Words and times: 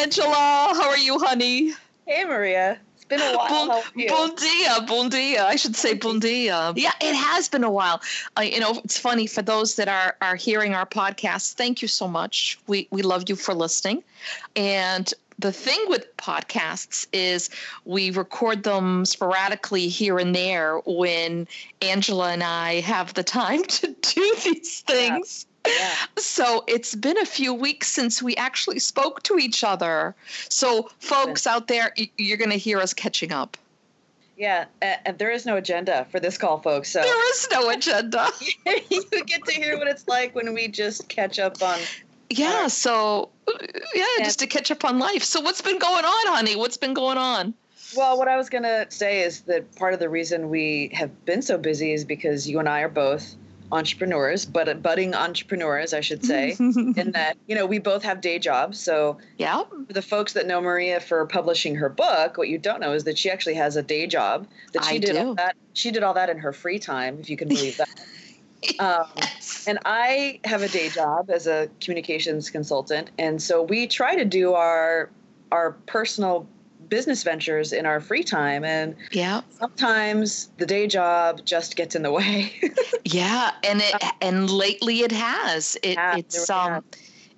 Angela. 0.00 0.72
How 0.74 0.88
are 0.88 0.96
you, 0.96 1.18
honey? 1.18 1.72
Hey, 2.06 2.24
Maria. 2.24 2.78
It's 2.96 3.04
been 3.04 3.20
a 3.20 3.36
while. 3.36 3.66
Bon, 3.68 4.06
bon 4.08 4.34
dia, 4.34 4.80
bon 4.86 5.08
dia. 5.10 5.44
I 5.44 5.56
should 5.56 5.76
say 5.76 5.92
bon 5.92 6.20
dia. 6.20 6.72
Yeah, 6.74 6.92
it 7.02 7.14
has 7.14 7.50
been 7.50 7.64
a 7.64 7.70
while. 7.70 8.00
Uh, 8.38 8.40
you 8.40 8.60
know, 8.60 8.80
it's 8.82 8.96
funny 8.96 9.26
for 9.26 9.42
those 9.42 9.76
that 9.76 9.88
are 9.88 10.16
are 10.22 10.36
hearing 10.36 10.72
our 10.74 10.86
podcast. 10.86 11.52
Thank 11.52 11.82
you 11.82 11.88
so 11.88 12.08
much. 12.08 12.58
We 12.66 12.88
we 12.90 13.02
love 13.02 13.28
you 13.28 13.36
for 13.36 13.52
listening, 13.52 14.02
and 14.56 15.12
the 15.38 15.52
thing 15.52 15.78
with 15.88 16.16
podcasts 16.16 17.06
is 17.12 17.50
we 17.84 18.10
record 18.10 18.62
them 18.62 19.04
sporadically 19.04 19.88
here 19.88 20.18
and 20.18 20.34
there 20.34 20.78
when 20.86 21.46
Angela 21.82 22.32
and 22.32 22.42
I 22.42 22.80
have 22.80 23.12
the 23.12 23.22
time 23.22 23.62
to 23.80 23.86
do 24.00 24.36
these 24.44 24.80
things. 24.80 25.46
Yeah. 25.66 25.94
So 26.18 26.64
it's 26.66 26.94
been 26.94 27.18
a 27.18 27.26
few 27.26 27.52
weeks 27.52 27.88
since 27.88 28.22
we 28.22 28.34
actually 28.36 28.78
spoke 28.78 29.22
to 29.24 29.38
each 29.38 29.62
other. 29.62 30.14
So, 30.48 30.90
folks 30.98 31.46
out 31.46 31.68
there, 31.68 31.92
you're 32.16 32.38
going 32.38 32.50
to 32.50 32.56
hear 32.56 32.78
us 32.78 32.94
catching 32.94 33.32
up. 33.32 33.56
Yeah, 34.40 34.64
and 34.80 35.18
there 35.18 35.30
is 35.30 35.44
no 35.44 35.56
agenda 35.58 36.06
for 36.10 36.18
this 36.18 36.38
call, 36.38 36.60
folks. 36.60 36.90
So 36.90 37.02
there 37.02 37.30
is 37.30 37.48
no 37.52 37.68
agenda. 37.68 38.26
you 38.88 39.04
get 39.26 39.44
to 39.44 39.52
hear 39.52 39.76
what 39.76 39.86
it's 39.86 40.08
like 40.08 40.34
when 40.34 40.54
we 40.54 40.66
just 40.66 41.10
catch 41.10 41.38
up 41.38 41.60
on. 41.62 41.78
Yeah. 42.30 42.68
so 42.68 43.28
uh, 43.46 43.52
yeah, 43.94 44.06
and, 44.16 44.24
just 44.24 44.38
to 44.38 44.46
catch 44.46 44.70
up 44.70 44.82
on 44.82 44.98
life. 44.98 45.24
So 45.24 45.42
what's 45.42 45.60
been 45.60 45.78
going 45.78 46.06
on, 46.06 46.34
honey? 46.34 46.56
What's 46.56 46.78
been 46.78 46.94
going 46.94 47.18
on? 47.18 47.52
Well, 47.94 48.16
what 48.16 48.28
I 48.28 48.38
was 48.38 48.48
going 48.48 48.62
to 48.62 48.86
say 48.88 49.20
is 49.20 49.42
that 49.42 49.76
part 49.76 49.92
of 49.92 50.00
the 50.00 50.08
reason 50.08 50.48
we 50.48 50.90
have 50.94 51.26
been 51.26 51.42
so 51.42 51.58
busy 51.58 51.92
is 51.92 52.06
because 52.06 52.48
you 52.48 52.60
and 52.60 52.68
I 52.68 52.80
are 52.80 52.88
both 52.88 53.36
entrepreneurs, 53.72 54.44
but 54.44 54.82
budding 54.82 55.14
entrepreneurs, 55.14 55.94
I 55.94 56.00
should 56.00 56.24
say, 56.24 56.56
in 56.58 56.94
that 57.14 57.36
you 57.46 57.54
know 57.54 57.66
we 57.66 57.78
both 57.78 58.02
have 58.02 58.20
day 58.20 58.38
jobs. 58.38 58.78
So 58.78 59.18
yeah, 59.38 59.62
the 59.88 60.02
folks 60.02 60.32
that 60.32 60.46
know 60.46 60.60
Maria 60.60 61.00
for 61.00 61.24
publishing 61.26 61.74
her 61.76 61.88
book, 61.88 62.36
what 62.36 62.48
you 62.48 62.58
don't 62.58 62.80
know 62.80 62.92
is 62.92 63.04
that 63.04 63.18
she 63.18 63.30
actually 63.30 63.54
has 63.54 63.76
a 63.76 63.82
day 63.82 64.06
job. 64.06 64.46
That 64.72 64.84
she 64.84 64.96
I 64.96 64.98
did 64.98 65.12
do. 65.12 65.18
all 65.18 65.34
that. 65.36 65.56
She 65.72 65.90
did 65.90 66.02
all 66.02 66.14
that 66.14 66.30
in 66.30 66.38
her 66.38 66.52
free 66.52 66.78
time, 66.78 67.18
if 67.20 67.30
you 67.30 67.36
can 67.36 67.48
believe 67.48 67.76
that. 67.76 67.88
Um, 68.78 69.06
yes. 69.16 69.64
And 69.66 69.78
I 69.86 70.38
have 70.44 70.60
a 70.60 70.68
day 70.68 70.90
job 70.90 71.30
as 71.30 71.46
a 71.46 71.70
communications 71.80 72.50
consultant, 72.50 73.10
and 73.18 73.40
so 73.40 73.62
we 73.62 73.86
try 73.86 74.14
to 74.14 74.24
do 74.26 74.52
our 74.52 75.08
our 75.50 75.72
personal 75.86 76.46
business 76.90 77.22
ventures 77.22 77.72
in 77.72 77.86
our 77.86 78.00
free 78.00 78.22
time 78.22 78.64
and 78.64 78.94
yeah. 79.12 79.40
sometimes 79.58 80.50
the 80.58 80.66
day 80.66 80.86
job 80.86 81.40
just 81.44 81.76
gets 81.76 81.94
in 81.94 82.02
the 82.02 82.12
way. 82.12 82.52
Yeah 83.04 83.52
and 83.64 83.80
it 83.80 83.94
and 84.20 84.50
lately 84.50 85.00
it 85.00 85.12
has. 85.12 85.76
It, 85.82 85.94
yeah, 85.94 86.16
it's 86.16 86.50
um 86.50 86.84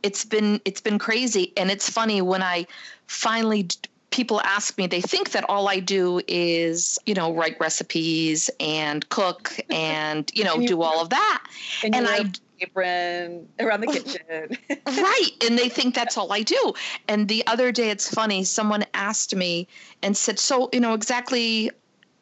it's 0.03 0.25
been 0.25 0.61
it's 0.65 0.81
been 0.81 0.99
crazy. 0.99 1.53
And 1.57 1.71
it's 1.71 1.89
funny 1.89 2.21
when 2.21 2.43
i 2.43 2.67
finally 3.07 3.69
people 4.11 4.41
ask 4.43 4.77
me 4.77 4.87
they 4.87 5.01
think 5.01 5.31
that 5.31 5.45
all 5.49 5.69
i 5.69 5.79
do 5.81 6.21
is 6.29 6.99
you 7.07 7.15
know 7.15 7.33
write 7.33 7.59
recipes 7.59 8.51
and 8.61 9.09
cook 9.09 9.59
and 9.71 10.31
you 10.35 10.45
know 10.45 10.55
and 10.55 10.63
you, 10.63 10.69
do 10.69 10.83
all 10.83 11.01
of 11.01 11.11
that. 11.11 11.45
And, 11.85 11.95
and 11.95 12.09
i 12.09 12.31
apron 12.63 13.49
around 13.61 13.81
the 13.81 13.87
kitchen. 13.87 14.57
right. 14.87 15.31
And 15.45 15.59
they 15.59 15.69
think 15.69 15.95
that's 15.95 16.17
all 16.17 16.33
I 16.33 16.43
do. 16.43 16.75
And 17.09 17.29
the 17.29 17.47
other 17.47 17.73
day, 17.73 17.91
it's 17.91 18.13
funny, 18.13 18.45
someone 18.45 18.85
asked 18.95 19.35
me 19.35 19.69
and 20.03 20.17
said, 20.17 20.39
So, 20.39 20.69
you 20.73 20.81
know, 20.81 20.95
exactly, 20.95 21.71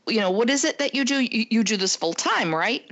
you 0.06 0.20
know, 0.20 0.30
what 0.30 0.50
is 0.50 0.64
it 0.64 0.78
that 0.78 0.94
you 0.94 1.04
do? 1.04 1.20
You, 1.20 1.46
you 1.50 1.64
do 1.64 1.76
this 1.76 1.96
full 1.96 2.14
time, 2.14 2.54
right? 2.54 2.84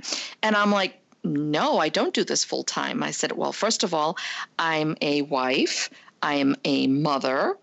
And 0.43 0.55
I'm 0.55 0.71
like, 0.71 0.95
no, 1.23 1.79
I 1.79 1.89
don't 1.89 2.13
do 2.13 2.23
this 2.23 2.45
full 2.45 2.63
time. 2.63 3.03
I 3.03 3.11
said, 3.11 3.33
well, 3.33 3.51
first 3.51 3.83
of 3.83 3.93
all, 3.93 4.17
I'm 4.57 4.95
a 5.01 5.23
wife, 5.23 5.89
I'm 6.21 6.55
a 6.63 6.87
mother, 6.87 7.57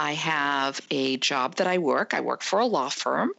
I 0.00 0.12
have 0.12 0.80
a 0.90 1.18
job 1.18 1.56
that 1.56 1.66
I 1.66 1.76
work. 1.76 2.14
I 2.14 2.22
work 2.22 2.42
for 2.42 2.58
a 2.58 2.64
law 2.64 2.88
firm, 2.88 3.32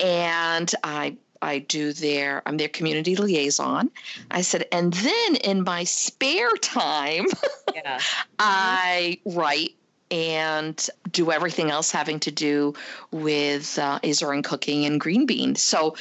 and 0.00 0.70
I 0.82 1.16
I 1.42 1.58
do 1.58 1.92
their 1.92 2.42
I'm 2.46 2.56
their 2.56 2.68
community 2.68 3.16
liaison. 3.16 3.90
I 4.30 4.42
said, 4.42 4.66
and 4.72 4.92
then 4.92 5.36
in 5.36 5.62
my 5.62 5.84
spare 5.84 6.50
time, 6.56 7.26
yeah. 7.74 8.00
I 8.38 9.18
write 9.24 9.74
and 10.10 10.88
do 11.10 11.30
everything 11.30 11.70
else 11.70 11.90
having 11.90 12.18
to 12.20 12.30
do 12.30 12.74
with 13.12 13.78
uh, 13.78 14.00
Azorean 14.00 14.42
cooking 14.42 14.84
and 14.84 15.00
green 15.00 15.24
beans. 15.24 15.62
So, 15.62 15.96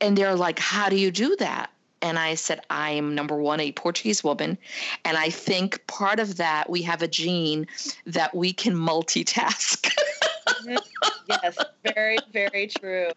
and 0.00 0.16
they're 0.16 0.34
like, 0.34 0.58
how 0.58 0.88
do 0.88 0.96
you 0.96 1.10
do 1.10 1.36
that? 1.36 1.70
And 2.02 2.18
I 2.18 2.34
said, 2.34 2.62
I'm 2.70 3.14
number 3.14 3.36
one, 3.36 3.60
a 3.60 3.72
Portuguese 3.72 4.24
woman. 4.24 4.56
And 5.04 5.18
I 5.18 5.28
think 5.28 5.86
part 5.86 6.18
of 6.18 6.38
that, 6.38 6.70
we 6.70 6.80
have 6.82 7.02
a 7.02 7.08
gene 7.08 7.66
that 8.06 8.34
we 8.34 8.54
can 8.54 8.74
multitask. 8.74 9.94
yes, 11.28 11.58
very, 11.94 12.16
very 12.32 12.68
true. 12.68 13.10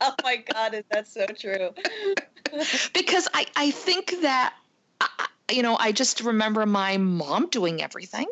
Oh 0.00 0.14
my 0.22 0.42
God, 0.52 0.74
is 0.74 0.84
that 0.90 1.08
so 1.08 1.26
true? 1.26 1.70
because 2.94 3.28
I, 3.34 3.46
I 3.56 3.70
think 3.70 4.22
that, 4.22 4.54
you 5.50 5.62
know, 5.62 5.76
I 5.78 5.92
just 5.92 6.20
remember 6.22 6.66
my 6.66 6.96
mom 6.96 7.48
doing 7.48 7.82
everything. 7.82 8.26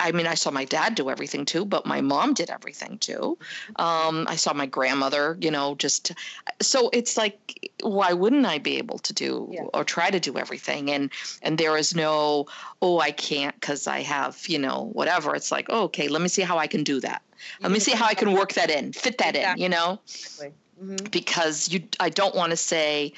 I 0.00 0.12
mean, 0.12 0.26
I 0.26 0.34
saw 0.34 0.50
my 0.50 0.64
dad 0.64 0.94
do 0.94 1.10
everything 1.10 1.44
too, 1.44 1.64
but 1.64 1.86
my 1.86 2.00
mom 2.00 2.34
did 2.34 2.50
everything 2.50 2.98
too. 2.98 3.38
Um, 3.76 4.26
I 4.28 4.36
saw 4.36 4.52
my 4.52 4.66
grandmother, 4.66 5.36
you 5.40 5.50
know, 5.50 5.74
just 5.76 6.12
so 6.60 6.90
it's 6.92 7.16
like, 7.16 7.70
why 7.82 8.12
wouldn't 8.12 8.46
I 8.46 8.58
be 8.58 8.78
able 8.78 8.98
to 8.98 9.12
do 9.12 9.48
yeah. 9.50 9.62
or 9.72 9.84
try 9.84 10.10
to 10.10 10.20
do 10.20 10.38
everything? 10.38 10.90
And 10.90 11.10
and 11.42 11.58
there 11.58 11.76
is 11.76 11.94
no, 11.94 12.46
oh, 12.80 13.00
I 13.00 13.12
can't 13.12 13.58
because 13.58 13.86
I 13.86 14.00
have, 14.02 14.46
you 14.46 14.58
know, 14.58 14.90
whatever. 14.92 15.34
It's 15.34 15.52
like, 15.52 15.66
oh, 15.70 15.84
okay, 15.84 16.08
let 16.08 16.22
me 16.22 16.28
see 16.28 16.42
how 16.42 16.58
I 16.58 16.66
can 16.66 16.84
do 16.84 17.00
that. 17.00 17.22
Let 17.60 17.72
me 17.72 17.80
see 17.80 17.92
how 17.92 18.06
I 18.06 18.14
can 18.14 18.32
work 18.32 18.52
that 18.52 18.70
in, 18.70 18.92
fit 18.92 19.18
that 19.18 19.34
exactly. 19.34 19.64
in, 19.64 19.72
you 19.72 19.76
know. 19.76 20.00
Exactly 20.06 20.52
mm-hmm. 20.82 21.06
because 21.10 21.68
you 21.68 21.82
I 22.00 22.08
don't 22.08 22.34
want 22.34 22.50
to 22.50 22.56
say 22.56 23.12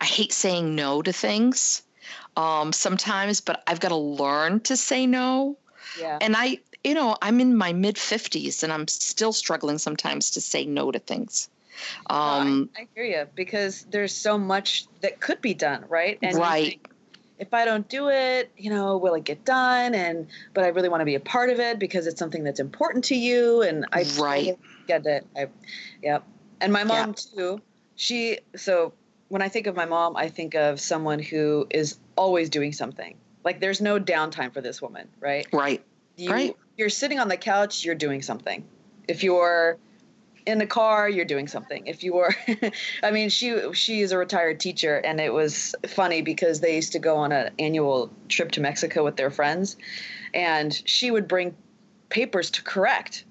I 0.00 0.04
hate 0.04 0.32
saying 0.32 0.74
no 0.74 1.02
to 1.02 1.12
things 1.12 1.82
um, 2.36 2.72
sometimes, 2.72 3.40
but 3.40 3.62
I've 3.66 3.80
got 3.80 3.88
to 3.88 3.96
learn 3.96 4.60
to 4.60 4.76
say 4.76 5.06
no. 5.06 5.56
Yeah. 5.98 6.18
And 6.20 6.36
I, 6.36 6.58
you 6.84 6.94
know, 6.94 7.16
I'm 7.22 7.40
in 7.40 7.56
my 7.56 7.72
mid 7.72 7.96
50s 7.96 8.62
and 8.62 8.72
I'm 8.72 8.86
still 8.88 9.32
struggling 9.32 9.78
sometimes 9.78 10.32
to 10.32 10.40
say 10.40 10.66
no 10.66 10.92
to 10.92 10.98
things. 10.98 11.48
Um, 12.08 12.70
I, 12.76 12.82
I, 12.82 12.88
hear 12.94 13.04
you 13.04 13.26
because 13.34 13.86
there's 13.90 14.14
so 14.14 14.38
much 14.38 14.86
that 15.02 15.20
could 15.20 15.40
be 15.42 15.54
done, 15.54 15.84
right? 15.88 16.18
And 16.22 16.36
right. 16.36 16.80
if 17.38 17.52
I 17.52 17.66
don't 17.66 17.86
do 17.86 18.08
it, 18.08 18.50
you 18.56 18.70
know, 18.70 18.96
will 18.96 19.14
it 19.14 19.24
get 19.24 19.44
done? 19.44 19.94
And 19.94 20.28
but 20.54 20.64
I 20.64 20.68
really 20.68 20.88
want 20.88 21.02
to 21.02 21.04
be 21.04 21.16
a 21.16 21.20
part 21.20 21.50
of 21.50 21.60
it 21.60 21.78
because 21.78 22.06
it's 22.06 22.18
something 22.18 22.44
that's 22.44 22.60
important 22.60 23.04
to 23.06 23.14
you. 23.14 23.62
And 23.62 23.86
I 23.92 24.06
right. 24.18 24.58
get 24.86 25.04
it. 25.04 25.26
I, 25.36 25.48
yep. 26.02 26.24
And 26.60 26.72
my 26.72 26.84
mom 26.84 27.08
yeah. 27.08 27.34
too. 27.36 27.62
She 27.96 28.38
so 28.54 28.92
when 29.28 29.42
I 29.42 29.48
think 29.48 29.66
of 29.66 29.74
my 29.74 29.86
mom, 29.86 30.16
I 30.16 30.28
think 30.28 30.54
of 30.54 30.80
someone 30.80 31.18
who 31.18 31.66
is 31.70 31.98
always 32.16 32.50
doing 32.50 32.72
something. 32.72 33.16
Like 33.44 33.60
there's 33.60 33.80
no 33.80 33.98
downtime 33.98 34.52
for 34.52 34.60
this 34.60 34.80
woman, 34.80 35.08
right? 35.20 35.46
Right. 35.52 35.84
You, 36.16 36.30
right. 36.30 36.56
You're 36.76 36.90
sitting 36.90 37.18
on 37.18 37.28
the 37.28 37.36
couch, 37.36 37.84
you're 37.84 37.94
doing 37.94 38.22
something. 38.22 38.64
If 39.08 39.22
you're 39.22 39.78
in 40.46 40.58
the 40.58 40.66
car, 40.66 41.08
you're 41.08 41.24
doing 41.24 41.48
something. 41.48 41.86
If 41.86 42.04
you 42.04 42.14
were, 42.14 42.34
I 43.02 43.10
mean, 43.10 43.28
she 43.28 43.72
she 43.72 44.00
is 44.00 44.12
a 44.12 44.18
retired 44.18 44.60
teacher, 44.60 44.96
and 44.98 45.20
it 45.20 45.32
was 45.32 45.74
funny 45.86 46.22
because 46.22 46.60
they 46.60 46.76
used 46.76 46.92
to 46.92 46.98
go 46.98 47.16
on 47.16 47.32
an 47.32 47.52
annual 47.58 48.10
trip 48.28 48.52
to 48.52 48.60
Mexico 48.60 49.04
with 49.04 49.16
their 49.16 49.30
friends, 49.30 49.76
and 50.32 50.80
she 50.84 51.10
would 51.10 51.26
bring 51.28 51.54
papers 52.08 52.50
to 52.52 52.62
correct 52.62 53.24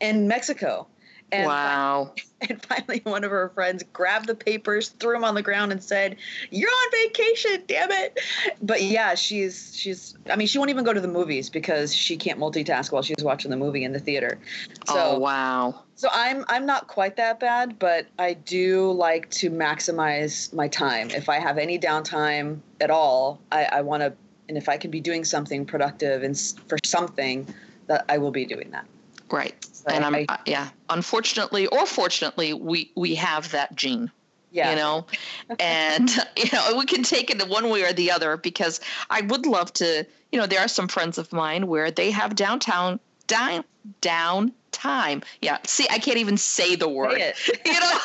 in 0.00 0.26
Mexico 0.26 0.86
And 1.32 1.46
wow. 1.46 2.12
and 2.40 2.64
finally, 2.64 3.00
one 3.04 3.24
of 3.24 3.30
her 3.30 3.50
friends 3.54 3.82
grabbed 3.92 4.26
the 4.26 4.34
papers, 4.34 4.90
threw 4.90 5.14
them 5.14 5.24
on 5.24 5.34
the 5.34 5.42
ground, 5.42 5.72
and 5.72 5.82
said, 5.82 6.16
"You're 6.50 6.70
on 6.70 6.90
vacation, 6.92 7.62
damn 7.66 7.90
it!" 7.90 8.20
But 8.62 8.82
yeah, 8.82 9.14
she's 9.14 9.76
she's. 9.76 10.14
I 10.30 10.36
mean, 10.36 10.46
she 10.46 10.58
won't 10.58 10.70
even 10.70 10.84
go 10.84 10.92
to 10.92 11.00
the 11.00 11.08
movies 11.08 11.50
because 11.50 11.94
she 11.94 12.16
can't 12.16 12.38
multitask 12.38 12.92
while 12.92 13.02
she's 13.02 13.22
watching 13.22 13.50
the 13.50 13.56
movie 13.56 13.84
in 13.84 13.92
the 13.92 13.98
theater. 13.98 14.38
So, 14.86 14.94
oh 14.96 15.18
wow. 15.18 15.82
So 15.96 16.08
I'm 16.12 16.44
I'm 16.48 16.66
not 16.66 16.88
quite 16.88 17.16
that 17.16 17.40
bad, 17.40 17.78
but 17.78 18.06
I 18.18 18.34
do 18.34 18.92
like 18.92 19.30
to 19.30 19.50
maximize 19.50 20.52
my 20.52 20.68
time. 20.68 21.10
If 21.10 21.28
I 21.28 21.38
have 21.38 21.58
any 21.58 21.78
downtime 21.78 22.60
at 22.80 22.90
all, 22.90 23.40
I, 23.52 23.64
I 23.64 23.80
want 23.82 24.02
to, 24.02 24.12
and 24.48 24.58
if 24.58 24.68
I 24.68 24.76
can 24.76 24.90
be 24.90 25.00
doing 25.00 25.24
something 25.24 25.64
productive 25.64 26.22
and 26.22 26.36
for 26.68 26.78
something, 26.84 27.46
that 27.86 28.04
I 28.08 28.18
will 28.18 28.32
be 28.32 28.44
doing 28.44 28.70
that. 28.72 28.86
Right. 29.30 29.54
So 29.64 29.84
and 29.88 30.04
I'm 30.04 30.14
I- 30.14 30.26
uh, 30.28 30.36
yeah. 30.46 30.68
Unfortunately 30.90 31.66
or 31.66 31.86
fortunately, 31.86 32.52
we 32.54 32.90
we 32.96 33.14
have 33.16 33.50
that 33.52 33.74
gene. 33.76 34.10
yeah, 34.50 34.70
You 34.70 34.76
know, 34.76 35.06
and 35.58 36.08
you 36.36 36.50
know 36.52 36.76
we 36.76 36.86
can 36.86 37.02
take 37.02 37.30
it 37.30 37.38
the 37.38 37.46
one 37.46 37.68
way 37.70 37.82
or 37.82 37.92
the 37.92 38.10
other 38.10 38.36
because 38.36 38.80
I 39.10 39.20
would 39.22 39.46
love 39.46 39.72
to. 39.74 40.06
You 40.32 40.40
know, 40.40 40.46
there 40.46 40.60
are 40.60 40.68
some 40.68 40.88
friends 40.88 41.18
of 41.18 41.32
mine 41.32 41.66
where 41.68 41.90
they 41.90 42.10
have 42.10 42.34
downtown 42.34 42.98
down 43.26 43.64
down 44.00 44.52
time. 44.74 45.22
Yeah. 45.40 45.58
See, 45.64 45.86
I 45.90 45.98
can't 45.98 46.18
even 46.18 46.36
say 46.36 46.76
the 46.76 46.88
word. 46.88 47.18
Say 47.18 47.34
you 47.66 47.80
know 47.80 47.98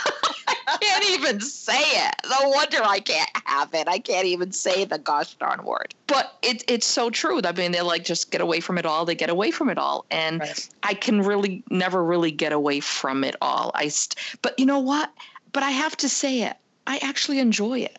i 0.67 0.77
can't 0.81 1.09
even 1.11 1.41
say 1.41 1.79
it 1.79 2.15
no 2.29 2.49
wonder 2.49 2.77
i 2.83 2.99
can't 2.99 3.29
have 3.45 3.73
it 3.73 3.87
i 3.87 3.97
can't 3.99 4.25
even 4.25 4.51
say 4.51 4.85
the 4.85 4.97
gosh 4.97 5.33
darn 5.35 5.63
word 5.63 5.93
but 6.07 6.37
it, 6.41 6.63
it's 6.67 6.85
so 6.85 7.09
true 7.09 7.41
i 7.43 7.51
mean 7.51 7.71
they 7.71 7.81
like 7.81 8.03
just 8.03 8.31
get 8.31 8.41
away 8.41 8.59
from 8.59 8.77
it 8.77 8.85
all 8.85 9.05
they 9.05 9.15
get 9.15 9.29
away 9.29 9.51
from 9.51 9.69
it 9.69 9.77
all 9.77 10.05
and 10.11 10.39
Right. 10.41 10.69
i 10.83 10.93
can 10.93 11.21
really 11.21 11.63
never 11.69 12.03
really 12.03 12.31
get 12.31 12.51
away 12.51 12.79
from 12.79 13.23
it 13.23 13.35
all 13.41 13.71
i 13.73 13.87
st- 13.87 14.15
but 14.41 14.57
you 14.59 14.65
know 14.65 14.79
what 14.79 15.11
but 15.53 15.63
i 15.63 15.71
have 15.71 15.95
to 15.97 16.09
say 16.09 16.43
it 16.43 16.55
i 16.87 16.97
actually 17.01 17.39
enjoy 17.39 17.79
it 17.79 17.97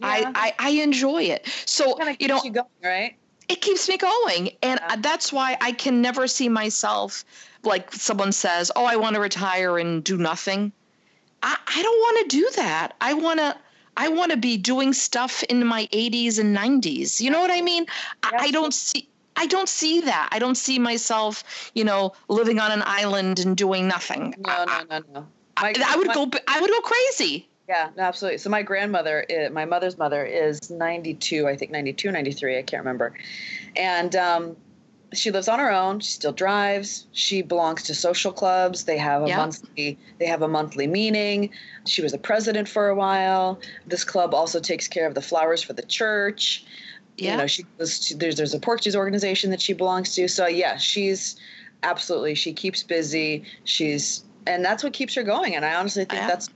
Yeah. 0.00 0.06
I, 0.08 0.32
I 0.34 0.54
i 0.58 0.70
enjoy 0.82 1.22
it 1.24 1.46
so 1.66 1.96
you 2.18 2.28
know 2.28 2.40
you 2.44 2.50
going, 2.50 2.66
right? 2.82 3.16
it 3.48 3.60
keeps 3.60 3.88
me 3.88 3.96
going 3.96 4.50
and 4.62 4.80
Yeah. 4.88 4.96
that's 4.96 5.32
why 5.32 5.56
i 5.60 5.72
can 5.72 6.00
never 6.02 6.26
see 6.26 6.48
myself 6.48 7.24
like 7.62 7.92
someone 7.92 8.32
says 8.32 8.70
oh 8.76 8.84
i 8.84 8.96
want 8.96 9.14
to 9.14 9.20
retire 9.20 9.78
and 9.78 10.02
do 10.04 10.16
nothing 10.16 10.72
i, 11.42 11.56
I 11.66 11.82
don't 11.82 11.98
want 12.00 12.30
to 12.30 12.36
do 12.36 12.50
that 12.56 12.94
i 13.00 13.14
want 13.14 13.38
to 13.40 13.56
i 13.96 14.08
want 14.08 14.30
to 14.32 14.36
be 14.36 14.56
doing 14.56 14.92
stuff 14.92 15.42
in 15.44 15.66
my 15.66 15.86
80s 15.92 16.38
and 16.38 16.56
90s 16.56 17.20
you 17.20 17.30
know 17.30 17.40
what 17.40 17.50
i 17.50 17.60
mean 17.60 17.86
I, 18.22 18.30
I 18.40 18.50
don't 18.50 18.74
see 18.74 19.06
I 19.36 19.46
don't 19.46 19.70
see 19.70 20.00
that. 20.02 20.28
I 20.32 20.38
don't 20.38 20.56
see 20.56 20.78
myself, 20.78 21.70
you 21.72 21.82
know, 21.82 22.12
living 22.28 22.58
on 22.58 22.72
an 22.72 22.82
island 22.84 23.38
and 23.38 23.56
doing 23.56 23.88
nothing. 23.88 24.34
No, 24.38 24.52
I, 24.52 24.84
no, 24.90 24.98
no, 24.98 25.04
no. 25.14 25.26
I, 25.56 25.72
My- 25.78 25.84
I 25.88 25.96
would 25.96 26.08
my- 26.08 26.14
go. 26.14 26.30
I 26.46 26.60
would 26.60 26.68
go 26.68 26.80
crazy. 26.80 27.48
Yeah, 27.66 27.88
no, 27.96 28.02
absolutely. 28.02 28.38
So 28.38 28.50
my 28.50 28.62
grandmother, 28.62 29.24
my 29.52 29.64
mother's 29.64 29.96
mother, 29.96 30.26
is 30.26 30.70
92, 30.70 31.46
I 31.46 31.56
think 31.56 31.70
92, 31.70 32.10
93, 32.10 32.58
I 32.58 32.62
can't 32.62 32.80
remember. 32.80 33.14
And 33.76 34.14
um, 34.16 34.56
she 35.12 35.30
lives 35.30 35.48
on 35.48 35.58
her 35.58 35.70
own. 35.72 36.00
She 36.00 36.12
still 36.12 36.32
drives. 36.32 37.06
She 37.12 37.42
belongs 37.42 37.82
to 37.84 37.94
social 37.94 38.32
clubs. 38.32 38.84
They 38.84 38.96
have 38.98 39.24
a 39.24 39.28
Yeah. 39.28 39.36
monthly. 39.38 39.98
They 40.18 40.26
have 40.26 40.42
a 40.42 40.48
monthly 40.48 40.86
meeting. 40.86 41.50
She 41.86 42.00
was 42.02 42.12
the 42.12 42.18
president 42.18 42.68
for 42.68 42.88
a 42.88 42.94
while. 42.94 43.60
This 43.86 44.04
club 44.04 44.34
also 44.34 44.60
takes 44.60 44.86
care 44.86 45.06
of 45.06 45.14
the 45.14 45.22
flowers 45.22 45.62
for 45.62 45.72
the 45.72 45.82
church. 45.82 46.64
Yeah. 47.16 47.32
You 47.32 47.36
know, 47.38 47.46
she 47.46 47.64
goes 47.78 47.98
to, 48.06 48.16
there's 48.16 48.36
there's 48.36 48.54
a 48.54 48.60
Portuguese 48.60 48.94
organization 48.96 49.50
that 49.50 49.60
she 49.60 49.72
belongs 49.72 50.14
to. 50.14 50.28
So 50.28 50.46
yeah, 50.46 50.76
she's 50.76 51.36
absolutely 51.82 52.34
she 52.34 52.52
keeps 52.52 52.82
busy. 52.82 53.44
She's 53.64 54.22
and 54.46 54.64
that's 54.64 54.82
what 54.84 54.92
keeps 54.92 55.14
her 55.16 55.22
going. 55.22 55.54
And 55.56 55.64
I 55.64 55.74
honestly 55.74 56.04
think 56.04 56.20
Yeah. 56.22 56.28
that's 56.28 56.48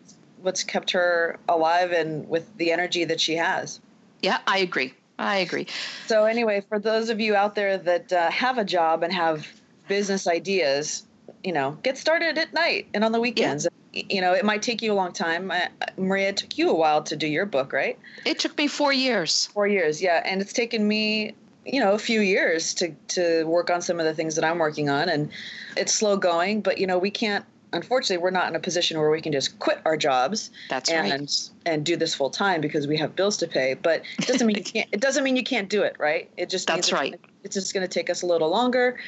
what's 0.43 0.63
kept 0.63 0.91
her 0.93 1.39
alive 1.49 1.91
and 1.93 2.29
with 2.29 2.57
the 2.59 2.71
energy 2.71 3.05
that 3.05 3.21
she 3.21 3.35
has. 3.37 3.81
yeah, 4.23 4.39
I 4.47 4.59
agree. 4.59 4.95
I 5.19 5.37
agree. 5.39 5.67
So 6.07 6.25
anyway, 6.25 6.63
for 6.69 6.79
those 6.79 7.09
of 7.09 7.21
you 7.21 7.37
out 7.37 7.55
there 7.55 7.79
that 7.79 8.13
uh, 8.13 8.31
have 8.31 8.59
a 8.59 8.65
job 8.65 9.03
and 9.03 9.13
have 9.13 9.47
business 9.89 10.27
ideas, 10.27 11.05
you 11.43 11.53
know, 11.53 11.79
get 11.83 11.99
started 11.99 12.39
at 12.39 12.53
night 12.53 12.89
and 12.95 13.05
on 13.05 13.13
the 13.13 13.21
weekends. 13.21 13.67
You 13.93 14.21
know, 14.21 14.33
it 14.33 14.45
might 14.45 14.63
take 14.63 14.83
you 14.83 14.93
a 14.93 14.95
long 14.95 15.13
time. 15.13 15.51
Uh, 15.51 15.67
Maria, 15.97 16.31
it 16.31 16.37
took 16.37 16.59
you 16.59 16.71
a 16.71 16.75
while 16.75 17.03
to 17.05 17.17
do 17.17 17.29
your 17.29 17.47
book, 17.47 17.73
right? 17.73 17.99
It 18.25 18.41
took 18.41 18.57
me 18.59 18.67
four 18.67 18.93
years. 18.93 19.47
Four 19.47 19.69
years, 19.69 20.03
yeah, 20.03 20.21
and 20.25 20.41
it's 20.43 20.53
taken 20.53 20.89
me, 20.89 21.35
you 21.65 21.79
know, 21.79 21.93
a 21.93 21.99
few 21.99 22.21
years 22.21 22.75
to 22.75 22.93
to 23.09 23.45
work 23.45 23.71
on 23.71 23.83
some 23.83 24.01
of 24.01 24.07
the 24.07 24.15
things 24.15 24.35
that 24.35 24.45
I'm 24.45 24.59
working 24.59 24.91
on, 24.91 25.09
and 25.09 25.31
it's 25.77 25.95
slow 25.95 26.17
going. 26.17 26.61
But 26.61 26.79
you 26.79 26.89
know, 26.89 26.99
we 26.99 27.11
can't. 27.11 27.45
Unfortunately, 27.75 28.23
we're 28.23 28.31
not 28.31 28.49
in 28.49 28.57
a 28.57 28.61
position 28.61 28.99
where 28.99 29.11
we 29.11 29.21
can 29.21 29.33
just 29.33 29.59
quit 29.59 29.81
our 29.85 29.97
jobs 29.97 30.51
That's 30.71 30.91
and 30.91 31.11
right. 31.11 31.51
and 31.67 31.85
do 31.85 31.97
this 31.97 32.15
full 32.15 32.31
time 32.31 32.61
because 32.61 32.87
we 32.87 32.97
have 32.99 33.15
bills 33.17 33.37
to 33.39 33.47
pay. 33.47 33.75
But 33.75 34.03
it 34.19 34.27
doesn't 34.27 34.47
mean 34.47 34.57
you 34.57 34.63
can't. 34.75 34.89
It 34.93 35.01
doesn't 35.01 35.25
mean 35.25 35.37
you 35.37 35.45
can't 35.45 35.69
do 35.69 35.83
it, 35.83 35.97
right? 35.99 36.31
It 36.37 36.49
just 36.51 36.67
That's 36.67 36.77
means 36.77 36.87
it's 36.87 36.93
right. 36.93 37.13
gonna- 37.13 37.33
It's 37.45 37.55
just 37.55 37.75
going 37.75 37.87
to 37.87 37.93
take 37.93 38.09
us 38.11 38.23
a 38.23 38.27
little 38.27 38.49
longer, 38.49 38.99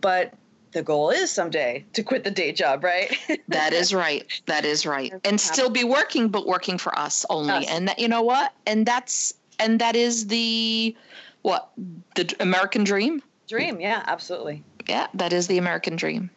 but 0.00 0.34
the 0.72 0.82
goal 0.82 1.08
is 1.10 1.30
someday 1.30 1.84
to 1.94 2.02
quit 2.02 2.22
the 2.24 2.30
day 2.30 2.52
job, 2.52 2.84
right? 2.84 3.16
That 3.48 3.72
is 3.72 3.94
right. 3.94 4.26
That 4.46 4.64
is 4.66 4.84
right. 4.84 5.12
And 5.24 5.40
still 5.40 5.70
be 5.70 5.84
working, 5.84 6.28
but 6.28 6.46
working 6.46 6.76
for 6.78 6.96
us 6.98 7.24
only. 7.30 7.52
Us. 7.52 7.66
And 7.70 7.88
that, 7.88 7.98
you 7.98 8.08
know 8.08 8.22
what? 8.22 8.52
And 8.66 8.84
that's 8.84 9.32
and 9.58 9.80
that 9.80 9.96
is 9.96 10.26
the 10.26 10.94
what 11.42 11.70
the 12.16 12.34
American 12.40 12.84
dream. 12.84 13.22
Dream, 13.48 13.80
yeah, 13.80 14.02
absolutely. 14.06 14.64
Yeah, 14.88 15.06
that 15.14 15.32
is 15.32 15.46
the 15.46 15.56
American 15.58 15.94
dream. 15.96 16.28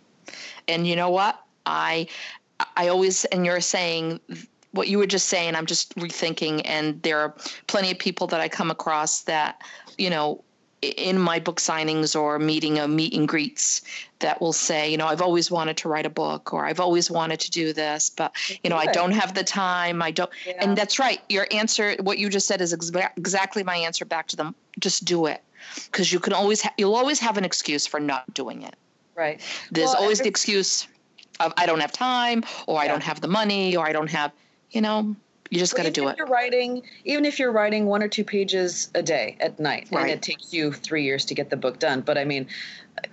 And 0.68 0.86
you 0.88 0.95
know 0.95 1.09
what? 1.09 1.44
I 1.65 2.07
I 2.75 2.88
always 2.88 3.25
and 3.25 3.45
you're 3.45 3.61
saying 3.61 4.19
what 4.71 4.88
you 4.88 4.97
were 5.00 5.07
just 5.07 5.27
saying. 5.27 5.56
I'm 5.56 5.65
just 5.65 5.95
rethinking, 5.95 6.61
and 6.65 7.01
there 7.01 7.19
are 7.19 7.35
plenty 7.67 7.91
of 7.91 7.97
people 8.00 8.27
that 8.27 8.39
I 8.39 8.50
come 8.50 8.69
across 8.71 9.21
that 9.21 9.61
you 9.97 10.09
know 10.09 10.44
in 10.81 11.19
my 11.19 11.39
book 11.39 11.59
signings 11.59 12.17
or 12.17 12.39
meeting 12.39 12.79
a 12.79 12.88
meet 12.88 13.13
and 13.13 13.27
greets 13.27 13.81
that 14.19 14.39
will 14.39 14.53
say, 14.53 14.89
you 14.89 14.95
know, 14.97 15.07
I've 15.07 15.21
always 15.21 15.51
wanted 15.51 15.75
to 15.77 15.89
write 15.89 16.06
a 16.06 16.09
book 16.09 16.53
or 16.53 16.65
I've 16.65 16.79
always 16.79 17.11
wanted 17.11 17.41
to 17.41 17.51
do 17.51 17.73
this, 17.73 18.09
but 18.09 18.33
you 18.63 18.69
know, 18.69 18.77
I 18.77 18.85
don't 18.85 19.12
have 19.12 19.33
the 19.33 19.44
time. 19.44 20.01
I 20.01 20.12
don't. 20.12 20.29
Yeah. 20.47 20.53
And 20.62 20.77
that's 20.77 20.97
right. 20.97 21.19
Your 21.27 21.47
answer, 21.51 21.97
what 22.00 22.17
you 22.17 22.29
just 22.29 22.47
said, 22.47 22.62
is 22.62 22.73
exa- 22.73 23.12
exactly 23.17 23.62
my 23.62 23.75
answer 23.75 24.05
back 24.05 24.27
to 24.27 24.38
them. 24.38 24.55
Just 24.79 25.03
do 25.03 25.25
it, 25.25 25.44
because 25.91 26.13
you 26.13 26.19
can 26.21 26.31
always 26.31 26.62
ha- 26.62 26.73
you'll 26.77 26.95
always 26.95 27.19
have 27.19 27.38
an 27.38 27.44
excuse 27.44 27.85
for 27.85 28.00
not 28.00 28.33
doing 28.33 28.62
it. 28.62 28.75
right. 29.15 29.41
There's 29.71 29.88
Well, 29.88 29.97
always 29.97 30.19
the 30.19 30.29
excuse 30.29 30.88
of 31.39 31.53
I 31.57 31.65
don't 31.65 31.80
have 31.80 31.91
time, 31.91 32.44
or 32.68 32.80
I 32.80 32.88
don't 32.88 33.03
have 33.03 33.21
the 33.21 33.27
money, 33.27 33.75
or 33.75 33.86
I 33.86 33.94
don't 33.94 34.09
have. 34.09 34.31
You 34.71 34.81
know, 34.81 35.15
you 35.50 35.59
just 35.59 35.75
got 35.75 35.83
to 35.83 35.91
do 35.91 36.07
if 36.07 36.13
it. 36.13 36.18
You're 36.18 36.27
writing, 36.27 36.83
even 37.06 37.25
if 37.25 37.39
you're 37.39 37.51
writing 37.51 37.86
one 37.86 38.03
or 38.03 38.07
two 38.07 38.24
pages 38.24 38.89
a 38.94 39.01
day 39.01 39.36
at 39.39 39.59
night, 39.59 39.89
and 39.91 40.09
it 40.09 40.21
takes 40.21 40.53
you 40.53 40.71
three 40.71 41.03
years 41.03 41.25
to 41.25 41.36
get 41.36 41.50
the 41.50 41.57
book 41.57 41.80
done. 41.80 42.01
But 42.01 42.18
I 42.18 42.25
mean, 42.25 42.47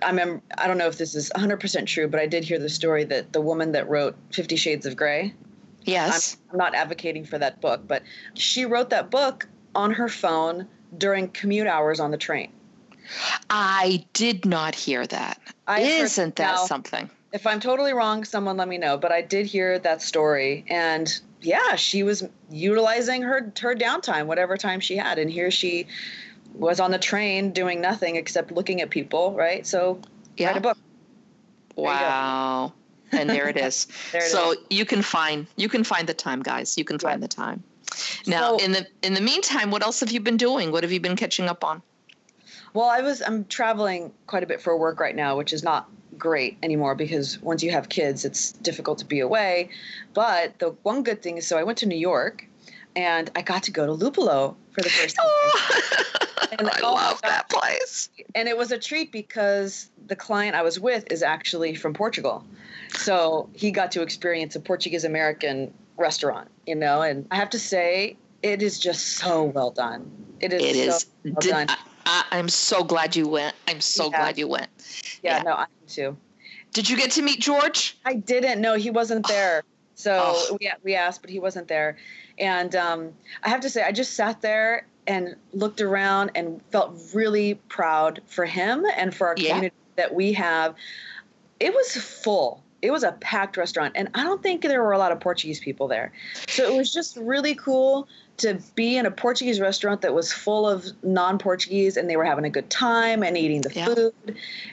I 0.01 0.09
remember, 0.09 0.41
I 0.57 0.67
don't 0.67 0.77
know 0.77 0.87
if 0.87 0.97
this 0.97 1.15
is 1.15 1.31
100% 1.35 1.85
true, 1.87 2.07
but 2.07 2.19
I 2.19 2.27
did 2.27 2.43
hear 2.43 2.59
the 2.59 2.69
story 2.69 3.03
that 3.05 3.33
the 3.33 3.41
woman 3.41 3.71
that 3.71 3.89
wrote 3.89 4.15
Fifty 4.31 4.55
Shades 4.55 4.85
of 4.85 4.95
Grey, 4.95 5.33
Yes. 5.87 6.35
I'm 6.51 6.57
not 6.57 6.75
advocating 6.75 7.23
for 7.23 7.39
that 7.39 7.61
book, 7.61 7.81
but 7.87 8.03
she 8.33 8.65
wrote 8.65 8.89
that 8.89 9.09
book 9.09 9.47
on 9.73 9.91
her 9.91 10.09
phone 10.09 10.67
during 10.97 11.29
commute 11.29 11.65
hours 11.65 12.01
on 12.01 12.11
the 12.11 12.17
train. 12.17 12.51
I 13.49 14.05
did 14.11 14.45
not 14.45 14.75
hear 14.75 15.07
that. 15.07 15.39
I 15.65 15.79
Isn't 15.79 16.35
that 16.35 16.55
now, 16.55 16.65
something? 16.65 17.09
If 17.33 17.45
I'm 17.45 17.59
totally 17.59 17.93
wrong, 17.93 18.23
someone 18.23 18.57
let 18.57 18.67
me 18.67 18.77
know. 18.77 18.97
But 18.97 19.11
I 19.11 19.21
did 19.21 19.45
hear 19.45 19.79
that 19.79 20.01
story, 20.01 20.63
and 20.69 21.19
yeah, 21.41 21.75
she 21.75 22.03
was 22.03 22.23
utilizing 22.49 23.21
her 23.23 23.51
her 23.59 23.75
downtime, 23.75 24.25
whatever 24.27 24.57
time 24.57 24.79
she 24.79 24.95
had, 24.97 25.19
and 25.19 25.29
here 25.29 25.51
she 25.51 25.87
was 26.53 26.79
on 26.79 26.91
the 26.91 26.97
train 26.97 27.51
doing 27.51 27.81
nothing 27.81 28.15
except 28.15 28.51
looking 28.51 28.81
at 28.81 28.89
people. 28.89 29.33
Right, 29.33 29.67
so 29.67 29.99
Yeah. 30.37 30.47
write 30.47 30.57
a 30.57 30.61
book. 30.61 30.77
Wow. 31.75 32.73
and 33.11 33.29
there 33.29 33.47
it 33.49 33.57
is. 33.57 33.87
There 34.11 34.23
it 34.23 34.29
so 34.31 34.51
is. 34.51 34.57
you 34.69 34.85
can 34.85 35.01
find 35.01 35.47
you 35.57 35.69
can 35.69 35.83
find 35.83 36.07
the 36.07 36.13
time, 36.13 36.41
guys. 36.41 36.77
You 36.77 36.83
can 36.85 36.97
find 36.99 37.21
the 37.21 37.27
time. 37.27 37.63
Now, 38.25 38.57
So- 38.57 38.63
in 38.65 38.71
the 38.71 38.87
in 39.01 39.13
the 39.13 39.21
meantime, 39.21 39.69
what 39.71 39.83
else 39.83 39.99
have 39.99 40.11
you 40.11 40.19
been 40.19 40.37
doing? 40.37 40.71
What 40.71 40.83
have 40.83 40.91
you 40.91 40.99
been 40.99 41.15
catching 41.15 41.47
up 41.47 41.63
on? 41.63 41.81
Well, 42.73 42.87
I 42.89 43.01
was 43.01 43.21
I'm 43.21 43.45
traveling 43.45 44.11
quite 44.27 44.43
a 44.43 44.47
bit 44.47 44.61
for 44.61 44.77
work 44.77 44.99
right 44.99 45.15
now, 45.15 45.37
which 45.37 45.53
is 45.53 45.63
not 45.63 45.89
great 46.17 46.57
anymore 46.63 46.95
because 46.95 47.39
once 47.41 47.63
you 47.63 47.71
have 47.71 47.89
kids, 47.89 48.25
it's 48.25 48.51
difficult 48.53 48.97
to 48.99 49.05
be 49.05 49.19
away. 49.19 49.69
But 50.13 50.59
the 50.59 50.69
one 50.83 51.03
good 51.03 51.21
thing 51.21 51.37
is, 51.37 51.47
so 51.47 51.57
I 51.57 51.63
went 51.63 51.77
to 51.79 51.85
New 51.85 51.97
York, 51.97 52.45
and 52.95 53.29
I 53.35 53.41
got 53.41 53.63
to 53.63 53.71
go 53.71 53.85
to 53.85 53.91
Lupulo 53.93 54.55
for 54.71 54.81
the 54.81 54.89
first 54.89 55.15
time. 55.15 55.25
And 56.59 56.69
I 56.69 56.79
oh 56.81 56.93
love 56.93 57.21
that 57.23 57.49
place. 57.49 58.09
and 58.33 58.47
it 58.47 58.57
was 58.57 58.71
a 58.71 58.77
treat 58.79 59.11
because 59.11 59.89
the 60.07 60.15
client 60.15 60.55
I 60.55 60.61
was 60.61 60.79
with 60.79 61.03
is 61.11 61.21
actually 61.21 61.75
from 61.75 61.93
Portugal. 61.93 62.45
So 62.93 63.49
he 63.53 63.69
got 63.69 63.91
to 63.91 64.01
experience 64.01 64.55
a 64.55 64.59
Portuguese 64.61 65.03
American 65.03 65.73
restaurant, 65.97 66.47
you 66.65 66.75
know, 66.75 67.01
and 67.01 67.27
I 67.31 67.35
have 67.35 67.49
to 67.51 67.59
say, 67.59 68.15
it 68.43 68.61
is 68.61 68.79
just 68.79 69.17
so 69.17 69.43
well 69.43 69.71
done. 69.71 70.09
It 70.39 70.53
is, 70.53 70.63
It 70.63 70.75
so 70.75 70.95
is. 70.95 71.05
well 71.25 71.35
Did- 71.41 71.49
done. 71.49 71.65
I, 71.69 71.77
I, 72.07 72.23
I'm 72.31 72.49
so 72.49 72.83
glad 72.83 73.15
you 73.15 73.27
went. 73.27 73.55
I'm 73.67 73.81
so 73.81 74.05
Yeah. 74.09 74.17
glad 74.17 74.37
you 74.37 74.47
went. 74.47 74.69
Yeah, 75.21 75.37
yeah. 75.37 75.43
no, 75.43 75.51
I 75.51 75.63
am 75.63 75.67
too. 75.87 76.17
Did 76.73 76.89
you 76.89 76.97
get 76.97 77.11
to 77.11 77.21
meet 77.21 77.39
George? 77.39 77.97
I 78.05 78.13
didn't. 78.15 78.61
No, 78.61 78.75
he 78.75 78.89
wasn't 78.89 79.27
there. 79.27 79.63
So 79.95 80.33
Oh. 80.35 80.57
we 80.59 80.71
we 80.83 80.95
asked, 80.95 81.21
but 81.21 81.29
he 81.29 81.39
wasn't 81.39 81.67
there. 81.67 81.97
And 82.39 82.75
um, 82.75 83.13
I 83.43 83.49
have 83.49 83.61
to 83.61 83.69
say, 83.69 83.83
I 83.83 83.91
just 83.91 84.13
sat 84.13 84.41
there 84.41 84.85
and 85.07 85.35
looked 85.53 85.81
around 85.81 86.31
and 86.35 86.61
felt 86.71 86.95
really 87.13 87.55
proud 87.69 88.21
for 88.27 88.45
him 88.45 88.85
and 88.95 89.13
for 89.15 89.27
our 89.27 89.35
Yeah. 89.37 89.49
community 89.55 89.75
that 89.95 90.13
we 90.13 90.33
have. 90.33 90.75
It 91.59 91.73
was 91.73 91.95
full. 91.95 92.61
It 92.83 92.91
was 92.91 93.03
a 93.03 93.13
packed 93.13 93.57
restaurant, 93.57 93.93
and 93.95 94.07
I 94.13 94.23
don't 94.23 94.43
think 94.43 94.61
there 94.61 94.83
were 94.83 94.91
a 94.91 94.99
lot 94.99 95.11
of 95.11 95.19
Portuguese 95.19 95.59
people 95.59 95.87
there. 95.87 96.11
So 96.47 96.71
it 96.71 96.77
was 96.77 96.93
just 96.93 97.17
really 97.17 97.55
cool 97.55 98.07
to 98.37 98.59
be 98.75 98.97
in 98.97 99.05
a 99.05 99.11
Portuguese 99.11 99.59
restaurant 99.59 100.01
that 100.01 100.13
was 100.13 100.31
full 100.31 100.67
of 100.67 100.85
non-Portuguese, 101.03 101.97
and 101.97 102.09
they 102.09 102.15
were 102.17 102.23
having 102.25 102.45
a 102.45 102.49
good 102.49 102.69
time 102.69 103.23
and 103.23 103.35
eating 103.37 103.61
the 103.61 103.71
Yeah. 103.73 103.85
food, 103.93 104.13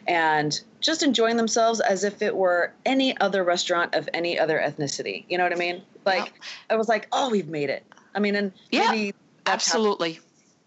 and 0.07 0.61
just 0.81 1.03
enjoying 1.03 1.37
themselves 1.39 1.81
as 1.81 2.05
if 2.05 2.21
it 2.21 2.37
were 2.37 2.73
any 2.85 3.17
other 3.21 3.43
restaurant 3.43 3.95
of 3.95 4.09
any 4.13 4.39
other 4.39 4.59
ethnicity. 4.59 5.25
You 5.29 5.39
know 5.39 5.45
what 5.45 5.53
I 5.53 5.57
mean? 5.57 5.83
Like 6.05 6.33
I 6.69 6.77
was 6.77 6.89
like, 6.89 7.09
oh, 7.13 7.31
we've 7.31 7.49
made 7.49 7.71
it. 7.71 7.85
I 8.15 8.21
mean, 8.21 8.37
and 8.37 8.53
Yeah, 8.71 8.89
that's 9.45 9.71
how- 9.71 9.79
Absolutely. 9.79 10.21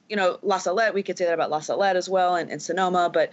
you 0.10 0.16
know, 0.16 0.40
La 0.42 0.58
Salette, 0.58 0.94
we 0.96 1.04
could 1.04 1.18
say 1.18 1.26
that 1.26 1.34
about 1.36 1.52
La 1.52 1.60
Salette 1.60 1.96
as 1.98 2.10
well 2.10 2.36
and, 2.36 2.50
and 2.50 2.62
Sonoma, 2.62 3.10
but 3.14 3.30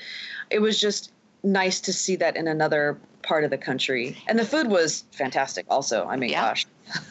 it 0.50 0.60
was 0.60 0.78
just 0.78 1.10
nice 1.42 1.80
to 1.80 1.92
see 1.92 2.16
that 2.16 2.36
in 2.36 2.48
another 2.48 2.98
part 3.22 3.44
of 3.44 3.50
the 3.50 3.58
country. 3.58 4.16
And 4.28 4.38
the 4.38 4.44
food 4.44 4.66
was 4.68 5.04
fantastic 5.12 5.64
also. 5.70 6.06
I 6.06 6.16
mean, 6.16 6.30
Yeah. 6.30 6.42
gosh. 6.48 6.66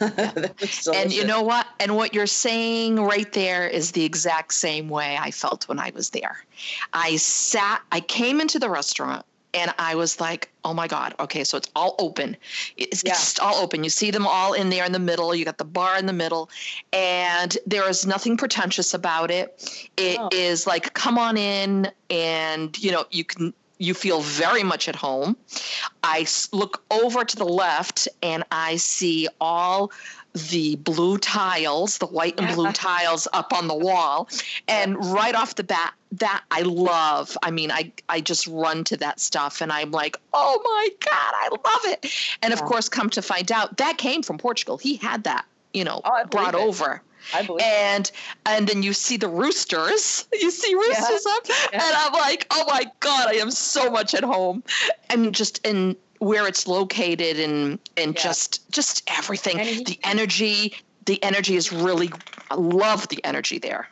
And 0.94 1.12
you 1.12 1.24
know 1.24 1.42
what? 1.42 1.66
And 1.80 1.96
what 1.96 2.14
you're 2.14 2.26
saying 2.26 2.96
right 2.96 3.30
there 3.32 3.66
is 3.68 3.92
the 3.92 4.04
exact 4.04 4.54
same 4.54 4.88
way 4.88 5.16
I 5.20 5.30
felt 5.30 5.68
when 5.68 5.78
I 5.78 5.90
was 5.94 6.10
there. 6.10 6.44
I 6.92 7.16
sat, 7.16 7.82
I 7.92 8.00
came 8.00 8.40
into 8.40 8.58
the 8.58 8.70
restaurant 8.70 9.24
and 9.54 9.72
I 9.78 9.94
was 9.94 10.20
like, 10.20 10.50
oh 10.64 10.74
my 10.74 10.88
God, 10.88 11.14
okay, 11.20 11.44
so 11.44 11.56
it's 11.56 11.70
all 11.76 11.94
open. 11.98 12.36
It's, 12.76 13.04
Yeah. 13.04 13.12
it's 13.12 13.20
just 13.20 13.40
all 13.40 13.54
open. 13.56 13.84
You 13.84 13.90
see 13.90 14.10
them 14.10 14.26
all 14.26 14.52
in 14.52 14.68
there 14.68 14.84
in 14.84 14.92
the 14.92 14.98
middle. 14.98 15.34
You 15.34 15.44
got 15.44 15.58
the 15.58 15.64
bar 15.64 15.96
in 15.96 16.06
the 16.06 16.12
middle, 16.12 16.50
and 16.92 17.56
there 17.66 17.88
is 17.88 18.04
nothing 18.04 18.36
pretentious 18.36 18.94
about 18.94 19.30
it. 19.30 19.88
It 19.96 20.18
is 20.32 20.66
Oh. 20.66 20.70
like, 20.70 20.92
come 20.94 21.18
on 21.18 21.36
in, 21.36 21.90
and 22.10 22.76
you 22.78 22.90
know, 22.90 23.04
you 23.10 23.24
can. 23.24 23.54
You 23.84 23.92
feel 23.94 24.20
very 24.20 24.62
much 24.62 24.88
at 24.88 24.96
home. 24.96 25.36
I 26.02 26.26
look 26.52 26.82
over 26.90 27.24
to 27.24 27.36
the 27.36 27.44
left 27.44 28.08
and 28.22 28.42
I 28.50 28.76
see 28.76 29.28
all 29.40 29.92
the 30.32 30.76
blue 30.76 31.18
tiles, 31.18 31.98
the 31.98 32.06
white 32.06 32.40
and 32.40 32.54
blue 32.54 32.72
tiles 32.72 33.28
up 33.32 33.52
on 33.52 33.68
the 33.68 33.74
wall. 33.74 34.28
And 34.66 34.96
right 35.12 35.34
off 35.34 35.54
the 35.54 35.64
bat, 35.64 35.92
that 36.12 36.42
I 36.50 36.62
love. 36.62 37.36
I 37.42 37.50
mean, 37.50 37.70
I, 37.70 37.92
I 38.08 38.20
just 38.20 38.46
run 38.46 38.84
to 38.84 38.96
that 38.98 39.20
stuff 39.20 39.60
and 39.60 39.70
I'm 39.70 39.90
like, 39.90 40.16
oh 40.32 40.60
my 40.64 40.88
God, 41.00 41.34
I 41.36 41.48
love 41.50 41.92
it. 41.92 42.12
And 42.42 42.52
of 42.52 42.60
Yeah. 42.60 42.66
course, 42.66 42.88
come 42.88 43.10
to 43.10 43.22
find 43.22 43.52
out, 43.52 43.76
that 43.76 43.98
came 43.98 44.22
from 44.22 44.38
Portugal. 44.38 44.78
He 44.78 44.96
had 44.96 45.24
that, 45.24 45.44
you 45.72 45.84
know, 45.84 46.00
Oh, 46.04 46.24
brought 46.30 46.54
it. 46.54 46.60
I 47.32 47.42
believe 47.42 47.62
and 47.64 48.10
and 48.46 48.66
then 48.68 48.82
you 48.82 48.92
see 48.92 49.16
the 49.16 49.28
roosters. 49.28 50.26
You 50.32 50.50
see 50.50 50.74
roosters 50.74 51.26
up 51.26 51.42
Yeah. 51.48 51.54
and 51.72 51.82
i'm 51.96 52.12
like 52.12 52.46
oh 52.50 52.64
my 52.68 52.84
god 53.00 53.28
i 53.28 53.34
am 53.34 53.50
so 53.50 53.90
much 53.90 54.14
at 54.14 54.24
home. 54.24 54.62
And 55.08 55.34
just 55.34 55.64
in 55.66 55.96
where 56.18 56.46
it's 56.46 56.66
located 56.66 57.38
and 57.38 57.78
and 57.96 58.14
Yeah. 58.14 58.22
just 58.22 58.70
just 58.70 59.02
everything. 59.06 59.58
He- 59.58 59.84
the 59.84 59.98
energy 60.04 60.74
the 61.06 61.22
energy 61.22 61.56
is 61.56 61.72
really 61.72 62.10
i 62.50 62.54
love 62.56 63.08
the 63.08 63.24
energy 63.24 63.58
there. 63.58 63.88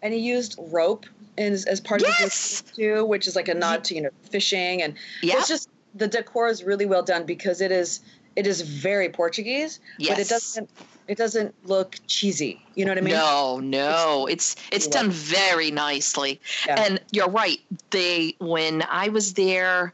And 0.00 0.12
he 0.12 0.18
used 0.20 0.56
rope 0.58 1.06
as, 1.38 1.64
as 1.66 1.80
part 1.80 2.02
of 2.02 2.08
Yes! 2.08 2.60
the 2.62 2.72
too, 2.74 3.04
which 3.04 3.26
is 3.28 3.36
like 3.36 3.48
a 3.48 3.54
nod 3.54 3.84
to 3.84 3.94
you 3.94 4.02
know 4.02 4.10
fishing. 4.30 4.82
And 4.82 4.94
yeah 5.22 5.38
it's 5.38 5.48
just 5.48 5.68
the 5.94 6.08
decor 6.08 6.48
is 6.48 6.64
really 6.64 6.86
well 6.86 7.02
done 7.02 7.24
because 7.26 7.60
it 7.60 7.70
is 7.70 8.00
it 8.36 8.46
is 8.46 8.60
very 8.62 9.08
Portuguese, 9.08 9.80
but 9.98 10.18
it 10.18 10.28
doesn't 10.28 10.70
it 11.08 11.18
doesn't 11.18 11.54
look 11.66 11.96
cheesy. 12.06 12.64
You 12.74 12.84
know 12.84 12.92
what 12.92 12.98
I 12.98 13.02
mean? 13.02 13.14
no, 13.14 13.58
no, 13.58 14.26
it's 14.26 14.56
it's 14.70 14.86
Yeah. 14.86 14.92
done 14.92 15.10
very 15.10 15.70
nicely, 15.70 16.40
Yeah. 16.66 16.82
and 16.82 17.00
you're 17.10 17.28
right. 17.28 17.60
They 17.90 18.36
when 18.38 18.82
I 18.88 19.08
was 19.08 19.34
there, 19.34 19.92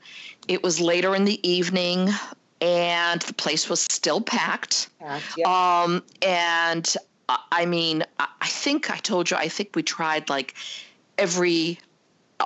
it 0.49 0.63
was 0.63 0.81
later 0.81 1.15
in 1.17 1.25
the 1.25 1.41
evening, 1.49 2.11
and 2.61 3.21
the 3.23 3.35
place 3.35 3.69
was 3.69 3.81
still 3.81 4.21
packed. 4.21 4.89
Yeah. 5.37 5.83
Um, 5.85 6.03
and 6.23 6.95
I- 7.29 7.39
I 7.53 7.67
mean, 7.67 8.05
I 8.19 8.47
think 8.47 8.91
I 8.91 8.97
told 8.99 9.31
you. 9.31 9.37
I 9.37 9.49
think 9.49 9.71
we 9.75 9.83
tried 9.83 10.29
like 10.31 10.55
every, 11.19 11.79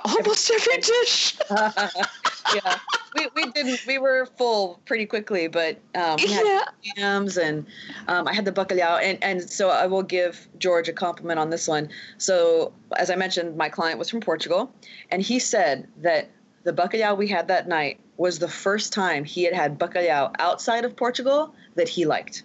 almost 0.05 0.49
every 0.51 0.77
dish. 0.77 1.37
yeah, 1.51 2.77
we, 3.15 3.27
we 3.35 3.51
didn't. 3.51 3.85
We 3.87 3.97
were 3.97 4.25
full 4.37 4.79
pretty 4.85 5.05
quickly, 5.05 5.47
but 5.47 5.77
um, 5.95 6.17
we 6.17 6.31
had 6.31 6.45
Yeah. 6.45 6.63
yams 6.97 7.37
and 7.37 7.65
um, 8.07 8.27
I 8.27 8.33
had 8.33 8.45
the 8.45 8.51
bacalhau, 8.51 8.99
and 9.01 9.23
and 9.23 9.49
so 9.49 9.69
I 9.69 9.85
will 9.87 10.03
give 10.03 10.47
George 10.59 10.89
a 10.89 10.93
compliment 10.93 11.39
on 11.39 11.49
this 11.49 11.67
one. 11.67 11.89
So 12.17 12.73
as 12.97 13.09
I 13.09 13.15
mentioned, 13.15 13.55
my 13.57 13.69
client 13.69 13.99
was 13.99 14.09
from 14.09 14.19
Portugal, 14.21 14.71
and 15.11 15.21
he 15.21 15.39
said 15.39 15.87
that 16.01 16.29
the 16.63 16.73
bacalhau 16.73 17.15
we 17.17 17.27
had 17.27 17.47
that 17.49 17.67
night 17.67 17.99
was 18.17 18.39
the 18.39 18.47
first 18.47 18.93
time 18.93 19.23
he 19.23 19.43
had 19.43 19.53
had 19.53 19.77
bacalhau 19.79 20.31
outside 20.39 20.85
of 20.85 20.95
Portugal 20.95 21.53
that 21.75 21.89
he 21.89 22.05
liked. 22.05 22.43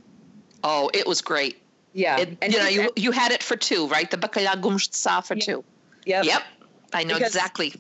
Oh, 0.65 0.91
it 0.93 1.07
was 1.07 1.21
great. 1.21 1.63
Yeah, 1.93 2.19
It, 2.19 2.37
and 2.43 2.53
you 2.53 2.59
know, 2.59 2.69
you 2.69 2.91
you 2.97 3.11
had 3.13 3.33
it 3.33 3.43
for 3.43 3.57
two, 3.57 3.87
right? 3.89 4.11
The 4.11 4.17
bacalhau 4.17 4.61
gumsa 4.61 5.25
for 5.25 5.35
Yeah. 5.35 5.41
two. 5.45 5.65
yep. 6.05 6.25
Yep, 6.25 6.43
I 6.93 7.05
know 7.05 7.15
Because- 7.15 7.35
exactly. 7.35 7.75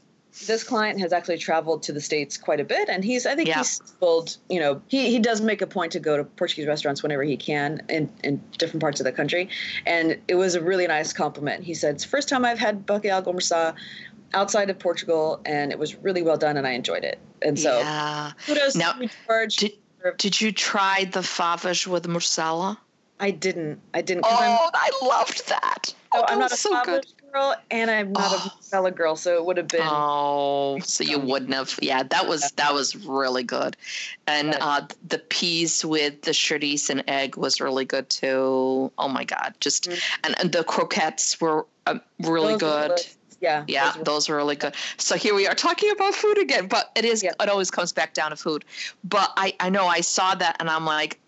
this 0.46 0.62
client 0.62 1.00
has 1.00 1.12
actually 1.12 1.38
traveled 1.38 1.82
to 1.82 1.92
the 1.92 2.00
states 2.00 2.36
quite 2.36 2.60
a 2.60 2.64
bit 2.64 2.88
and 2.88 3.04
he's 3.04 3.26
i 3.26 3.34
think 3.34 3.48
Yeah. 3.48 3.58
he's 3.58 3.80
told 3.98 4.36
you 4.48 4.60
know 4.60 4.80
he, 4.86 5.10
he 5.10 5.18
does 5.18 5.40
make 5.40 5.62
a 5.62 5.66
point 5.66 5.90
to 5.92 5.98
go 6.00 6.16
to 6.16 6.22
portuguese 6.22 6.66
restaurants 6.68 7.02
whenever 7.02 7.24
he 7.24 7.36
can 7.36 7.82
in, 7.88 8.08
in 8.22 8.40
different 8.56 8.80
parts 8.80 9.00
of 9.00 9.04
the 9.04 9.10
country 9.10 9.48
and 9.84 10.16
it 10.28 10.36
was 10.36 10.54
a 10.54 10.60
really 10.60 10.86
nice 10.86 11.12
compliment 11.12 11.64
he 11.64 11.74
said 11.74 11.94
it's 11.96 12.04
the 12.04 12.10
first 12.10 12.28
time 12.28 12.44
i've 12.44 12.58
had 12.58 12.86
bacalhau 12.86 13.20
gomersa 13.24 13.74
outside 14.34 14.70
of 14.70 14.78
portugal 14.78 15.40
and 15.44 15.72
it 15.72 15.78
was 15.78 15.96
really 15.96 16.22
well 16.22 16.36
done 16.36 16.56
and 16.56 16.66
i 16.68 16.70
enjoyed 16.72 17.02
it 17.02 17.18
and 17.42 17.58
so 17.58 17.78
yeah. 17.80 18.30
kudos 18.46 18.76
Now, 18.76 18.92
to 18.92 19.08
George. 19.26 19.56
Did, 19.56 19.72
did 20.18 20.40
you 20.40 20.52
try 20.52 21.04
the 21.10 21.20
favas 21.20 21.84
with 21.86 22.06
morcela? 22.06 22.76
i 23.18 23.32
didn't 23.32 23.80
i 23.94 24.00
didn't 24.02 24.24
Oh, 24.24 24.70
I 24.72 24.90
loved 25.02 25.48
that. 25.48 25.92
oh, 26.14 26.24
I'm 26.28 26.38
not 26.38 26.50
was 26.52 26.60
so 26.60 26.80
good. 26.84 27.06
Girl 27.32 27.54
and 27.70 27.90
i'm 27.90 28.12
not 28.12 28.32
Oh. 28.32 28.36
a 28.36 28.38
morcela 28.50 28.90
girl 28.94 29.14
so 29.16 29.34
it 29.34 29.44
would 29.44 29.56
have 29.58 29.68
been 29.68 29.82
Oh, 29.84 30.78
so 30.82 31.04
you 31.04 31.18
wouldn't 31.18 31.52
have. 31.54 31.78
Yeah, 31.82 32.02
that 32.04 32.26
was 32.26 32.50
that 32.52 32.72
was 32.74 32.96
really 32.96 33.42
good, 33.42 33.76
and 34.26 34.56
uh, 34.60 34.82
the 35.06 35.18
peas 35.18 35.84
with 35.84 36.22
the 36.22 36.30
chorizo 36.32 36.90
and 36.90 37.04
egg 37.06 37.36
was 37.36 37.60
really 37.60 37.84
good 37.84 38.08
too. 38.08 38.90
Oh 38.98 39.08
my 39.08 39.24
god, 39.24 39.54
just 39.60 39.88
Mhm. 39.90 40.00
and, 40.24 40.40
and 40.40 40.52
the 40.52 40.64
croquettes 40.64 41.40
were 41.40 41.66
uh, 41.86 41.98
really 42.20 42.54
Those 42.54 42.60
good. 42.60 42.88
delicious. 42.88 43.16
yeah 43.40 43.64
Yeah, 43.68 43.84
those 43.92 43.96
were- 43.98 44.04
those 44.04 44.28
were 44.28 44.36
really 44.36 44.56
good. 44.56 44.74
So 44.96 45.16
here 45.16 45.34
we 45.34 45.46
are 45.46 45.54
talking 45.54 45.90
about 45.90 46.14
food 46.14 46.38
again, 46.38 46.66
but 46.66 46.90
it 46.94 47.04
is 47.04 47.22
Yeah. 47.22 47.32
it 47.40 47.48
always 47.48 47.70
comes 47.70 47.92
back 47.92 48.14
down 48.14 48.30
to 48.30 48.36
food. 48.36 48.64
But 49.04 49.32
I 49.36 49.54
I 49.60 49.68
know 49.70 49.86
I 49.86 50.00
saw 50.00 50.34
that 50.34 50.56
and 50.60 50.68
I'm 50.70 50.84
like 50.86 51.18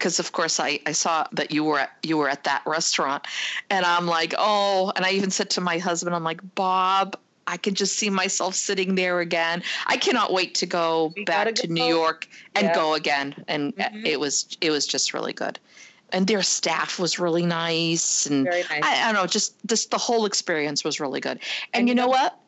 because 0.00 0.18
of 0.18 0.32
course 0.32 0.58
I, 0.58 0.80
I 0.86 0.92
saw 0.92 1.26
that 1.32 1.50
you 1.50 1.62
were 1.62 1.78
at 1.80 1.90
you 2.02 2.16
were 2.16 2.28
at 2.30 2.44
that 2.44 2.62
restaurant 2.64 3.26
and 3.68 3.84
I'm 3.84 4.06
like, 4.06 4.34
"Oh," 4.38 4.92
and 4.96 5.04
I 5.04 5.10
even 5.10 5.30
said 5.30 5.50
to 5.50 5.60
my 5.60 5.76
husband 5.78 6.16
I'm 6.16 6.24
like, 6.24 6.40
"Bob, 6.54 7.18
I 7.46 7.58
can 7.58 7.74
just 7.74 7.96
see 7.98 8.08
myself 8.08 8.54
sitting 8.54 8.94
there 8.94 9.20
again. 9.20 9.62
I 9.86 9.98
cannot 9.98 10.32
wait 10.32 10.54
to 10.56 10.66
go 10.66 11.12
We 11.14 11.24
back 11.24 11.54
go. 11.54 11.62
New 11.68 11.84
York 11.84 12.26
and 12.54 12.68
Yeah. 12.68 12.74
go 12.74 12.94
again." 12.94 13.34
And 13.46 13.76
Mhm. 13.76 14.06
it 14.06 14.18
was 14.18 14.56
it 14.62 14.70
was 14.70 14.86
just 14.86 15.12
really 15.12 15.34
good. 15.34 15.58
And 16.12 16.26
their 16.26 16.42
staff 16.42 16.98
was 16.98 17.18
really 17.20 17.44
nice 17.44 18.24
and 18.26 18.44
nice 18.44 18.64
I, 18.70 19.02
I 19.02 19.12
don't 19.12 19.14
know, 19.14 19.26
just 19.26 19.54
this 19.68 19.84
the 19.86 19.98
whole 19.98 20.24
experience 20.24 20.82
was 20.82 20.98
really 20.98 21.20
good. 21.20 21.38
And, 21.74 21.80
And 21.80 21.88
you 21.88 21.94
know- 21.94 22.08
what? 22.08 22.38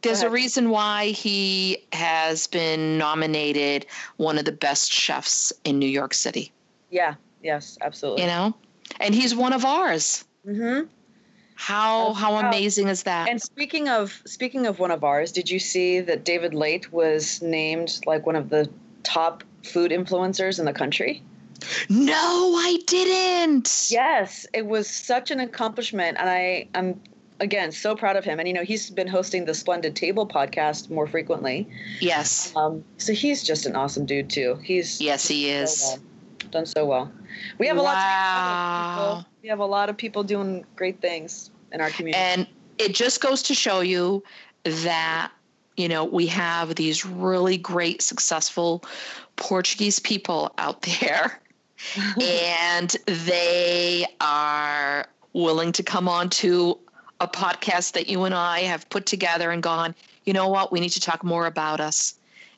There's 0.00 0.22
a 0.22 0.30
reason 0.30 0.70
why 0.70 1.10
he 1.12 1.78
has 1.92 2.48
been 2.48 2.98
nominated 2.98 3.86
one 4.16 4.36
of 4.36 4.44
the 4.44 4.50
best 4.50 4.92
chefs 4.92 5.52
in 5.62 5.78
New 5.78 5.86
York 5.86 6.12
City. 6.12 6.50
Yeah 6.92 7.14
yes 7.42 7.76
absolutely 7.80 8.22
You 8.22 8.28
know, 8.28 8.54
and 9.00 9.14
he's 9.14 9.34
one 9.34 9.52
of 9.52 9.64
ours. 9.64 10.24
mm-hmm. 10.46 10.86
How 11.54 12.12
how 12.14 12.36
amazing 12.36 12.88
is 12.88 13.02
that? 13.04 13.28
And 13.28 13.40
speaking 13.40 13.88
of 13.88 14.22
speaking 14.26 14.66
of 14.66 14.78
one 14.78 14.90
of 14.90 15.04
ours, 15.04 15.30
did 15.32 15.50
you 15.50 15.58
see 15.58 16.00
that 16.00 16.24
David 16.24 16.54
Leite 16.54 16.92
was 16.92 17.40
named 17.42 18.00
like 18.06 18.26
one 18.26 18.36
of 18.36 18.48
the 18.48 18.68
top 19.04 19.44
food 19.62 19.90
influencers 19.92 20.58
in 20.58 20.64
the 20.64 20.72
country? 20.72 21.22
no, 21.88 22.54
I 22.56 22.78
didn't. 22.88 23.86
Yes, 23.90 24.46
it 24.52 24.66
was 24.66 24.88
such 24.88 25.30
an 25.30 25.38
accomplishment, 25.38 26.16
and 26.18 26.28
I 26.28 26.66
am 26.74 27.00
again 27.38 27.70
so 27.70 27.94
proud 27.94 28.16
of 28.16 28.24
him. 28.24 28.40
And 28.40 28.48
you 28.48 28.54
know, 28.54 28.64
he's 28.64 28.90
been 28.90 29.06
hosting 29.06 29.44
the 29.44 29.54
Splendid 29.54 29.94
Table 29.94 30.26
podcast 30.26 30.90
more 30.90 31.06
frequently. 31.06 31.68
Yes. 32.00 32.52
Um, 32.56 32.82
so 32.98 33.12
he's 33.12 33.44
just 33.44 33.66
an 33.66 33.76
awesome 33.76 34.06
dude 34.06 34.30
too. 34.30 34.58
He's 34.64 35.00
Yes, 35.00 35.28
he 35.28 35.50
is. 35.50 35.82
well, 35.82 35.98
done 36.52 36.66
so 36.66 36.86
well. 36.86 37.10
We 37.58 37.66
have 37.66 37.76
a 37.76 37.82
lot. 37.82 37.94
To 37.94 37.98
be 37.98 38.04
proud 38.04 38.52
Wow. 38.52 39.12
of, 39.12 39.18
people. 39.18 39.32
We 39.42 39.48
have 39.48 39.58
a 39.58 39.66
lot 39.66 39.88
of 39.88 39.96
people 39.96 40.22
doing 40.22 40.64
great 40.76 41.00
things 41.00 41.50
in 41.72 41.80
our 41.80 41.90
community. 41.90 42.22
And 42.22 42.46
it 42.78 42.94
just 42.94 43.20
goes 43.20 43.42
to 43.44 43.54
show 43.54 43.80
you 43.80 44.22
that 44.64 45.32
you 45.76 45.88
know, 45.88 46.04
we 46.04 46.26
have 46.26 46.74
these 46.74 47.04
really 47.06 47.56
great, 47.56 48.02
successful 48.02 48.84
Portuguese 49.36 49.98
people 49.98 50.52
out 50.58 50.82
there, 50.82 51.40
and 52.20 52.94
they 53.06 54.06
are 54.20 55.06
willing 55.32 55.72
to 55.72 55.82
come 55.82 56.08
on 56.08 56.28
to 56.28 56.78
a 57.20 57.26
podcast 57.26 57.92
that 57.92 58.08
you 58.08 58.24
and 58.24 58.34
I 58.34 58.60
have 58.60 58.88
put 58.90 59.06
together 59.06 59.50
and 59.50 59.62
gone, 59.62 59.94
you 60.24 60.32
know 60.32 60.48
what, 60.48 60.72
we 60.72 60.80
need 60.80 60.90
to 60.90 61.00
talk 61.00 61.24
more 61.24 61.46
about 61.46 61.80
us 61.80 62.14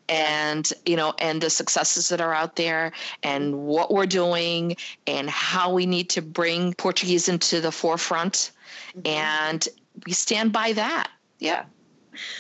and 0.09 0.73
you 0.85 0.97
know 0.97 1.15
and 1.19 1.41
the 1.41 1.51
successes 1.51 2.09
that 2.09 2.21
are 2.21 2.35
out 2.35 2.57
there 2.57 2.93
and 3.23 3.67
what 3.67 3.93
we're 3.93 4.07
doing 4.07 4.77
and 5.07 5.31
how 5.31 5.73
we 5.73 5.87
need 5.87 6.11
to 6.11 6.21
bring 6.21 6.75
portuguese 6.75 7.29
into 7.29 7.61
the 7.61 7.73
forefront 7.73 8.51
mm-hmm. 8.97 9.07
and 9.07 9.69
we 10.07 10.13
stand 10.13 10.53
by 10.53 10.73
that 10.73 11.09
yeah 11.39 11.65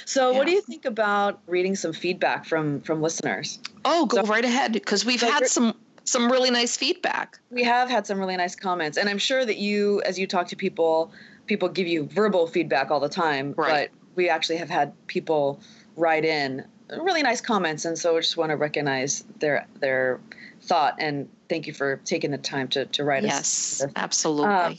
so 0.04 0.30
yeah. 0.30 0.38
what 0.38 0.46
do 0.46 0.52
you 0.52 0.60
think 0.60 0.84
about 0.84 1.40
reading 1.46 1.74
some 1.74 1.92
feedback 1.92 2.44
from 2.44 2.80
from 2.82 3.00
listeners 3.00 3.58
oh 3.84 4.06
go 4.06 4.22
so, 4.22 4.30
right 4.30 4.44
ahead 4.44 4.72
because 4.72 5.04
we've 5.04 5.20
so 5.20 5.30
had 5.30 5.46
some 5.46 5.74
some 6.04 6.30
really 6.30 6.50
nice 6.50 6.76
feedback 6.76 7.38
we 7.50 7.62
have 7.62 7.88
had 7.88 8.06
some 8.06 8.18
really 8.18 8.36
nice 8.36 8.54
comments 8.54 8.98
and 8.98 9.08
i'm 9.08 9.18
sure 9.18 9.44
that 9.44 9.56
you 9.56 10.02
as 10.04 10.18
you 10.18 10.26
talk 10.26 10.46
to 10.46 10.56
people 10.56 11.10
people 11.46 11.68
give 11.68 11.86
you 11.86 12.04
verbal 12.06 12.46
feedback 12.46 12.90
all 12.90 13.00
the 13.00 13.08
time 13.08 13.54
right. 13.56 13.90
but 13.90 14.16
we 14.16 14.28
actually 14.28 14.56
have 14.56 14.70
had 14.70 14.92
people 15.06 15.60
write 15.96 16.24
in 16.24 16.64
really 16.90 17.22
nice 17.22 17.40
comments, 17.40 17.84
and 17.84 17.98
so 17.98 18.16
I 18.16 18.20
just 18.20 18.36
want 18.36 18.50
to 18.50 18.56
recognize 18.56 19.24
their 19.38 19.66
their 19.80 20.20
thought 20.62 20.96
and 20.98 21.28
thank 21.48 21.66
you 21.66 21.74
for 21.74 21.96
taking 22.04 22.30
the 22.30 22.38
time 22.38 22.68
to 22.68 22.86
to 22.86 23.04
write 23.04 23.22
yes, 23.22 23.40
us. 23.40 23.80
Yes, 23.80 23.92
absolutely. 23.96 24.54
Uh, 24.54 24.74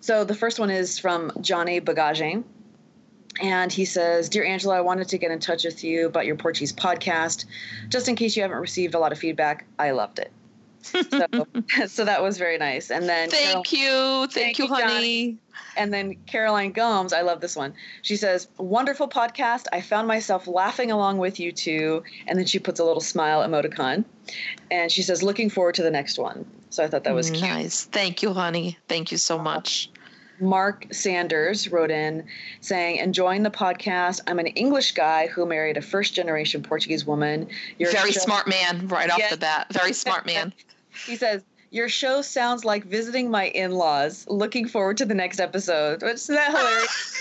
so 0.00 0.24
the 0.24 0.34
first 0.34 0.58
one 0.58 0.70
is 0.70 0.98
from 0.98 1.32
Johnny 1.40 1.80
Bagage. 1.80 2.44
And 3.40 3.72
he 3.72 3.84
says, 3.84 4.28
Dear 4.28 4.44
Angela, 4.44 4.76
I 4.76 4.80
wanted 4.80 5.08
to 5.08 5.18
get 5.18 5.30
in 5.30 5.38
touch 5.38 5.64
with 5.64 5.84
you 5.84 6.06
about 6.06 6.26
your 6.26 6.34
Portuguese 6.34 6.72
podcast. 6.72 7.44
Just 7.88 8.08
in 8.08 8.16
case 8.16 8.34
you 8.34 8.42
haven't 8.42 8.58
received 8.58 8.94
a 8.94 8.98
lot 8.98 9.12
of 9.12 9.18
feedback, 9.18 9.64
I 9.78 9.92
loved 9.92 10.18
it. 10.18 10.32
So, 10.82 11.26
so 11.86 12.04
that 12.04 12.22
was 12.22 12.38
very 12.38 12.58
nice. 12.58 12.90
And 12.90 13.08
then 13.08 13.30
thank 13.30 13.66
Carol, 13.66 14.22
you, 14.22 14.26
thank, 14.28 14.32
thank 14.32 14.58
you, 14.58 14.66
honey. 14.68 14.82
Johnny. 14.82 15.38
And 15.76 15.92
then 15.92 16.16
Caroline 16.26 16.72
Gomes, 16.72 17.12
I 17.12 17.22
love 17.22 17.40
this 17.40 17.56
one. 17.56 17.74
She 18.02 18.16
says, 18.16 18.48
"Wonderful 18.58 19.08
podcast. 19.08 19.66
I 19.72 19.80
found 19.80 20.08
myself 20.08 20.46
laughing 20.46 20.90
along 20.90 21.18
with 21.18 21.40
you 21.40 21.52
too." 21.52 22.02
And 22.26 22.38
then 22.38 22.46
she 22.46 22.58
puts 22.58 22.80
a 22.80 22.84
little 22.84 23.00
smile 23.00 23.46
emoticon, 23.46 24.04
and 24.70 24.90
she 24.90 25.02
says, 25.02 25.22
"Looking 25.22 25.50
forward 25.50 25.74
to 25.76 25.82
the 25.82 25.90
next 25.90 26.18
one." 26.18 26.44
So 26.70 26.84
I 26.84 26.88
thought 26.88 27.04
that 27.04 27.14
was 27.14 27.30
nice. 27.30 27.84
Cute. 27.84 27.92
Thank 27.92 28.22
you, 28.22 28.32
honey. 28.32 28.78
Thank 28.88 29.10
you 29.10 29.18
so 29.18 29.38
much. 29.38 29.90
Mark 30.40 30.86
Sanders 30.90 31.70
wrote 31.70 31.90
in 31.90 32.24
saying, 32.60 32.96
enjoying 32.96 33.42
the 33.42 33.50
podcast. 33.50 34.20
I'm 34.26 34.38
an 34.38 34.46
English 34.48 34.92
guy 34.92 35.26
who 35.26 35.46
married 35.46 35.76
a 35.76 35.82
first 35.82 36.14
generation 36.14 36.62
Portuguese 36.62 37.04
woman. 37.04 37.48
You're 37.78 37.92
very 37.92 38.12
smart 38.12 38.48
man 38.48 38.88
right 38.88 39.10
off 39.10 39.20
the 39.30 39.36
bat. 39.36 39.66
Very 39.72 39.92
smart 40.04 40.26
man. 40.26 40.52
he 41.06 41.16
says, 41.16 41.42
your 41.70 41.88
show 41.88 42.22
sounds 42.22 42.64
like 42.64 42.84
visiting 42.84 43.30
my 43.30 43.48
in 43.48 43.72
laws. 43.72 44.26
Looking 44.28 44.66
forward 44.66 44.96
to 44.98 45.04
the 45.04 45.14
next 45.14 45.38
episode. 45.38 46.02
Which 46.02 46.14
is 46.14 46.26
that 46.28 46.50
hilarious? 46.50 47.20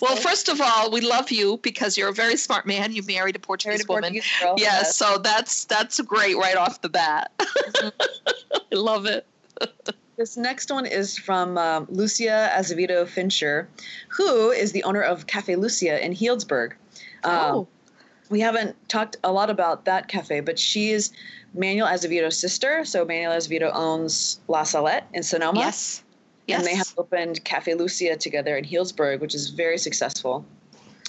well, 0.00 0.16
first 0.16 0.48
of 0.48 0.60
all, 0.60 0.90
we 0.90 1.00
love 1.02 1.30
you 1.30 1.58
because 1.62 1.98
you're 1.98 2.08
a 2.08 2.14
very 2.14 2.36
smart 2.36 2.66
man. 2.66 2.92
You 2.92 3.02
married 3.02 3.36
a 3.36 3.38
Portuguese 3.38 3.86
married 3.86 3.88
a 3.88 3.92
woman. 3.92 4.12
Portuguese 4.12 4.32
girl, 4.40 4.54
yes, 4.56 4.82
yes, 4.82 4.96
so 4.96 5.18
that's 5.18 5.66
that's 5.66 6.00
great 6.00 6.36
right 6.36 6.56
off 6.56 6.80
the 6.80 6.88
bat. 6.88 7.30
Mm-hmm. 7.38 7.88
I 8.72 8.76
love 8.76 9.04
it. 9.06 9.26
This 10.16 10.36
next 10.36 10.70
one 10.70 10.84
is 10.84 11.16
from 11.16 11.56
um, 11.56 11.86
Lucia 11.88 12.50
Azevedo 12.54 13.06
Fincher, 13.06 13.68
who 14.08 14.50
is 14.50 14.72
the 14.72 14.84
owner 14.84 15.00
of 15.00 15.26
Cafe 15.26 15.56
Lucia 15.56 16.04
in 16.04 16.14
Healdsburg. 16.14 16.72
Um, 17.24 17.32
oh 17.32 17.68
we 18.30 18.40
haven't 18.40 18.76
talked 18.88 19.16
a 19.22 19.32
lot 19.32 19.50
about 19.50 19.84
that 19.84 20.08
cafe, 20.08 20.40
but 20.40 20.58
she 20.58 20.90
is 20.90 21.10
Manuel 21.52 21.88
Azevedo's 21.88 22.38
sister. 22.38 22.84
So 22.84 23.04
Manuel 23.04 23.32
Azevedo 23.32 23.70
owns 23.72 24.40
La 24.48 24.62
Salette 24.62 25.06
in 25.12 25.22
Sonoma. 25.22 25.58
Yes. 25.58 26.02
Yes. 26.46 26.60
And 26.60 26.66
they 26.66 26.74
have 26.74 26.94
opened 26.96 27.44
Cafe 27.44 27.74
Lucia 27.74 28.16
together 28.16 28.56
in 28.56 28.64
Healdsburg, 28.64 29.20
which 29.20 29.34
is 29.34 29.50
very 29.50 29.78
successful 29.78 30.44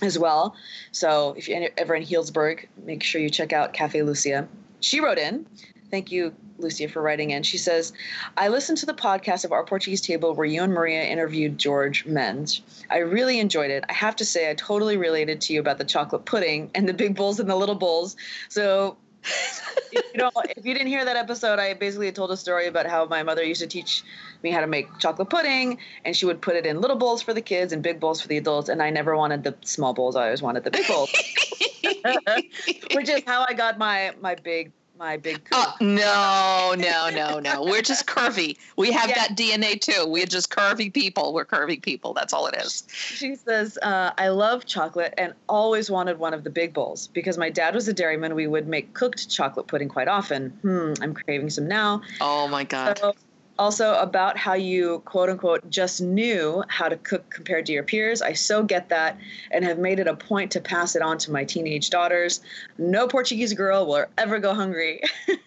as 0.01 0.20
well. 0.20 0.55
So 0.91 1.36
if 1.38 1.48
you're 1.48 1.70
ever 1.77 1.96
in 1.96 2.03
Healdsburg, 2.03 2.65
make 2.86 3.01
sure 3.03 3.22
you 3.22 3.29
check 3.29 3.53
out 3.53 3.74
Cafe 3.74 4.01
Lucia. 4.01 4.48
She 4.81 5.00
wrote 5.00 5.17
in 5.20 5.46
Thank 5.92 6.11
you, 6.11 6.33
Lucia, 6.62 6.88
for 6.88 7.02
writing 7.02 7.32
in. 7.32 7.44
She 7.44 7.58
says, 7.58 7.94
I 8.38 8.48
listened 8.48 8.78
to 8.80 8.86
the 8.86 8.94
podcast 8.94 9.46
of 9.46 9.52
Our 9.52 9.66
Portuguese 9.66 10.02
Table 10.02 10.34
where 10.34 10.46
you 10.46 10.64
and 10.64 10.74
Maria 10.74 11.04
interviewed 11.04 11.58
George 11.58 12.06
Mendes. 12.06 12.62
I 12.90 13.00
really 13.00 13.40
enjoyed 13.40 13.72
it. 13.72 13.84
I 13.90 13.94
have 13.94 14.16
to 14.18 14.26
say, 14.26 14.50
I 14.50 14.54
totally 14.54 14.98
related 14.98 15.42
to 15.42 15.54
you 15.54 15.60
about 15.60 15.78
the 15.78 15.86
chocolate 15.86 16.26
pudding 16.26 16.72
and 16.76 16.88
the 16.88 16.94
big 16.94 17.16
bowls 17.16 17.40
and 17.40 17.50
the 17.50 17.56
little 17.56 17.76
bowls. 17.76 18.16
So, 18.50 18.98
you 19.92 20.02
know, 20.16 20.32
if 20.58 20.66
you 20.66 20.74
didn't 20.74 20.88
hear 20.88 21.06
that 21.06 21.16
episode, 21.16 21.60
I 21.60 21.74
basically 21.74 22.12
told 22.12 22.32
a 22.32 22.38
story 22.38 22.68
about 22.68 22.88
how 22.88 23.06
my 23.06 23.24
mother 23.24 23.44
used 23.44 23.62
to 23.62 23.68
teach 23.68 24.04
me 24.44 24.52
how 24.52 24.62
to 24.62 24.68
make 24.68 24.98
chocolate 25.00 25.30
pudding, 25.30 25.78
and 26.06 26.16
she 26.16 26.26
would 26.26 26.42
put 26.42 26.56
it 26.56 26.66
in 26.66 26.82
little 26.82 26.98
bowls 26.98 27.22
for 27.22 27.34
the 27.34 27.42
kids 27.42 27.72
and 27.74 27.84
big 27.84 28.00
bowls 28.00 28.22
for 28.22 28.28
the 28.28 28.38
adults. 28.38 28.70
And 28.70 28.82
I 28.82 28.90
never 28.90 29.16
wanted 29.16 29.44
the 29.44 29.56
small 29.62 29.94
bowls; 29.94 30.16
I 30.16 30.26
always 30.26 30.42
wanted 30.42 30.64
the 30.64 30.72
big 30.72 30.88
bowls, 30.88 31.12
which 32.94 33.10
is 33.10 33.22
how 33.26 33.46
I 33.48 33.54
got 33.54 33.78
my 33.78 34.14
my 34.22 34.36
big 34.36 34.72
my 35.01 35.18
big 35.18 35.42
Oh, 35.51 35.75
no, 35.81 36.75
no, 36.77 37.09
no, 37.09 37.40
no. 37.40 37.64
We're 37.64 37.81
just 37.81 38.05
curvy. 38.05 38.55
We 38.77 38.92
have 38.92 39.09
yeah. 39.09 39.16
that 39.16 39.35
DNA 39.35 39.81
too. 39.81 40.05
We're 40.07 40.27
just 40.27 40.51
curvy 40.51 40.94
people. 40.94 41.33
We're 41.33 41.44
curvy 41.44 41.81
people. 41.81 42.14
That's 42.14 42.33
all 42.33 42.46
it 42.46 42.55
is. 42.55 42.83
She 42.92 43.33
says, 43.33 43.79
uh, 43.81 44.11
I 44.20 44.27
love 44.29 44.68
chocolate 44.68 45.16
and 45.18 45.33
always 45.50 45.90
wanted 45.90 46.20
one 46.20 46.35
of 46.35 46.44
the 46.44 46.51
big 46.51 46.72
bowls 46.72 47.07
because 47.07 47.40
my 47.40 47.50
dad 47.50 47.74
was 47.74 47.87
a 47.87 47.94
dairyman. 47.94 48.35
We 48.35 48.46
would 48.46 48.68
make 48.68 48.94
cooked 48.94 49.27
chocolate 49.27 49.66
pudding 49.66 49.90
quite 49.90 50.07
often. 50.07 50.51
Hmm, 50.61 50.94
I'm 51.01 51.16
craving 51.16 51.50
some 51.50 51.68
now. 51.68 52.03
Oh 52.22 52.48
my 52.48 52.64
God. 52.64 53.00
So 53.00 53.16
also 53.62 53.94
about 54.00 54.38
how 54.38 54.54
you 54.54 55.04
quote 55.06 55.30
unquote 55.30 55.70
just 55.70 56.02
knew 56.02 56.64
how 56.68 56.90
to 56.90 56.98
cook 56.98 57.30
compared 57.30 57.68
to 57.68 57.72
your 57.72 57.84
peers. 57.84 58.20
I 58.20 58.34
so 58.34 58.64
get 58.64 58.90
that 58.90 59.20
and 59.52 59.64
have 59.64 59.78
made 59.78 60.00
it 60.00 60.08
a 60.08 60.16
point 60.16 60.50
to 60.54 60.60
pass 60.60 60.96
it 60.96 61.04
on 61.04 61.20
to 61.20 61.32
my 61.32 61.44
teenage 61.44 61.92
daughters. 61.92 62.42
No 62.80 63.08
Portuguese 63.08 63.54
girl 63.54 63.86
will 63.86 64.06
ever 64.18 64.40
go 64.40 64.56
hungry. 64.56 65.00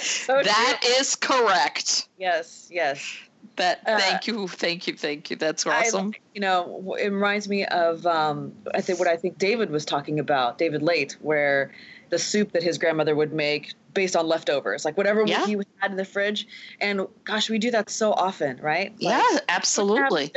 so 0.00 0.42
That 0.42 0.78
true. 0.80 0.90
is 0.94 1.16
correct. 1.16 2.08
Yes, 2.16 2.68
yes. 2.72 3.18
That 3.56 3.82
uh, 3.86 3.98
thank 3.98 4.26
uh, 4.26 4.32
you, 4.32 4.48
thank 4.48 4.86
you, 4.86 4.96
thank 4.96 5.28
you. 5.28 5.36
That's 5.36 5.66
awesome. 5.66 6.12
I, 6.14 6.18
you 6.34 6.40
know, 6.40 6.96
it 6.98 7.12
reminds 7.12 7.46
me 7.46 7.66
of 7.66 8.06
um, 8.06 8.54
I 8.74 8.80
think 8.80 8.98
what 8.98 9.06
I 9.06 9.16
think 9.18 9.36
David 9.36 9.68
was 9.68 9.84
talking 9.84 10.18
about, 10.18 10.56
David 10.56 10.82
Leite, 10.82 11.12
where 11.20 11.72
the 12.08 12.18
soup 12.18 12.52
that 12.52 12.62
his 12.62 12.78
grandmother 12.78 13.14
would 13.14 13.34
make 13.34 13.74
based 13.94 14.16
on 14.16 14.26
leftovers, 14.26 14.84
like 14.84 14.96
whatever 14.96 15.24
yeah. 15.26 15.46
he 15.46 15.56
had 15.78 15.90
in 15.90 15.96
the 15.96 16.04
fridge. 16.04 16.46
And 16.80 17.06
gosh, 17.24 17.48
we 17.48 17.58
do 17.58 17.70
that 17.70 17.88
so 17.88 18.12
often, 18.12 18.58
right? 18.58 18.92
Like, 19.00 19.22
yeah, 19.22 19.38
absolutely. 19.48 20.32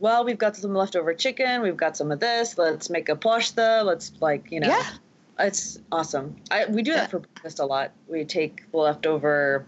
Well, 0.00 0.24
we've 0.24 0.38
got 0.38 0.56
some 0.56 0.74
leftover 0.74 1.12
chicken. 1.12 1.60
We've 1.60 1.76
got 1.76 1.96
some 1.96 2.12
of 2.12 2.20
this. 2.20 2.56
Let's 2.56 2.88
make 2.88 3.08
a 3.08 3.16
pasta. 3.16 3.82
Let's 3.84 4.12
like 4.20 4.50
you 4.50 4.60
know. 4.60 4.68
Yeah. 4.68 4.86
It's 5.40 5.78
awesome. 5.92 6.36
I, 6.50 6.66
we 6.66 6.82
do 6.82 6.92
that 6.92 7.02
yeah. 7.02 7.06
for 7.06 7.18
breakfast 7.20 7.60
a 7.60 7.64
lot. 7.66 7.92
We 8.08 8.24
take 8.24 8.70
the 8.72 8.78
leftover 8.78 9.66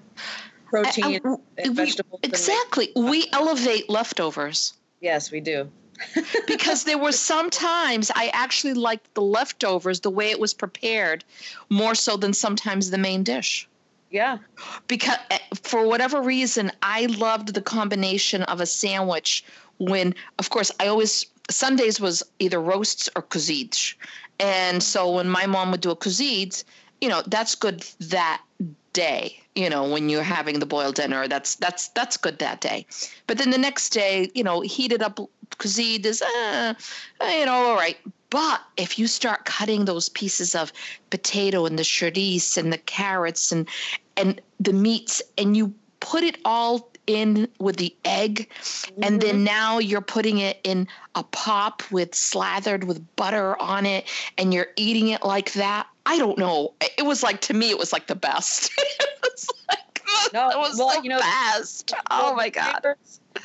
protein 0.66 1.20
I, 1.24 1.28
I, 1.28 1.36
and 1.58 1.76
vegetables. 1.76 2.20
We, 2.22 2.28
exactly. 2.28 2.92
We 2.96 3.28
elevate 3.32 3.88
leftovers. 3.88 4.74
Yes, 5.00 5.30
we 5.30 5.40
do 5.40 5.70
because 6.46 6.84
there 6.84 6.98
were 6.98 7.12
sometimes 7.12 8.10
I 8.14 8.30
actually 8.32 8.74
liked 8.74 9.14
the 9.14 9.22
leftovers, 9.22 10.00
the 10.00 10.10
way 10.10 10.30
it 10.30 10.40
was 10.40 10.54
prepared, 10.54 11.24
more 11.68 11.94
so 11.94 12.16
than 12.16 12.32
sometimes 12.32 12.90
the 12.90 12.98
main 12.98 13.22
dish. 13.22 13.68
Yeah. 14.10 14.38
Because 14.88 15.18
eh, 15.30 15.38
for 15.62 15.86
whatever 15.86 16.20
reason, 16.20 16.72
I 16.82 17.06
loved 17.06 17.54
the 17.54 17.62
combination 17.62 18.42
of 18.44 18.60
a 18.60 18.66
sandwich 18.66 19.44
when, 19.78 20.14
of 20.38 20.50
course, 20.50 20.72
I 20.80 20.88
always, 20.88 21.26
Sundays 21.48 22.00
was 22.00 22.22
either 22.38 22.60
roasts 22.60 23.08
or 23.14 23.22
cozidos. 23.22 23.94
And 24.38 24.82
so 24.82 25.12
when 25.12 25.28
my 25.28 25.46
mom 25.46 25.70
would 25.70 25.80
do 25.80 25.90
a 25.90 25.96
cozido, 25.96 26.64
you 27.00 27.08
know, 27.08 27.22
that's 27.26 27.54
good 27.54 27.80
that 28.00 28.42
day 28.92 29.40
you 29.54 29.68
know 29.68 29.88
when 29.88 30.08
you're 30.08 30.22
having 30.22 30.58
the 30.58 30.66
boiled 30.66 30.94
dinner 30.94 31.28
that's 31.28 31.54
that's 31.56 31.88
that's 31.88 32.16
good 32.16 32.38
that 32.38 32.60
day 32.60 32.86
but 33.26 33.38
then 33.38 33.50
the 33.50 33.58
next 33.58 33.90
day 33.90 34.30
you 34.34 34.42
know 34.42 34.60
heated 34.60 35.02
up 35.02 35.18
cuisine 35.58 36.04
is 36.04 36.22
uh, 36.22 36.74
you 37.22 37.46
know 37.46 37.52
all 37.52 37.76
right 37.76 37.98
but 38.30 38.60
if 38.76 38.98
you 38.98 39.06
start 39.06 39.44
cutting 39.44 39.84
those 39.84 40.08
pieces 40.10 40.54
of 40.54 40.72
potato 41.10 41.66
and 41.66 41.78
the 41.78 41.82
chorizo 41.82 42.58
and 42.58 42.72
the 42.72 42.78
carrots 42.78 43.52
and 43.52 43.68
and 44.16 44.40
the 44.58 44.72
meats 44.72 45.20
and 45.36 45.56
you 45.56 45.72
put 46.00 46.22
it 46.22 46.38
all 46.44 46.90
in 47.06 47.48
with 47.58 47.76
the 47.76 47.94
egg 48.04 48.48
mm-hmm. 48.60 49.02
and 49.02 49.20
then 49.20 49.36
mm-hmm. 49.36 49.44
now 49.44 49.78
you're 49.78 50.00
putting 50.00 50.38
it 50.38 50.58
in 50.64 50.86
a 51.14 51.22
pop 51.24 51.82
with 51.90 52.14
slathered 52.14 52.84
with 52.84 53.04
butter 53.16 53.60
on 53.60 53.84
it 53.84 54.08
and 54.38 54.54
you're 54.54 54.68
eating 54.76 55.08
it 55.08 55.24
like 55.24 55.52
that 55.54 55.86
i 56.06 56.18
don't 56.18 56.38
know 56.38 56.74
it 56.80 57.04
was 57.04 57.22
like 57.22 57.40
to 57.40 57.54
me 57.54 57.70
it 57.70 57.78
was 57.78 57.92
like 57.92 58.06
the 58.06 58.14
best 58.14 58.70
it 58.78 59.18
was 59.22 59.46
like 59.68 59.90
no, 60.32 60.50
it 60.50 60.58
was 60.58 60.78
well, 60.78 60.88
like 60.88 61.04
you 61.04 61.10
know, 61.10 61.18
best. 61.18 61.94
Oh 62.10 62.34
my 62.34 62.48
god. 62.48 62.84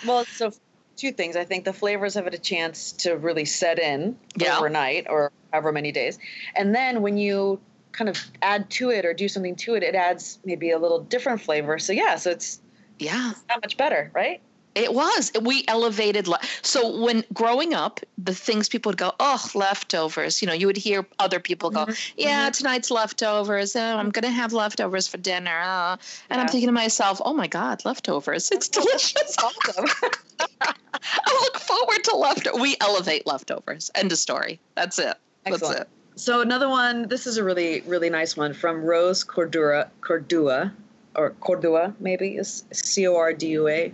Well, 0.06 0.26
so 0.26 0.52
two 0.98 1.12
things. 1.12 1.36
I 1.36 1.44
think 1.44 1.66
the 1.66 1.74
flavors 1.74 2.14
have 2.14 2.26
had 2.26 2.34
a 2.34 2.40
chance 2.40 2.92
to 2.94 3.18
really 3.18 3.46
set 3.46 3.80
in 3.80 4.18
Yeah. 4.38 4.58
overnight 4.58 5.08
or 5.10 5.32
however 5.52 5.72
many 5.72 5.92
days. 5.92 6.18
And 6.56 6.74
then 6.74 7.02
when 7.02 7.18
you 7.18 7.60
kind 7.92 8.10
of 8.10 8.18
add 8.42 8.70
to 8.72 8.90
it 8.92 9.06
or 9.06 9.14
do 9.14 9.28
something 9.28 9.56
to 9.58 9.76
it, 9.76 9.84
it 9.84 9.96
adds 9.96 10.40
maybe 10.44 10.72
a 10.72 10.80
little 10.80 11.00
different 11.00 11.42
flavor. 11.42 11.80
So 11.80 11.94
yeah, 11.94 12.16
so 12.16 12.32
it's 12.32 12.62
Yeah. 13.00 13.34
that 13.50 13.62
much 13.64 13.78
better, 13.78 14.12
right? 14.14 14.42
It 14.76 14.94
was. 14.94 15.32
We 15.42 15.64
elevated. 15.68 16.28
Le- 16.28 16.40
so 16.62 17.00
when 17.02 17.24
growing 17.34 17.74
up, 17.74 18.02
the 18.18 18.36
things 18.36 18.68
people 18.68 18.90
would 18.90 18.98
go, 18.98 19.14
oh, 19.20 19.44
leftovers. 19.56 20.42
You 20.42 20.48
know, 20.48 20.54
you 20.54 20.68
would 20.68 20.78
hear 20.78 21.06
other 21.20 21.40
people 21.40 21.70
go, 21.70 21.86
Mhm. 21.86 22.14
yeah, 22.18 22.50
tonight's 22.50 22.92
leftovers. 22.92 23.76
Oh, 23.76 23.82
I'm 23.82 24.10
going 24.12 24.24
to 24.24 24.32
have 24.32 24.52
leftovers 24.52 25.08
for 25.08 25.18
dinner. 25.18 25.62
Uh. 25.64 25.96
And 26.30 26.42
I'm 26.42 26.48
thinking 26.48 26.68
to 26.68 26.74
myself, 26.74 27.22
oh 27.24 27.34
my 27.34 27.48
God, 27.48 27.84
leftovers. 27.86 28.52
It's 28.52 28.68
delicious. 28.68 29.36
Awesome. 29.42 29.86
I 30.62 31.40
look 31.42 31.58
forward 31.60 32.04
to 32.04 32.16
leftovers. 32.18 32.60
We 32.62 32.76
elevate 32.82 33.26
leftovers. 33.26 33.90
End 33.96 34.12
of 34.12 34.18
story. 34.18 34.60
That's 34.76 35.00
it. 35.00 35.16
That's 35.46 35.70
it. 35.70 35.88
So 36.18 36.42
another 36.42 36.70
one. 36.70 37.08
This 37.08 37.28
is 37.28 37.38
a 37.38 37.44
really 37.44 37.82
really 37.82 38.10
nice 38.10 38.36
one 38.38 38.54
from 38.54 38.84
Rose 38.84 39.24
Cordura 39.24 39.90
Cordua 40.02 40.72
or 41.16 41.32
Cordua 41.42 41.96
maybe 42.00 42.36
is 42.38 42.64
C 42.72 43.08
O 43.08 43.16
R 43.16 43.34
D 43.34 43.48
U 43.48 43.68
A. 43.68 43.94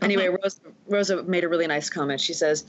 Anyway, 0.00 0.28
uh-huh. 0.28 0.38
Rose 0.42 0.60
Rosa 0.88 1.22
made 1.22 1.44
a 1.44 1.48
really 1.48 1.66
nice 1.66 1.88
comment. 1.88 2.20
She 2.20 2.32
says, 2.32 2.64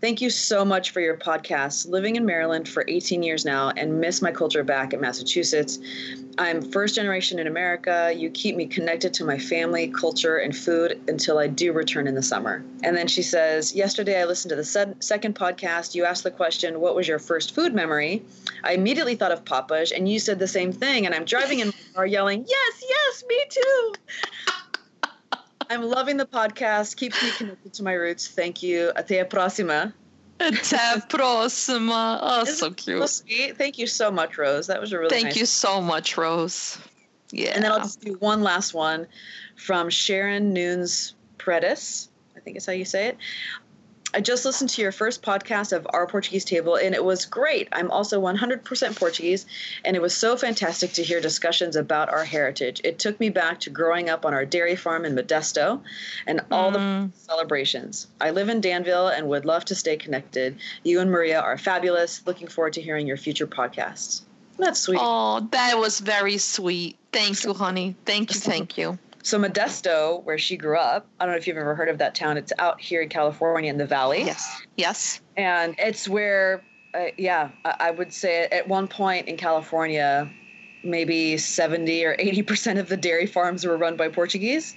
"Thank 0.00 0.20
you 0.20 0.30
so 0.30 0.64
much 0.64 0.90
for 0.90 1.00
your 1.00 1.16
podcast. 1.16 1.88
Living 1.88 2.16
in 2.16 2.24
Maryland 2.24 2.68
for 2.68 2.84
18 2.88 3.22
years 3.22 3.44
now 3.44 3.72
and 3.76 4.00
miss 4.00 4.22
my 4.22 4.30
culture 4.30 4.62
back 4.62 4.92
in 4.92 5.00
Massachusetts. 5.00 5.78
I'm 6.38 6.60
first 6.60 6.94
generation 6.94 7.38
in 7.38 7.46
America. 7.46 8.12
You 8.14 8.30
keep 8.30 8.56
me 8.56 8.66
connected 8.66 9.14
to 9.14 9.24
my 9.24 9.38
family, 9.38 9.88
culture, 9.88 10.36
and 10.36 10.56
food 10.56 11.00
until 11.08 11.38
I 11.38 11.46
do 11.46 11.72
return 11.72 12.06
in 12.06 12.14
the 12.14 12.22
summer." 12.22 12.64
And 12.82 12.96
then 12.96 13.08
she 13.08 13.22
says, 13.22 13.74
"Yesterday 13.74 14.20
I 14.20 14.24
listened 14.24 14.50
to 14.50 14.56
the 14.56 14.94
second 15.00 15.34
podcast. 15.34 15.94
You 15.94 16.04
asked 16.04 16.24
the 16.24 16.30
question, 16.30 16.80
what 16.80 16.94
was 16.94 17.08
your 17.08 17.18
first 17.18 17.54
food 17.54 17.74
memory? 17.74 18.22
I 18.64 18.72
immediately 18.72 19.16
thought 19.16 19.32
of 19.32 19.44
Papa's, 19.44 19.92
and 19.92 20.08
you 20.08 20.18
said 20.18 20.38
the 20.38 20.48
same 20.48 20.72
thing. 20.72 21.06
And 21.06 21.14
I'm 21.14 21.24
driving 21.24 21.60
in 21.60 21.68
my 21.68 21.74
car 21.94 22.06
yelling, 22.06 22.44
Yes, 22.48 22.84
yes, 22.88 23.24
me 23.28 23.44
too. 23.50 23.94
I'm 25.70 25.82
loving 25.82 26.16
the 26.16 26.26
podcast. 26.26 26.96
Keeps 26.96 27.22
me 27.22 27.30
connected 27.30 27.72
to 27.74 27.82
my 27.82 27.92
roots. 27.94 28.28
Thank 28.28 28.62
you. 28.62 28.92
Até 28.96 29.20
a 29.20 29.24
próxima. 29.24 29.92
Até 30.38 31.08
próxima. 31.08 32.18
Oh, 32.22 32.44
so 32.44 32.52
So 32.52 32.70
cute. 32.70 33.08
sweet. 33.08 33.56
Thank 33.56 33.78
you 33.78 33.86
so 33.86 34.10
much, 34.10 34.36
Rose. 34.38 34.66
That 34.66 34.80
was 34.80 34.92
a 34.92 34.98
really 34.98 35.10
Thank 35.10 35.26
nice 35.26 35.36
you 35.36 35.46
so 35.46 35.80
much, 35.80 36.16
Rose. 36.16 36.78
Yeah. 37.32 37.52
And 37.54 37.64
then 37.64 37.72
I'll 37.72 37.80
just 37.80 38.00
do 38.00 38.12
one 38.20 38.42
last 38.42 38.74
one 38.74 39.06
from 39.56 39.90
Sharon 39.90 40.52
Nunes 40.52 41.14
Predis. 41.38 42.08
I 42.36 42.40
think 42.40 42.56
is 42.56 42.66
how 42.66 42.72
you 42.72 42.84
say 42.84 43.08
it. 43.08 43.16
I 44.14 44.20
just 44.20 44.44
listened 44.44 44.70
to 44.70 44.82
your 44.82 44.92
first 44.92 45.22
podcast 45.22 45.72
of 45.72 45.86
Our 45.90 46.06
Portuguese 46.06 46.44
Table, 46.44 46.76
and 46.76 46.94
it 46.94 47.04
was 47.04 47.26
great. 47.26 47.68
I'm 47.72 47.90
also 47.90 48.20
100% 48.20 48.96
Portuguese, 48.96 49.46
and 49.84 49.94
it 49.94 50.00
was 50.00 50.16
so 50.16 50.36
fantastic 50.36 50.92
to 50.94 51.02
hear 51.02 51.20
discussions 51.20 51.76
about 51.76 52.08
our 52.08 52.24
heritage. 52.24 52.80
It 52.84 52.98
took 52.98 53.18
me 53.20 53.28
back 53.28 53.60
to 53.60 53.70
growing 53.70 54.08
up 54.08 54.24
on 54.24 54.32
our 54.32 54.46
dairy 54.46 54.76
farm 54.76 55.04
in 55.04 55.14
Modesto 55.14 55.80
and 56.26 56.40
all 56.50 56.70
the 56.70 56.78
Mm. 56.78 57.10
celebrations. 57.26 58.06
I 58.20 58.30
live 58.30 58.48
in 58.48 58.60
Danville 58.60 59.08
and 59.08 59.28
would 59.28 59.44
love 59.44 59.64
to 59.66 59.74
stay 59.74 59.96
connected. 59.96 60.56
You 60.82 61.00
and 61.00 61.10
Maria 61.10 61.40
are 61.40 61.58
fabulous. 61.58 62.22
Looking 62.24 62.48
forward 62.48 62.72
to 62.74 62.80
hearing 62.80 63.06
your 63.06 63.16
future 63.18 63.46
podcasts. 63.46 64.22
That's 64.58 64.80
sweet. 64.80 64.98
Oh, 65.02 65.46
that 65.50 65.78
was 65.78 66.00
very 66.00 66.38
sweet. 66.38 66.96
Thank 67.12 67.44
you, 67.44 67.52
honey. 67.52 67.94
Thank 68.06 68.32
you. 68.32 68.40
Thank 68.40 68.78
you. 68.78 68.98
So 69.26 69.40
Modesto, 69.40 70.22
where 70.22 70.38
she 70.38 70.56
grew 70.56 70.78
up, 70.78 71.04
I 71.18 71.24
don't 71.24 71.32
know 71.32 71.36
if 71.38 71.48
you've 71.48 71.56
ever 71.56 71.74
heard 71.74 71.88
of 71.88 71.98
that 71.98 72.14
town. 72.14 72.36
It's 72.36 72.52
out 72.60 72.80
here 72.80 73.02
in 73.02 73.08
California 73.08 73.68
in 73.68 73.76
the 73.76 73.84
valley, 73.84 74.22
Yes. 74.22 74.62
Yes. 74.76 75.20
and 75.36 75.74
it's 75.78 76.08
where, 76.08 76.62
uh, 76.94 77.06
yeah, 77.18 77.48
I, 77.64 77.90
would 77.90 78.12
say 78.12 78.44
at 78.52 78.68
one 78.68 78.86
point 78.86 79.26
in 79.26 79.36
California, 79.36 80.30
maybe 80.84 81.36
seventy 81.38 82.04
or 82.04 82.14
eighty 82.20 82.40
percent 82.42 82.78
of 82.78 82.88
the 82.88 82.96
dairy 82.96 83.26
farms 83.26 83.66
were 83.66 83.76
run 83.76 83.96
by 83.96 84.06
Portuguese, 84.08 84.76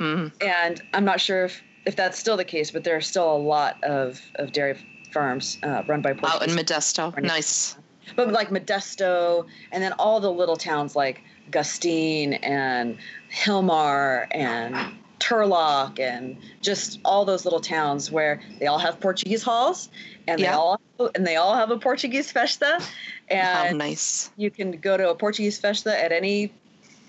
Mm. 0.00 0.32
and 0.42 0.82
I'm 0.92 1.04
not 1.04 1.20
sure 1.20 1.44
if 1.44 1.62
if 1.86 1.94
that's 1.94 2.18
still 2.18 2.36
the 2.36 2.44
case, 2.44 2.72
but 2.72 2.82
there 2.82 2.96
are 2.96 3.00
still 3.00 3.30
a 3.32 3.38
lot 3.38 3.76
of 3.84 4.20
of 4.34 4.50
dairy 4.50 4.76
farms 5.12 5.56
uh, 5.62 5.84
run 5.86 6.02
by 6.02 6.10
Out 6.10 6.18
Portuguese. 6.18 6.56
in 6.56 6.64
Modesto. 6.64 7.22
Nice. 7.22 7.76
but 8.16 8.32
like 8.32 8.48
Modesto, 8.50 9.46
and 9.70 9.80
then 9.84 9.92
all 10.00 10.18
the 10.18 10.32
little 10.32 10.56
towns 10.56 10.96
like 10.96 11.20
Gustine 11.52 12.34
and 12.34 12.98
Hilmar 13.32 14.26
and 14.30 14.76
Turlock 15.18 15.98
and 15.98 16.36
just 16.60 17.00
all 17.04 17.24
those 17.24 17.44
little 17.44 17.60
towns 17.60 18.10
where 18.10 18.40
they 18.60 18.66
all 18.66 18.78
have 18.78 19.00
Portuguese 19.00 19.42
halls 19.42 19.88
and 20.26 20.40
they 20.40 20.46
all 20.46 20.80
and 21.14 21.26
they 21.26 21.36
all 21.36 21.54
have 21.54 21.70
a 21.70 21.78
Portuguese 21.78 22.30
festa 22.30 22.78
How 22.80 22.86
and 23.28 23.78
nice. 23.78 24.30
you 24.36 24.50
can 24.50 24.72
go 24.72 24.96
to 24.96 25.10
a 25.10 25.14
Portuguese 25.14 25.58
festa 25.58 26.02
at 26.02 26.12
any 26.12 26.52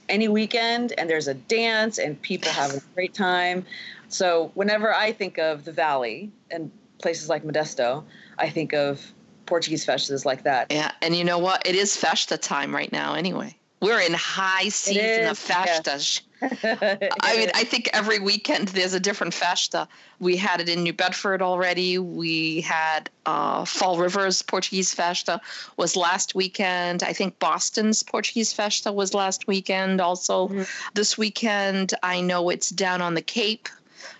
any 0.10 0.27
weekend 0.27 0.93
and 0.97 1.10
there's 1.10 1.27
a 1.27 1.34
dance 1.34 1.97
and 1.97 2.19
people 2.21 2.51
have 2.51 2.73
a 2.73 2.82
great 2.95 3.13
time. 3.13 3.65
So 4.08 4.51
whenever 4.55 4.93
I 4.93 5.12
think 5.12 5.38
of 5.38 5.65
the 5.65 5.71
valley 5.71 6.32
and 6.49 6.71
places 6.97 7.29
like 7.29 7.43
Modesto, 7.43 8.03
I 8.38 8.49
think 8.49 8.73
of 8.73 9.13
Portuguese 9.45 9.86
festas 9.86 10.25
like 10.25 10.43
that. 10.43 10.71
Yeah. 10.71 10.91
And 11.01 11.15
you 11.15 11.23
know 11.23 11.38
what? 11.38 11.65
It 11.65 11.75
is 11.75 11.95
festa 11.95 12.38
time 12.38 12.73
right 12.73 12.91
now, 12.91 13.13
anyway. 13.13 13.55
We're 13.82 14.02
in 14.02 14.13
high 14.13 14.70
season 14.70 15.28
of 15.28 15.38
festas. 15.38 16.22
I 16.42 17.36
mean, 17.38 17.50
I 17.54 17.63
think 17.63 17.89
every 17.94 18.20
weekend 18.20 18.70
there's 18.70 18.94
a 18.94 19.00
different 19.00 19.34
festa. 19.34 19.88
We 20.20 20.38
had 20.38 20.62
it 20.62 20.70
in 20.70 20.84
New 20.84 20.94
Bedford 20.94 21.42
already. 21.42 21.98
We 21.98 22.62
had 22.62 23.10
uh, 23.26 23.65
Fall 23.65 23.98
Rivers 23.98 24.42
Portuguese 24.42 24.94
festa 24.94 25.42
was 25.78 25.96
last 25.96 26.36
weekend. 26.36 27.04
I 27.04 27.13
think 27.13 27.39
Boston's 27.39 28.04
Portuguese 28.04 28.54
festa 28.54 28.92
was 28.92 29.13
last 29.13 29.48
weekend. 29.48 30.02
Also, 30.02 30.50
Mhm. 30.50 30.68
this 30.94 31.18
weekend 31.18 31.94
I 32.04 32.22
know 32.22 32.50
it's 32.50 32.70
down 32.70 33.02
on 33.02 33.13
the 33.13 33.22
Cape. 33.22 33.70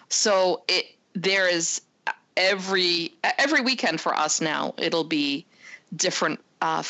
So 0.10 0.63
it 0.67 0.95
there 1.13 1.48
is 1.48 1.82
every 2.38 3.13
every 3.38 3.62
weekend 3.62 4.00
for 4.00 4.15
us 4.15 4.41
now. 4.41 4.74
It'll 4.78 5.04
be 5.04 5.45
different 5.95 6.39
uh, 6.62 6.84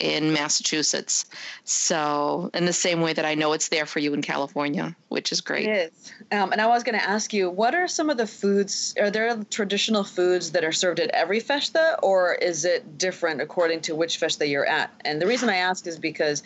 in 0.00 0.32
Massachusetts. 0.32 1.26
So, 1.64 2.50
in 2.54 2.64
the 2.64 2.72
same 2.72 3.00
way 3.00 3.12
that 3.12 3.24
I 3.24 3.34
know 3.34 3.52
it's 3.52 3.68
there 3.68 3.86
for 3.86 4.00
you 4.00 4.12
in 4.14 4.22
California, 4.22 4.96
which 5.08 5.32
is 5.32 5.40
great. 5.40 5.68
It 5.68 5.92
is. 5.92 6.12
Um, 6.32 6.52
and 6.52 6.60
I 6.60 6.66
was 6.66 6.82
going 6.82 6.98
to 6.98 7.08
ask 7.08 7.32
you, 7.32 7.48
what 7.48 7.74
are 7.74 7.86
some 7.86 8.10
of 8.10 8.16
the 8.16 8.26
foods? 8.26 8.94
Are 8.98 9.10
there 9.10 9.36
traditional 9.50 10.02
foods 10.02 10.52
that 10.52 10.64
are 10.64 10.72
served 10.72 11.00
at 11.00 11.10
every 11.10 11.40
festa, 11.40 11.98
or 12.02 12.34
is 12.34 12.64
it 12.64 12.98
different 12.98 13.40
according 13.40 13.80
to 13.82 13.94
which 13.94 14.18
festa 14.18 14.46
you're 14.46 14.66
at? 14.66 14.90
And 15.04 15.22
the 15.22 15.26
reason 15.26 15.48
I 15.48 15.56
ask 15.56 15.86
is 15.86 15.98
because 15.98 16.42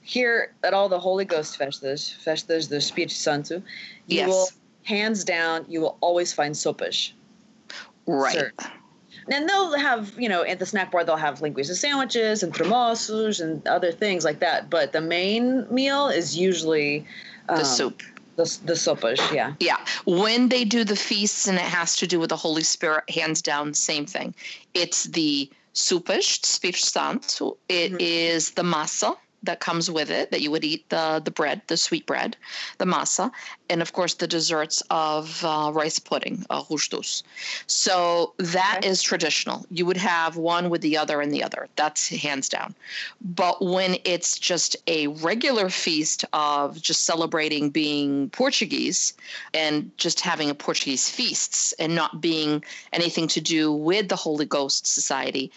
here 0.00 0.54
at 0.64 0.72
all 0.72 0.88
the 0.88 0.98
Holy 0.98 1.26
Ghost 1.26 1.58
festas, 1.58 2.10
festas 2.10 2.68
do 2.68 2.76
Espírito 2.76 3.10
Santo, 3.10 3.62
you 4.06 4.18
Yes. 4.18 4.28
will, 4.28 4.48
hands 4.84 5.24
down, 5.24 5.66
you 5.68 5.82
will 5.82 5.98
always 6.00 6.32
find 6.32 6.54
sopas. 6.54 7.12
Right. 8.06 8.34
served. 8.34 8.77
And 9.30 9.48
they'll 9.48 9.76
have, 9.78 10.14
you 10.18 10.28
know, 10.28 10.42
at 10.42 10.58
the 10.58 10.66
snack 10.66 10.90
bar, 10.90 11.04
they'll 11.04 11.16
have 11.16 11.40
linguiça 11.40 11.74
sandwiches 11.74 12.42
and 12.42 12.52
tremoços 12.52 13.40
and 13.40 13.66
other 13.68 13.92
things 13.92 14.24
like 14.24 14.40
that. 14.40 14.70
But 14.70 14.92
the 14.92 15.00
main 15.00 15.66
meal 15.70 16.08
is 16.08 16.36
usually 16.36 17.04
The 17.48 17.58
um, 17.58 17.64
soup. 17.64 18.02
The, 18.36 18.58
the 18.64 18.74
sopas, 18.74 19.20
yeah. 19.32 19.54
Yeah. 19.60 19.78
When 20.06 20.48
they 20.48 20.64
do 20.64 20.84
the 20.84 20.96
feasts 20.96 21.46
and 21.48 21.58
it 21.58 21.64
has 21.64 21.96
to 21.96 22.06
do 22.06 22.20
with 22.20 22.30
the 22.30 22.36
Holy 22.36 22.62
Spirit, 22.62 23.10
hands 23.10 23.42
down, 23.42 23.74
same 23.74 24.06
thing. 24.06 24.34
It's 24.74 25.04
the 25.04 25.50
supish, 25.74 26.40
Espírito 26.40 26.84
Santo. 26.84 27.56
It 27.68 27.92
Mhm. 27.92 27.96
is 28.00 28.52
the 28.52 28.62
massa 28.62 29.14
that 29.42 29.60
comes 29.60 29.90
with 29.90 30.10
it, 30.10 30.30
that 30.30 30.40
you 30.40 30.50
would 30.50 30.64
eat 30.64 30.88
the, 30.88 31.20
the 31.24 31.30
bread, 31.30 31.62
the 31.68 31.76
sweet 31.76 32.06
bread, 32.06 32.36
the 32.78 32.86
massa, 32.86 33.30
and 33.70 33.80
of 33.82 33.92
course 33.92 34.14
the 34.14 34.26
desserts 34.26 34.82
of 34.90 35.44
uh, 35.44 35.70
rice 35.72 35.98
pudding, 35.98 36.44
uh. 36.50 36.62
So 37.66 38.34
that 38.38 38.80
is 38.84 39.00
Okay. 39.00 39.08
traditional. 39.08 39.66
You 39.70 39.86
would 39.86 39.96
have 39.96 40.36
one 40.36 40.70
with 40.70 40.80
the 40.80 40.96
other 40.96 41.20
and 41.20 41.32
the 41.32 41.42
other. 41.44 41.68
That's 41.76 42.08
hands 42.08 42.48
down. 42.48 42.74
But 43.20 43.64
when 43.64 43.96
it's 44.04 44.38
just 44.38 44.76
a 44.86 45.06
regular 45.08 45.70
feast 45.70 46.24
of 46.32 46.80
just 46.80 47.04
celebrating 47.04 47.70
being 47.70 48.30
Portuguese 48.30 49.14
and 49.54 49.90
just 49.96 50.20
having 50.20 50.50
a 50.50 50.54
Portuguese 50.54 51.08
feasts 51.08 51.72
and 51.78 51.94
not 51.94 52.20
being 52.20 52.64
anything 52.92 53.28
to 53.28 53.40
do 53.40 53.72
with 53.72 54.08
the 54.08 54.16
Holy 54.16 54.46
Ghost 54.46 54.86
Society, 54.86 55.50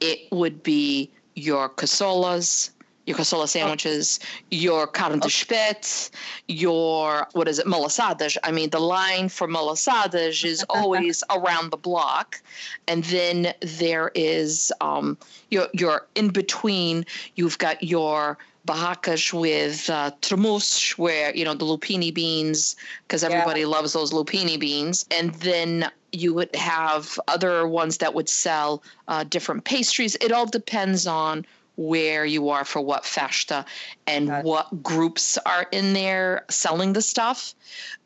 it 0.00 0.30
would 0.30 0.62
be 0.62 1.10
your 1.34 1.68
cacoilas, 1.68 2.70
your 3.06 3.16
cacoila 3.16 3.48
sandwiches, 3.48 4.20
your 4.50 4.86
carne 4.86 5.18
de 5.18 5.30
spit, 5.30 6.10
your 6.48 7.26
what 7.32 7.48
is 7.48 7.58
it, 7.58 7.66
malasadas. 7.66 8.36
I 8.42 8.50
mean, 8.50 8.70
the 8.70 8.80
line 8.80 9.28
for 9.28 9.46
malasadas 9.46 10.44
is 10.44 10.64
always 10.70 11.22
around 11.30 11.70
the 11.70 11.76
block, 11.76 12.40
and 12.88 13.04
then 13.04 13.54
there 13.60 14.10
is 14.14 14.72
um, 14.80 15.18
your 15.50 15.68
your 15.72 16.06
in 16.14 16.28
between. 16.30 17.04
You've 17.36 17.58
got 17.58 17.82
your 17.82 18.38
barracas 18.66 19.32
with 19.32 19.90
uh, 19.90 20.10
tremoços, 20.22 20.96
where 20.96 21.34
you 21.36 21.44
know 21.44 21.54
the 21.54 21.66
lupini 21.66 22.12
beans, 22.12 22.76
because 23.06 23.22
everybody 23.22 23.60
yeah. 23.60 23.66
loves 23.66 23.92
those 23.92 24.12
lupini 24.12 24.58
beans, 24.58 25.04
and 25.10 25.34
then 25.34 25.90
you 26.12 26.32
would 26.32 26.54
have 26.54 27.18
other 27.28 27.66
ones 27.66 27.98
that 27.98 28.14
would 28.14 28.28
sell 28.28 28.82
uh, 29.08 29.24
different 29.24 29.64
pastries. 29.64 30.16
It 30.20 30.32
all 30.32 30.46
depends 30.46 31.06
on 31.06 31.44
where 31.76 32.24
you 32.24 32.50
are 32.50 32.64
for 32.64 32.80
what 32.80 33.04
festa 33.04 33.64
and 34.06 34.28
what 34.44 34.82
groups 34.82 35.38
are 35.38 35.66
in 35.72 35.92
there 35.92 36.44
selling 36.48 36.92
the 36.92 37.02
stuff. 37.02 37.54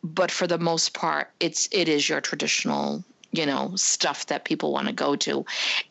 But 0.03 0.31
for 0.31 0.47
the 0.47 0.59
most 0.59 0.95
part 0.95 1.31
it's 1.41 1.69
it 1.73 1.89
is 1.89 2.09
your 2.09 2.21
traditional 2.21 3.05
you 3.33 3.45
know 3.47 3.73
stuff 3.77 4.27
that 4.27 4.45
people 4.45 4.73
want 4.73 4.87
to 4.87 4.93
go 4.93 5.17
to. 5.17 5.45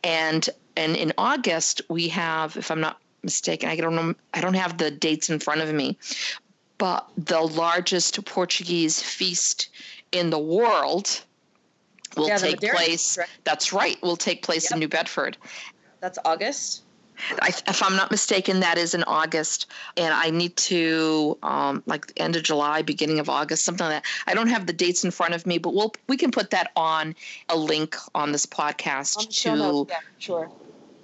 And 0.04 0.50
and 0.78 0.96
in 0.96 1.12
august 1.18 1.82
we 1.90 2.08
have 2.08 2.56
if 2.56 2.72
i'm 2.72 2.80
not 2.80 3.02
mistaken 3.24 3.68
i 3.68 3.76
don't 3.76 3.96
know 3.96 4.14
i 4.34 4.40
don't 4.40 4.54
have 4.54 4.78
the 4.78 4.92
dates 4.92 5.30
in 5.30 5.40
front 5.40 5.60
of 5.60 5.74
me 5.74 5.98
but 6.78 7.10
the 7.18 7.42
largest 7.42 8.24
portuguese 8.26 9.02
feast 9.02 9.70
in 10.12 10.30
the 10.30 10.40
world 10.40 11.22
will 12.16 12.30
yeah, 12.30 12.38
take 12.38 12.62
place 12.62 13.18
that's 13.44 13.74
right 13.74 14.02
will 14.02 14.16
take 14.16 14.44
place 14.44 14.66
yep. 14.66 14.74
in 14.74 14.80
new 14.80 14.88
bedford. 14.88 15.36
That's 16.00 16.20
august 16.24 16.84
I, 17.42 17.50
if 17.68 17.84
I'm 17.84 17.96
not 17.96 18.12
mistaken, 18.12 18.60
that 18.62 18.78
is 18.78 18.94
in 18.94 19.04
August, 19.04 19.68
and 19.96 20.14
I 20.14 20.30
need 20.30 20.56
to 20.58 21.38
um, 21.44 21.84
like 21.86 22.12
end 22.18 22.36
of 22.36 22.44
July, 22.44 22.82
beginning 22.82 23.20
of 23.20 23.30
August, 23.30 23.64
something 23.64 23.86
like 23.86 24.04
that. 24.04 24.10
I 24.28 24.34
don't 24.34 24.48
have 24.48 24.66
the 24.66 24.74
dates 24.74 25.04
in 25.04 25.12
front 25.12 25.34
of 25.34 25.46
me, 25.46 25.58
but 25.58 25.74
we'll 25.74 25.94
we 26.08 26.18
can 26.18 26.32
put 26.32 26.52
that 26.52 26.72
on 26.76 27.16
a 27.50 27.58
link 27.58 27.96
on 28.16 28.32
this 28.32 28.46
podcast 28.46 29.30
to 29.44 29.88
yeah, 29.90 30.00
sure. 30.20 30.52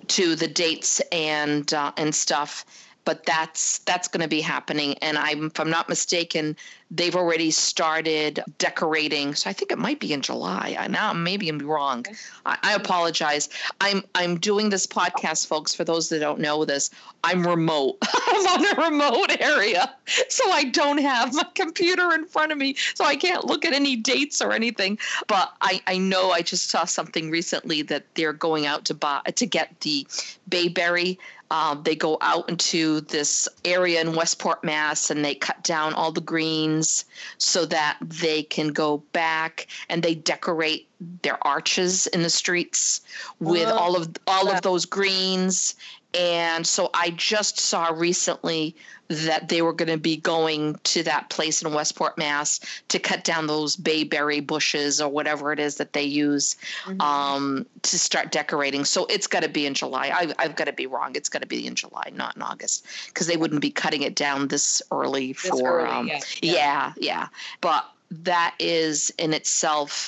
to 0.08 0.36
the 0.36 0.47
dates 0.47 1.02
and 1.12 1.73
uh, 1.73 1.91
and 1.97 2.13
stuff 2.13 2.65
but 3.06 3.26
that's 3.26 3.80
that's 3.80 4.08
going 4.08 4.22
to 4.22 4.28
be 4.28 4.42
happening. 4.42 4.96
And 5.00 5.18
i'm 5.18 5.48
if 5.48 5.60
i'm 5.60 5.70
not 5.70 5.89
mistaken 5.89 6.56
they've 6.92 7.16
already 7.16 7.50
started 7.50 8.44
decorating. 8.60 9.34
So 9.34 9.50
i 9.50 9.54
think 9.54 9.72
it 9.72 9.78
might 9.78 10.00
be 10.00 10.13
in 10.13 10.22
july. 10.22 10.76
I, 10.80 10.88
now 10.88 11.13
maybe 11.13 11.50
i'm 11.50 11.60
wrong. 11.60 12.06
I, 12.46 12.58
I, 12.62 12.74
apologize. 12.74 13.50
I'm 13.82 14.04
i'm 14.16 14.39
doing 14.39 14.70
this 14.70 14.86
podcast 14.88 15.48
folks 15.48 15.74
for 15.74 15.84
those 15.84 16.10
that 16.10 16.20
don't 16.20 16.39
know 16.39 16.66
this 16.66 16.89
i'm 17.24 17.46
remote. 17.46 17.98
I'm 18.28 18.48
on 18.48 18.78
a 18.78 18.89
remote 18.89 19.36
area. 19.39 19.94
So 20.30 20.50
i 20.52 20.63
don't 20.66 21.00
have 21.00 21.34
my 21.34 21.46
computer 21.56 22.13
in 22.13 22.26
front 22.26 22.52
of 22.52 22.58
me. 22.58 22.76
So 22.96 23.06
i 23.06 23.16
can't 23.16 23.46
look 23.46 23.66
at 23.66 23.74
any 23.74 23.96
dates 23.96 24.42
or 24.42 24.52
anything. 24.54 25.00
But 25.28 25.54
i 25.62 25.82
i 25.88 25.98
know 25.98 26.32
i 26.32 26.42
just 26.42 26.70
saw 26.70 26.86
something 26.86 27.30
recently 27.32 27.82
that 27.84 28.06
they're 28.16 28.34
going 28.34 28.66
out 28.66 28.86
to 28.86 28.94
buy 28.94 29.22
to 29.36 29.46
get 29.46 29.80
the 29.82 30.06
bayberry 30.50 31.20
um, 31.54 31.84
they 31.84 31.96
go 31.96 32.18
out 32.20 32.50
into 32.50 33.02
this 33.02 33.48
area 33.63 34.02
in 34.02 34.16
Westport, 34.16 34.63
Mass, 34.63 35.12
and 35.12 35.24
they 35.24 35.36
cut 35.36 35.63
down 35.63 35.94
all 35.94 36.12
the 36.12 36.20
greens 36.20 37.06
so 37.38 37.63
that 37.68 38.00
they 38.02 38.42
can 38.42 38.70
go 38.70 38.98
back 39.13 39.68
and 39.88 40.02
they 40.02 40.16
decorate 40.16 40.89
their 41.22 41.38
arches 41.46 42.08
in 42.08 42.24
the 42.24 42.30
streets 42.30 43.02
with 43.39 43.68
all 43.68 43.96
of 43.96 44.10
all 44.26 44.50
of 44.50 44.63
those 44.63 44.86
greens 44.86 45.76
and 46.13 46.65
so 46.65 46.89
I 46.93 47.12
just 47.12 47.60
saw 47.60 47.89
recently 47.89 48.76
that 49.10 49.49
they 49.49 49.62
were 49.62 49.73
going 49.73 49.89
to 49.89 49.97
be 49.97 50.17
going 50.17 50.76
to 50.84 51.04
that 51.04 51.30
place 51.30 51.62
in 51.62 51.73
Westport, 51.73 52.17
Mass, 52.17 52.60
to 52.88 52.99
cut 52.99 53.23
down 53.23 53.47
those 53.47 53.76
bayberry 53.76 54.39
bushes 54.39 55.02
or 55.02 55.10
whatever 55.10 55.52
it 55.52 55.60
is 55.60 55.76
that 55.76 55.93
they 55.93 56.04
use 56.04 56.56
mm-hmm. 56.86 57.02
um, 57.02 57.65
to 57.82 57.99
start 57.99 58.32
decorating. 58.32 58.86
So 58.86 59.06
it's 59.08 59.28
got 59.28 59.43
to 59.43 59.49
be 59.49 59.65
in 59.65 59.73
July. 59.73 60.12
I, 60.13 60.34
I've, 60.39 60.56
got 60.56 60.65
to 60.65 60.73
be 60.73 60.88
wrong. 60.88 61.15
It's 61.15 61.30
got 61.30 61.41
to 61.41 61.47
be 61.47 61.67
in 61.67 61.76
July, 61.76 62.12
not 62.15 62.36
in 62.36 62.41
August, 62.41 62.88
because 63.08 63.28
they 63.28 63.38
wouldn't 63.38 63.62
be 63.62 63.71
cutting 63.71 64.04
it 64.04 64.15
down 64.15 64.47
this 64.47 64.82
early 64.91 65.34
for. 65.34 65.52
This 65.52 65.62
early, 65.62 65.89
um, 65.89 66.08
yeah. 66.08 66.19
Yeah. 66.41 66.54
yeah, 66.54 66.93
yeah. 66.97 67.28
But 67.62 67.89
that 68.12 68.56
is 68.60 69.12
in 69.17 69.34
itself 69.34 70.08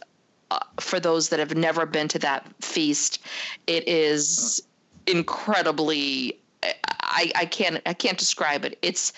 uh, 0.51 0.59
for 0.79 0.99
those 0.99 1.29
that 1.29 1.39
have 1.39 1.55
never 1.55 1.85
been 1.85 2.07
to 2.09 2.19
that 2.19 2.45
feast, 2.63 3.19
it 3.67 3.87
is 3.87 4.61
incredibly 5.07 6.39
I, 7.01 7.31
I 7.35 7.45
can't 7.45 7.81
I 7.85 7.93
can't 7.93 8.17
describe 8.17 8.65
it. 8.65 8.77
It's 8.81 9.13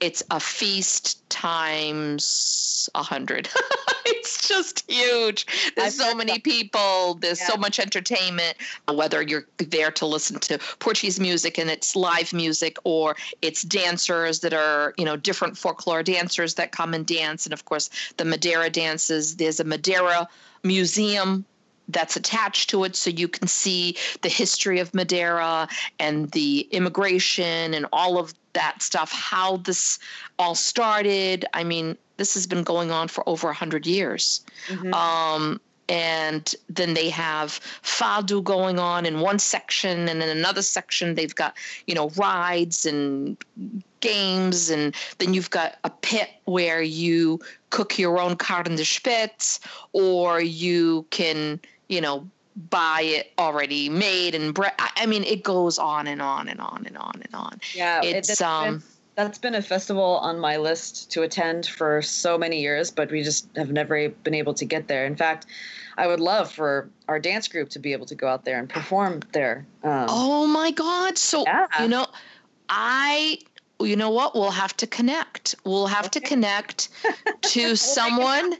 it's 0.00 0.22
a 0.30 0.40
feast 0.40 1.28
times 1.30 2.88
a 2.94 3.02
hundred. 3.02 3.48
it's 4.06 4.48
just 4.48 4.90
huge. 4.90 5.46
There's 5.76 5.96
so 5.96 6.12
many 6.14 6.40
people. 6.40 7.14
There's 7.14 7.40
yeah. 7.40 7.48
so 7.48 7.56
much 7.56 7.78
entertainment. 7.78 8.56
Whether 8.92 9.22
you're 9.22 9.46
there 9.58 9.92
to 9.92 10.06
listen 10.06 10.40
to 10.40 10.58
Portuguese 10.80 11.20
music 11.20 11.56
and 11.56 11.70
it's 11.70 11.94
live 11.94 12.32
music, 12.32 12.78
or 12.84 13.16
it's 13.42 13.62
dancers 13.62 14.40
that 14.40 14.52
are 14.52 14.94
you 14.98 15.04
know 15.04 15.16
different 15.16 15.56
folklore 15.56 16.02
dancers 16.02 16.54
that 16.54 16.72
come 16.72 16.94
and 16.94 17.06
dance, 17.06 17.46
and 17.46 17.52
of 17.52 17.64
course 17.64 17.88
the 18.16 18.24
Madeira 18.24 18.70
dances. 18.70 19.36
There's 19.36 19.60
a 19.60 19.64
Madeira 19.64 20.28
museum 20.64 21.44
that's 21.92 22.16
attached 22.16 22.70
to 22.70 22.84
it 22.84 22.96
so 22.96 23.10
you 23.10 23.28
can 23.28 23.48
see 23.48 23.96
the 24.22 24.28
history 24.28 24.78
of 24.78 24.92
Madeira 24.94 25.68
and 25.98 26.30
the 26.30 26.60
immigration 26.70 27.74
and 27.74 27.86
all 27.92 28.18
of 28.18 28.34
that 28.54 28.82
stuff, 28.82 29.10
how 29.12 29.58
this 29.58 29.98
all 30.38 30.54
started. 30.54 31.44
I 31.54 31.64
mean, 31.64 31.96
this 32.16 32.34
has 32.34 32.46
been 32.46 32.62
going 32.62 32.90
on 32.90 33.08
for 33.08 33.28
over 33.28 33.48
100 33.48 33.86
years. 33.86 34.44
Mm-hmm. 34.68 34.92
Um, 34.94 35.60
and 35.88 36.54
then 36.68 36.94
they 36.94 37.10
have 37.10 37.60
fado 37.82 38.42
going 38.42 38.78
on 38.78 39.04
in 39.04 39.20
one 39.20 39.38
section 39.38 40.08
and 40.08 40.22
in 40.22 40.28
another 40.28 40.62
section 40.62 41.14
they've 41.14 41.34
got 41.34 41.54
you 41.86 41.94
know 41.94 42.08
rides 42.10 42.86
and 42.86 43.36
games 44.00 44.70
and 44.70 44.94
then 45.18 45.34
you've 45.34 45.50
got 45.50 45.76
a 45.84 45.90
pit 45.90 46.30
where 46.44 46.82
you 46.82 47.40
cook 47.70 47.98
your 47.98 48.18
own 48.18 48.36
carne 48.36 48.76
de 48.76 48.84
spitz 48.84 49.60
or 49.92 50.40
you 50.40 51.04
can 51.10 51.60
you 51.92 52.00
know, 52.00 52.28
buy 52.70 53.02
it 53.02 53.32
already 53.38 53.88
made 53.88 54.34
and 54.34 54.54
bre- 54.54 54.76
I 54.78 55.06
mean, 55.06 55.24
it 55.24 55.42
goes 55.42 55.78
on 55.78 56.06
and 56.06 56.20
on 56.20 56.48
and 56.48 56.60
on 56.60 56.84
and 56.86 56.96
on 56.96 57.22
and 57.22 57.34
on. 57.34 57.60
Yeah, 57.74 58.02
it's 58.02 58.30
it, 58.30 58.42
um. 58.42 58.78
Been, 58.78 58.82
that's 59.14 59.38
been 59.38 59.54
a 59.54 59.62
festival 59.62 60.16
on 60.22 60.40
my 60.40 60.56
list 60.56 61.12
to 61.12 61.22
attend 61.22 61.66
for 61.66 62.00
so 62.00 62.38
many 62.38 62.62
years, 62.62 62.90
but 62.90 63.10
we 63.10 63.22
just 63.22 63.46
have 63.56 63.70
never 63.70 64.08
been 64.08 64.32
able 64.32 64.54
to 64.54 64.64
get 64.64 64.88
there. 64.88 65.04
In 65.04 65.16
fact, 65.16 65.44
I 65.98 66.06
would 66.06 66.20
love 66.20 66.50
for 66.50 66.88
our 67.08 67.18
dance 67.18 67.46
group 67.46 67.68
to 67.70 67.78
be 67.78 67.92
able 67.92 68.06
to 68.06 68.14
go 68.14 68.26
out 68.26 68.46
there 68.46 68.58
and 68.58 68.70
perform 68.70 69.20
there. 69.32 69.66
Um, 69.84 70.06
oh 70.08 70.46
my 70.46 70.70
God! 70.70 71.18
So 71.18 71.44
yeah. 71.46 71.66
you 71.82 71.88
know, 71.88 72.06
I 72.70 73.38
you 73.80 73.96
know 73.96 74.08
what? 74.10 74.34
We'll 74.34 74.50
have 74.50 74.74
to 74.78 74.86
connect. 74.86 75.56
We'll 75.64 75.88
have 75.88 76.06
okay. 76.06 76.20
to 76.20 76.26
connect 76.26 76.88
to 77.42 77.76
someone 77.76 78.54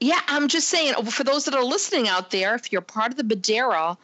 yeah, 0.00 0.20
I'm 0.28 0.48
just 0.48 0.68
saying 0.68 0.94
for 1.06 1.24
those 1.24 1.44
that 1.46 1.54
are 1.54 1.64
listening 1.64 2.08
out 2.08 2.30
there, 2.30 2.54
if 2.54 2.72
you're 2.72 2.80
part 2.80 3.10
of 3.10 3.16
the 3.16 3.24
Madeira, 3.24 3.96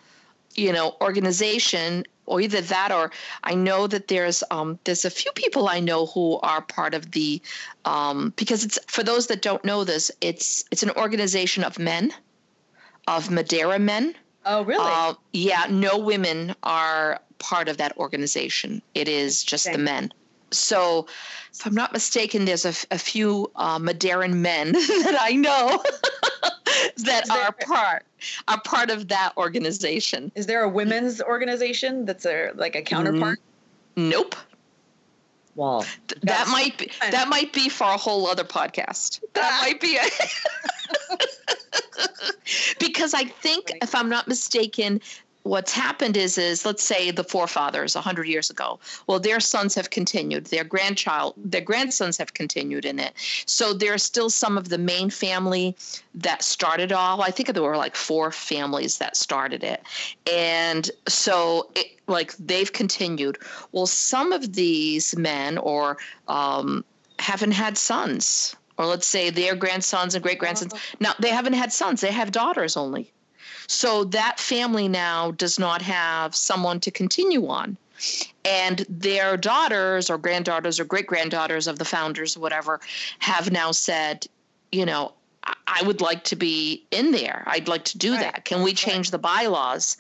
you 0.55 0.73
know, 0.73 0.97
organization, 1.01 2.05
or 2.27 2.41
either 2.41 2.61
that 2.61 2.91
or 2.91 3.11
I 3.43 3.55
know 3.55 3.87
that 3.87 4.09
there's 4.09 4.43
um, 4.51 4.79
there's 4.85 5.05
a 5.05 5.11
few 5.11 5.31
people 5.33 5.69
I 5.69 5.81
know 5.81 6.07
who 6.07 6.39
are 6.43 6.63
part 6.63 6.95
of 6.95 7.13
the 7.13 7.41
um, 7.85 8.33
because 8.37 8.65
it's 8.65 8.79
for 8.87 9.03
those 9.03 9.29
that 9.29 9.43
don't 9.43 9.65
know 9.65 9.85
this, 9.85 10.11
it's 10.21 10.65
it's 10.71 10.83
an 10.83 10.91
organization 10.91 11.65
of 11.65 11.79
men, 11.79 12.13
of 13.07 13.31
Madeira 13.31 13.79
men. 13.79 14.15
Oh, 14.47 14.63
really? 14.63 14.85
Uh, 14.87 15.15
yeah, 15.33 15.67
no 15.71 15.99
women 15.99 16.55
are 16.63 17.21
part 17.39 17.69
of 17.69 17.77
that 17.79 17.97
organization. 17.97 18.83
It 18.95 19.09
is 19.09 19.43
just 19.43 19.71
the 19.71 19.79
men. 19.79 20.13
So, 20.59 21.07
if 21.53 21.67
I'm 21.67 21.75
not 21.75 21.93
mistaken, 21.93 22.45
there's 22.45 22.65
a, 22.65 22.75
a 22.91 22.99
few 22.99 23.51
uh, 23.57 23.79
Madeiran 23.79 24.35
men 24.35 24.73
that 24.73 25.17
I 25.21 25.33
know 25.33 25.83
that 26.99 27.25
there, 27.27 27.43
are 27.43 27.53
part 27.53 28.05
are 28.49 28.61
part 28.61 28.91
of 28.91 29.09
that 29.09 29.33
organization. 29.37 30.33
Is 30.35 30.47
there 30.47 30.63
a 30.63 30.69
women's 30.69 31.21
organization 31.21 32.05
that's 32.05 32.27
a 32.27 32.51
like 32.55 32.75
a 32.75 32.83
counterpart? 32.83 33.39
Mm, 33.97 34.11
nope. 34.11 34.37
Well, 35.57 35.87
that 36.23 36.49
might 36.49 36.79
be 36.79 36.91
that 37.11 37.29
might 37.29 37.53
be 37.53 37.69
for 37.69 37.85
a 37.85 37.97
whole 37.97 38.27
other 38.27 38.45
podcast. 38.45 39.21
That 39.35 39.61
might 39.63 39.81
be 39.81 39.99
it. 40.01 40.13
because 42.81 43.15
I 43.15 43.25
think, 43.25 43.73
if 43.83 43.95
I'm 43.95 44.09
not 44.09 44.27
mistaken, 44.27 45.01
what's 45.45 45.73
happened 45.73 46.17
is 46.17 46.37
is 46.37 46.67
let's 46.67 46.83
say 46.83 47.11
the 47.11 47.25
forefathers 47.25 47.95
100 47.95 48.27
years 48.27 48.51
ago 48.51 48.79
well 49.07 49.21
their 49.21 49.41
sons 49.41 49.75
have 49.75 49.91
continued 49.91 50.47
their 50.47 50.65
grandchild 50.65 51.35
their 51.37 51.61
grandsons 51.61 52.17
have 52.19 52.35
continued 52.35 52.85
in 52.85 52.99
it. 52.99 53.13
So 53.47 53.73
there's 53.73 54.03
still 54.03 54.31
some 54.31 54.59
of 54.59 54.69
the 54.69 54.79
main 54.79 55.11
family 55.11 55.77
that 56.15 56.43
started 56.43 56.93
all. 56.93 57.23
I 57.23 57.31
think 57.31 57.53
there 57.53 57.63
were 57.63 57.77
like 57.77 57.95
four 57.95 58.31
families 58.31 58.99
that 58.99 59.17
started 59.17 59.63
it. 59.63 59.83
And 60.31 60.91
so 61.07 61.71
it, 61.75 61.87
like 62.07 62.37
they've 62.37 62.73
continued. 62.73 63.39
Well 63.73 63.87
some 63.87 64.33
of 64.33 64.55
these 64.55 65.17
men 65.17 65.59
or 65.59 65.99
um, 66.29 66.85
haven't 67.19 67.53
had 67.53 67.79
sons. 67.79 68.57
Or 68.77 68.87
let's 68.87 69.07
say 69.07 69.31
their 69.31 69.55
grandsons 69.55 70.17
and 70.17 70.23
great 70.23 70.41
grandsons 70.41 70.73
uh-huh. 70.73 70.97
now 70.99 71.15
they 71.21 71.31
haven't 71.31 71.53
had 71.53 71.73
sons. 71.73 72.01
They 72.01 72.11
have 72.11 72.33
daughters 72.33 72.77
only 72.77 73.13
so 73.67 74.05
that 74.05 74.39
family 74.39 74.89
now 74.89 75.33
does 75.33 75.59
not 75.59 75.83
have 75.83 76.35
someone 76.35 76.81
to 76.81 76.91
continue 76.91 77.47
on. 77.49 77.77
And 78.45 78.85
their 78.89 79.37
daughters 79.37 80.11
or 80.11 80.19
granddaughters 80.19 80.79
or 80.79 80.85
great 80.85 81.07
granddaughters 81.07 81.67
of 81.67 81.79
the 81.79 81.85
founders, 81.85 82.37
whatever, 82.37 82.81
have 83.21 83.51
now 83.51 83.71
said, 83.73 84.27
you 84.73 84.85
know, 84.85 85.13
I 85.67 85.83
would 85.83 86.01
like 86.01 86.25
to 86.25 86.37
be 86.37 86.85
in 86.91 87.13
there. 87.13 87.45
I'd 87.47 87.69
like 87.69 87.85
to 87.85 87.99
do 87.99 88.13
right. 88.13 88.21
that. 88.21 88.45
Can 88.45 88.63
we 88.63 88.73
change 88.73 89.11
the 89.11 89.19
bylaws? 89.19 89.97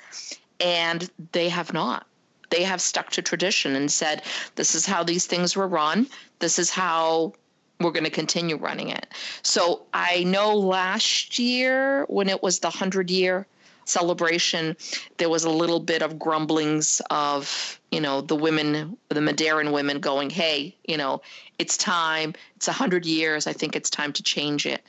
And 0.61 1.11
they 1.33 1.49
have 1.49 1.73
not. 1.73 2.07
They 2.51 2.63
have 2.63 2.81
stuck 2.81 3.11
to 3.11 3.23
tradition 3.23 3.75
and 3.75 3.91
said, 3.91 4.23
this 4.55 4.75
is 4.75 4.87
how 4.87 5.03
these 5.03 5.27
things 5.27 5.57
were 5.57 5.69
run. 5.69 6.07
This 6.39 6.59
is 6.59 6.71
how 6.71 7.35
we're 7.81 7.91
going 7.91 8.05
to 8.05 8.11
continue 8.11 8.57
running 8.57 8.91
it. 8.91 9.07
So 9.43 9.83
I 9.93 10.25
know 10.25 10.57
last 10.57 11.39
year 11.39 12.05
when 12.09 12.29
it 12.29 12.43
was 12.43 12.61
the 12.61 12.69
100 12.69 13.11
year 13.11 13.47
celebration, 13.85 14.77
there 15.19 15.29
was 15.29 15.45
a 15.45 15.51
little 15.51 15.81
bit 15.81 16.03
of 16.03 16.19
grumblings 16.19 17.01
of, 17.11 17.81
you 17.91 18.01
know, 18.01 18.21
the 18.21 18.37
women, 18.37 18.97
the 19.09 19.21
Madeiran 19.21 19.73
women 19.73 20.01
going, 20.01 20.31
hey, 20.31 20.77
you 20.87 20.97
know, 20.97 21.23
it's 21.59 21.77
time. 21.77 22.35
It's 22.57 22.67
100 22.67 23.07
years. 23.07 23.47
I 23.47 23.53
think 23.53 23.77
it's 23.77 23.91
time 23.91 24.13
to 24.15 24.23
change 24.23 24.67
it. 24.67 24.83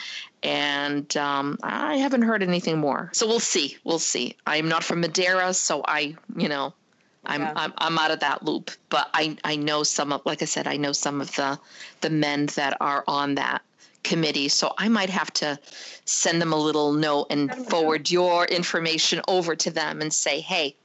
And 0.44 1.16
um, 1.18 1.58
I 1.64 1.98
haven't 1.98 2.24
heard 2.24 2.44
anything 2.44 2.78
more. 2.78 3.10
So 3.14 3.28
we'll 3.28 3.40
see. 3.40 3.78
We'll 3.84 4.00
see. 4.00 4.36
I'm 4.46 4.68
not 4.70 4.84
from 4.84 5.02
Madeira, 5.02 5.54
so 5.54 5.84
I, 5.86 6.16
you 6.36 6.50
know, 6.50 6.74
I'm, 7.26 7.42
yeah. 7.42 7.54
I'm 7.56 7.74
I'm 7.78 7.98
out 7.98 8.12
of 8.12 8.20
that 8.20 8.44
loop. 8.44 8.72
But 8.90 9.10
I 9.14 9.38
I 9.44 9.56
know 9.56 9.84
some 9.84 10.12
of 10.12 10.22
like 10.26 10.42
I 10.42 10.46
said 10.46 10.68
I 10.68 10.78
know 10.78 10.92
some 10.92 11.22
of 11.22 11.36
the 11.36 11.60
the 12.02 12.10
men 12.10 12.48
that 12.56 12.78
are 12.80 13.04
on 13.08 13.36
that 13.36 13.64
committee. 14.06 14.48
So 14.48 14.74
I 14.78 14.88
might 14.88 15.10
have 15.10 15.34
to 15.34 15.60
send 16.06 16.42
them 16.42 16.54
a 16.54 16.56
little 16.56 16.94
note 16.94 17.28
and 17.30 17.54
forward 17.68 18.10
your 18.10 18.46
information 18.46 19.22
over 19.28 19.56
to 19.58 19.72
them 19.72 20.02
and 20.02 20.14
say, 20.14 20.40
hey, 20.40 20.76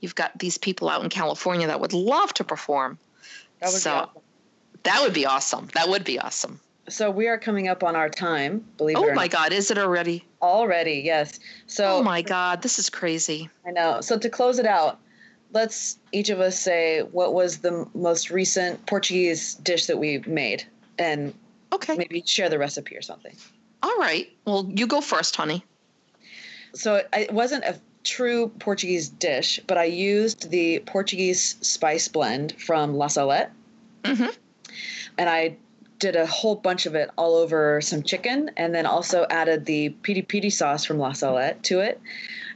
you've 0.00 0.14
got 0.14 0.38
these 0.38 0.58
people 0.58 0.90
out 0.90 1.02
in 1.02 1.08
California 1.08 1.66
that 1.68 1.80
would 1.80 1.94
love 1.94 2.34
to 2.34 2.44
perform. 2.44 2.98
That 3.60 3.72
would 3.72 3.80
so 3.80 3.92
awesome. 3.92 4.22
that 4.82 5.02
would 5.02 5.14
be 5.14 5.24
awesome. 5.24 5.68
That 5.74 5.88
would 5.88 6.04
be 6.04 6.18
awesome. 6.18 6.60
So 6.88 7.10
we 7.10 7.28
are 7.28 7.38
coming 7.38 7.68
up 7.68 7.84
on 7.84 7.94
our 7.96 8.08
time. 8.08 8.64
Believe 8.76 8.96
oh 8.96 9.04
it 9.04 9.10
or 9.10 9.14
my. 9.14 9.28
God, 9.28 9.52
is 9.52 9.70
it 9.70 9.78
already? 9.78 10.24
Already, 10.40 11.02
yes. 11.04 11.38
So 11.66 11.98
oh 11.98 12.02
my 12.02 12.22
God, 12.22 12.62
this 12.62 12.78
is 12.78 12.90
crazy. 12.90 13.48
I 13.66 13.70
know. 13.70 14.00
So 14.00 14.18
to 14.18 14.28
close 14.28 14.58
it 14.58 14.66
out, 14.66 14.98
let's 15.52 15.98
each 16.12 16.30
of 16.30 16.40
us 16.40 16.58
say 16.58 17.00
what 17.00 17.34
was 17.34 17.58
the 17.58 17.86
most 17.94 18.30
recent 18.30 18.84
Portuguese 18.86 19.54
dish 19.56 19.86
that 19.86 19.98
we 19.98 20.18
made, 20.26 20.64
and 20.98 21.34
Okay. 21.72 21.96
Maybe 21.96 22.22
share 22.24 22.48
the 22.48 22.58
recipe 22.58 22.96
or 22.96 23.02
something. 23.02 23.34
All 23.82 23.96
right. 23.98 24.30
Well, 24.44 24.70
you 24.74 24.86
go 24.86 25.00
first, 25.00 25.36
honey. 25.36 25.64
So 26.74 27.02
it 27.12 27.32
wasn't 27.32 27.64
a 27.64 27.78
true 28.04 28.48
Portuguese 28.58 29.08
dish, 29.08 29.60
but 29.66 29.78
I 29.78 29.84
used 29.84 30.50
the 30.50 30.80
Portuguese 30.80 31.56
spice 31.60 32.08
blend 32.08 32.60
from 32.60 32.94
La 32.94 33.08
Salette. 33.08 33.52
Mm-hmm. 34.04 34.30
And 35.18 35.28
I 35.28 35.56
did 35.98 36.16
a 36.16 36.26
whole 36.26 36.54
bunch 36.54 36.86
of 36.86 36.94
it 36.94 37.10
all 37.18 37.34
over 37.34 37.80
some 37.80 38.02
chicken 38.02 38.50
and 38.56 38.74
then 38.74 38.86
also 38.86 39.26
added 39.30 39.64
the 39.64 39.90
piri 39.90 40.22
piri 40.22 40.50
sauce 40.50 40.84
from 40.84 40.98
La 40.98 41.12
Salette 41.12 41.62
to 41.64 41.80
it 41.80 42.00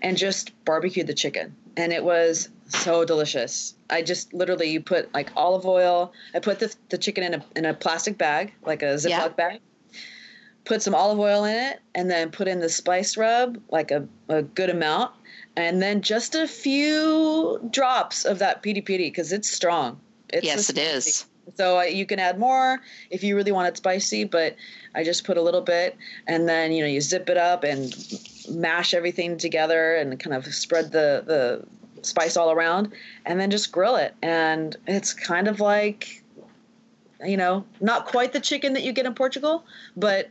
and 0.00 0.16
just 0.16 0.52
barbecued 0.64 1.06
the 1.06 1.14
chicken. 1.14 1.54
And 1.76 1.92
it 1.92 2.04
was 2.04 2.48
so 2.74 3.04
delicious. 3.04 3.74
I 3.90 4.02
just 4.02 4.32
literally 4.32 4.70
you 4.70 4.80
put 4.80 5.12
like 5.14 5.30
olive 5.36 5.66
oil. 5.66 6.12
I 6.34 6.40
put 6.40 6.58
the, 6.58 6.74
the 6.88 6.98
chicken 6.98 7.24
in 7.24 7.34
a 7.34 7.44
in 7.56 7.64
a 7.64 7.74
plastic 7.74 8.18
bag, 8.18 8.52
like 8.64 8.82
a 8.82 8.94
Ziploc 8.96 9.08
yeah. 9.08 9.28
bag. 9.28 9.60
Put 10.64 10.82
some 10.82 10.94
olive 10.94 11.18
oil 11.18 11.44
in 11.44 11.56
it, 11.56 11.80
and 11.94 12.10
then 12.10 12.30
put 12.30 12.46
in 12.46 12.60
the 12.60 12.68
spice 12.68 13.16
rub, 13.16 13.60
like 13.70 13.90
a, 13.90 14.06
a 14.28 14.42
good 14.42 14.70
amount, 14.70 15.12
and 15.56 15.82
then 15.82 16.02
just 16.02 16.34
a 16.36 16.46
few 16.46 17.58
drops 17.70 18.24
of 18.24 18.38
that 18.38 18.62
piri 18.62 18.80
piri 18.80 19.10
because 19.10 19.32
it's 19.32 19.50
strong. 19.50 20.00
It's 20.28 20.46
yes, 20.46 20.70
it 20.70 20.78
is. 20.78 21.26
So 21.56 21.80
uh, 21.80 21.82
you 21.82 22.06
can 22.06 22.18
add 22.18 22.38
more 22.38 22.80
if 23.10 23.24
you 23.24 23.34
really 23.34 23.52
want 23.52 23.68
it 23.68 23.76
spicy, 23.76 24.24
but 24.24 24.56
I 24.94 25.02
just 25.02 25.24
put 25.24 25.36
a 25.36 25.42
little 25.42 25.60
bit, 25.60 25.96
and 26.26 26.48
then 26.48 26.72
you 26.72 26.82
know 26.82 26.88
you 26.88 27.00
zip 27.00 27.28
it 27.28 27.36
up 27.36 27.64
and 27.64 27.94
mash 28.48 28.94
everything 28.94 29.36
together 29.36 29.96
and 29.96 30.18
kind 30.18 30.34
of 30.34 30.46
spread 30.54 30.92
the 30.92 31.24
the 31.26 31.66
spice 32.02 32.36
all 32.36 32.50
around, 32.50 32.92
and 33.24 33.40
then 33.40 33.50
just 33.50 33.72
grill 33.72 33.96
it. 33.96 34.14
And 34.22 34.76
it's 34.86 35.12
kind 35.12 35.48
of 35.48 35.60
like, 35.60 36.22
you 37.24 37.36
know, 37.36 37.64
not 37.80 38.06
quite 38.06 38.32
the 38.32 38.40
chicken 38.40 38.72
that 38.74 38.82
you 38.82 38.92
get 38.92 39.06
in 39.06 39.14
Portugal, 39.14 39.64
but 39.96 40.30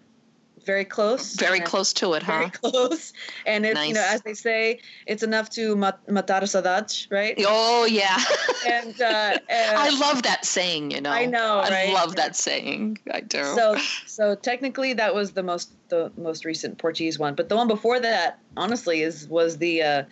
very 0.66 0.86
close. 0.86 1.34
Very 1.36 1.60
close 1.60 1.94
to 1.94 2.14
it, 2.14 2.24
huh? 2.24 2.32
Very 2.38 2.50
close. 2.52 3.14
And 3.46 3.66
it's, 3.66 3.76
nice. 3.76 3.88
you 3.88 3.94
know, 3.96 4.06
as 4.08 4.22
they 4.22 4.34
say, 4.34 4.80
it's 5.08 5.24
enough 5.24 5.50
to 5.52 5.76
mat- 5.76 6.06
matar 6.08 6.44
saudades, 6.44 7.08
right? 7.10 7.36
Oh, 7.48 7.86
yeah. 7.86 8.18
and, 8.68 9.00
uh, 9.02 9.38
and, 9.50 9.78
I 9.78 9.90
love 9.90 10.24
that 10.24 10.46
saying, 10.46 10.92
you 10.92 11.02
know. 11.02 11.12
I 11.12 11.26
know, 11.26 11.60
right? 11.60 11.90
I 11.90 11.94
love 11.94 12.16
that 12.16 12.36
saying. 12.36 13.00
I 13.12 13.22
do. 13.22 13.44
So, 13.56 13.78
so 14.06 14.36
technically 14.36 14.94
that 14.94 15.16
was 15.16 15.32
the 15.32 15.44
most, 15.44 15.72
the 15.92 16.12
most 16.18 16.44
recent 16.44 16.80
Portuguese 16.80 17.20
one. 17.20 17.36
But 17.36 17.50
the 17.50 17.56
one 17.56 17.68
before 17.68 18.00
that, 18.00 18.40
honestly, 18.58 19.04
is 19.04 19.28
was 19.28 19.60
the 19.60 19.84
uh, 19.84 20.04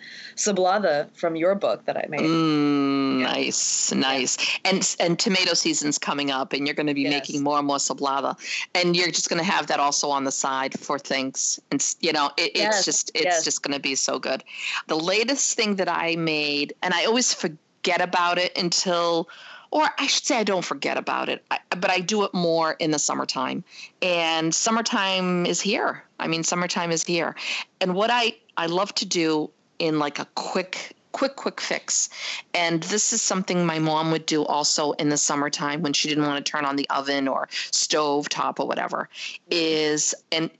from 1.14 1.34
your 1.34 1.56
book 1.56 1.84
that 1.86 1.96
I 1.96 2.06
made. 2.08 2.20
Mm, 2.20 3.18
yeah. 3.18 3.26
Nice, 3.26 3.92
nice. 3.92 4.38
Yeah. 4.38 4.70
And 4.70 4.96
and 5.00 5.18
tomato 5.18 5.54
season's 5.54 5.98
coming 5.98 6.30
up, 6.30 6.52
and 6.52 6.66
you're 6.66 6.76
going 6.76 6.86
to 6.86 6.94
be 6.94 7.02
yes. 7.02 7.12
making 7.12 7.42
more 7.42 7.58
and 7.58 7.66
more 7.66 7.78
cebolada, 7.78 8.38
and 8.76 8.96
you're 8.96 9.10
just 9.10 9.28
going 9.28 9.42
to 9.42 9.50
have 9.50 9.66
that 9.66 9.80
also 9.80 10.08
on 10.10 10.22
the 10.22 10.32
side 10.32 10.78
for 10.78 10.98
things. 10.98 11.58
And 11.72 11.84
you 11.98 12.12
know, 12.12 12.30
it, 12.36 12.52
yes. 12.54 12.76
it's 12.76 12.84
just 12.84 13.10
it's 13.14 13.24
yes. 13.24 13.44
just 13.44 13.62
going 13.64 13.74
to 13.74 13.80
be 13.80 13.96
so 13.96 14.20
good. 14.20 14.44
The 14.86 14.96
latest 14.96 15.56
thing 15.56 15.74
that 15.76 15.88
I 15.88 16.14
made, 16.14 16.74
and 16.82 16.94
I 16.94 17.04
always 17.06 17.34
forget 17.34 18.00
about 18.00 18.38
it 18.38 18.56
until 18.56 19.28
or 19.70 19.88
I 19.98 20.06
should 20.06 20.24
say 20.24 20.36
I 20.36 20.44
don't 20.44 20.64
forget 20.64 20.96
about 20.96 21.28
it, 21.28 21.44
I, 21.50 21.58
but 21.70 21.90
I 21.90 22.00
do 22.00 22.24
it 22.24 22.34
more 22.34 22.72
in 22.78 22.90
the 22.90 22.98
summertime. 22.98 23.64
And 24.02 24.54
summertime 24.54 25.46
is 25.46 25.60
here. 25.60 26.02
I 26.18 26.26
mean, 26.26 26.42
summertime 26.42 26.90
is 26.90 27.04
here. 27.04 27.36
And 27.80 27.94
what 27.94 28.10
I, 28.10 28.36
I 28.56 28.66
love 28.66 28.94
to 28.96 29.06
do 29.06 29.50
in 29.78 29.98
like 29.98 30.18
a 30.18 30.26
quick 30.34 30.94
quick 31.12 31.34
quick 31.34 31.60
fix 31.60 32.08
and 32.54 32.84
this 32.84 33.12
is 33.12 33.20
something 33.20 33.66
my 33.66 33.80
mom 33.80 34.12
would 34.12 34.24
do 34.26 34.44
also 34.44 34.92
in 34.92 35.08
the 35.08 35.16
summertime 35.16 35.82
when 35.82 35.92
she 35.92 36.08
didn't 36.08 36.24
want 36.24 36.44
to 36.44 36.48
turn 36.48 36.64
on 36.64 36.76
the 36.76 36.88
oven 36.88 37.26
or 37.26 37.48
stove 37.72 38.28
top 38.28 38.60
or 38.60 38.66
whatever 38.68 39.08
is 39.50 40.14
and 40.30 40.50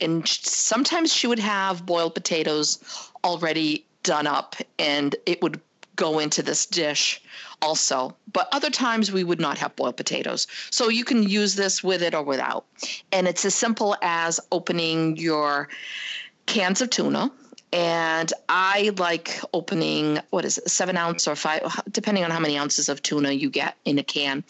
and 0.00 0.26
sometimes 0.26 1.12
she 1.12 1.28
would 1.28 1.38
have 1.38 1.86
boiled 1.86 2.14
potatoes 2.14 3.10
already 3.22 3.86
done 4.02 4.26
up 4.26 4.56
and 4.78 5.14
it 5.24 5.40
would 5.40 5.60
go 5.96 6.18
into 6.18 6.42
this 6.42 6.66
dish 6.66 7.20
also. 7.62 8.16
But 8.32 8.48
other 8.52 8.70
times 8.70 9.12
we 9.12 9.24
would 9.24 9.40
not 9.40 9.58
have 9.58 9.76
boiled 9.76 9.96
potatoes. 9.96 10.46
So 10.70 10.88
you 10.88 11.04
can 11.04 11.22
use 11.22 11.54
this 11.54 11.82
with 11.82 12.02
it 12.02 12.14
or 12.14 12.22
without. 12.22 12.64
And 13.12 13.28
it's 13.28 13.44
as 13.44 13.54
simple 13.54 13.96
as 14.02 14.40
opening 14.50 15.16
your 15.16 15.68
cans 16.46 16.80
of 16.80 16.90
tuna. 16.90 17.30
And 17.72 18.32
I 18.48 18.92
like 18.98 19.40
opening, 19.52 20.18
what 20.30 20.44
is 20.44 20.58
it, 20.58 20.68
seven 20.70 20.96
ounce 20.96 21.28
or 21.28 21.36
five, 21.36 21.62
depending 21.90 22.24
on 22.24 22.30
how 22.32 22.40
many 22.40 22.58
ounces 22.58 22.88
of 22.88 23.00
tuna 23.02 23.30
you 23.30 23.48
get 23.48 23.76
in 23.84 23.98
a 23.98 24.02
can. 24.02 24.42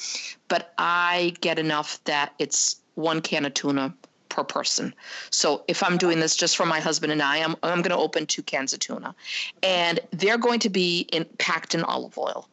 But 0.48 0.72
I 0.78 1.34
get 1.40 1.58
enough 1.58 2.02
that 2.04 2.32
it's 2.38 2.76
one 2.94 3.20
can 3.20 3.44
of 3.44 3.52
tuna 3.54 3.94
per 4.30 4.44
person. 4.44 4.94
So 5.28 5.62
if 5.68 5.82
I'm 5.82 5.98
doing 5.98 6.20
this 6.20 6.34
just 6.34 6.56
for 6.56 6.64
my 6.64 6.80
husband 6.80 7.12
and 7.12 7.20
I, 7.22 7.38
I'm, 7.38 7.54
I'm 7.62 7.82
going 7.82 7.90
to 7.90 7.96
open 7.96 8.26
two 8.26 8.42
cans 8.42 8.72
of 8.72 8.80
tuna. 8.80 9.14
And 9.62 10.00
they're 10.12 10.38
going 10.38 10.60
to 10.60 10.70
be 10.70 11.00
in, 11.12 11.26
packed 11.38 11.74
in 11.74 11.84
olive 11.84 12.16
oil. 12.16 12.48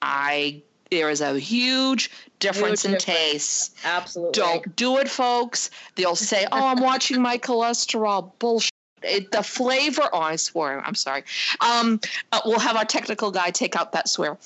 I 0.00 0.62
there 0.92 1.08
is 1.08 1.22
a 1.22 1.38
huge 1.38 2.10
difference 2.38 2.82
huge 2.82 2.92
in 2.92 2.98
difference. 2.98 3.30
taste. 3.30 3.76
Absolutely. 3.84 4.32
Don't 4.32 4.76
do 4.76 4.98
it, 4.98 5.08
folks. 5.08 5.70
They'll 5.94 6.14
say, 6.14 6.46
"Oh, 6.52 6.66
I'm 6.66 6.80
watching 6.80 7.22
my 7.22 7.38
cholesterol." 7.38 8.30
Bullshit. 8.38 8.70
It, 9.02 9.32
the 9.32 9.42
flavor. 9.42 10.02
Oh, 10.12 10.20
I 10.20 10.36
swear. 10.36 10.80
I'm 10.86 10.94
sorry. 10.94 11.24
Um, 11.60 11.98
uh, 12.30 12.40
we'll 12.44 12.58
have 12.58 12.76
our 12.76 12.84
technical 12.84 13.30
guy 13.30 13.50
take 13.50 13.74
out 13.74 13.92
that 13.92 14.08
swear. 14.08 14.36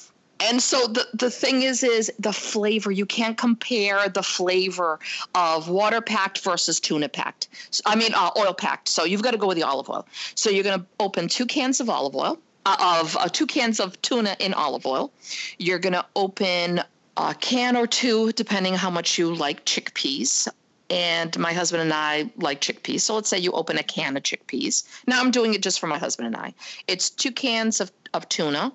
And 0.41 0.63
so 0.63 0.87
the, 0.87 1.07
the 1.15 1.31
thing 1.31 1.63
is, 1.63 1.83
is 1.83 2.13
the 2.19 2.33
flavor. 2.33 2.91
You 2.91 3.07
can't 3.07 3.39
compare 3.39 4.09
the 4.09 4.23
flavor 4.23 4.99
of 5.35 5.69
water 5.69 6.01
packed 6.01 6.41
versus 6.43 6.79
tuna 6.79 7.09
packed. 7.09 7.49
I 7.87 7.97
mean, 7.97 8.13
uh, 8.15 8.31
oil 8.37 8.53
packed. 8.53 8.89
So 8.89 9.05
you've 9.05 9.23
got 9.23 9.31
to 9.31 9.39
go 9.39 9.47
with 9.47 9.57
the 9.57 9.63
olive 9.63 9.89
oil. 9.89 10.07
So 10.35 10.51
you're 10.51 10.65
going 10.65 10.81
to 10.81 10.87
open 11.01 11.29
two 11.29 11.47
cans 11.47 11.81
of 11.81 11.89
olive 11.89 12.15
oil 12.15 12.39
uh, 12.67 12.99
of 13.01 13.17
uh, 13.17 13.29
two 13.29 13.47
cans 13.47 13.81
of 13.81 14.01
tuna 14.03 14.37
in 14.41 14.53
olive 14.53 14.85
oil. 14.85 15.13
You're 15.59 15.79
going 15.79 15.93
to 15.95 16.05
open 16.17 16.83
a 17.17 17.35
can 17.35 17.77
or 17.77 17.87
two, 17.87 18.33
depending 18.33 18.75
how 18.75 18.91
much 18.91 19.19
you 19.19 19.35
like 19.35 19.65
chickpeas. 19.65 20.49
And 20.91 21.37
my 21.39 21.53
husband 21.53 21.83
and 21.83 21.93
I 21.93 22.31
like 22.37 22.61
chickpeas. 22.61 23.01
So 23.01 23.15
let's 23.15 23.29
say 23.29 23.39
you 23.39 23.53
open 23.53 23.79
a 23.79 23.83
can 23.83 24.17
of 24.17 24.23
chickpeas. 24.23 24.85
Now 25.07 25.21
I'm 25.21 25.31
doing 25.31 25.55
it 25.55 25.63
just 25.63 25.81
for 25.81 25.87
my 25.87 25.99
husband 25.99 26.27
and 26.27 26.37
I. 26.37 26.55
It's 26.87 27.09
two 27.11 27.33
cans 27.33 27.81
of, 27.81 27.91
of 28.15 28.29
tuna, 28.29 28.73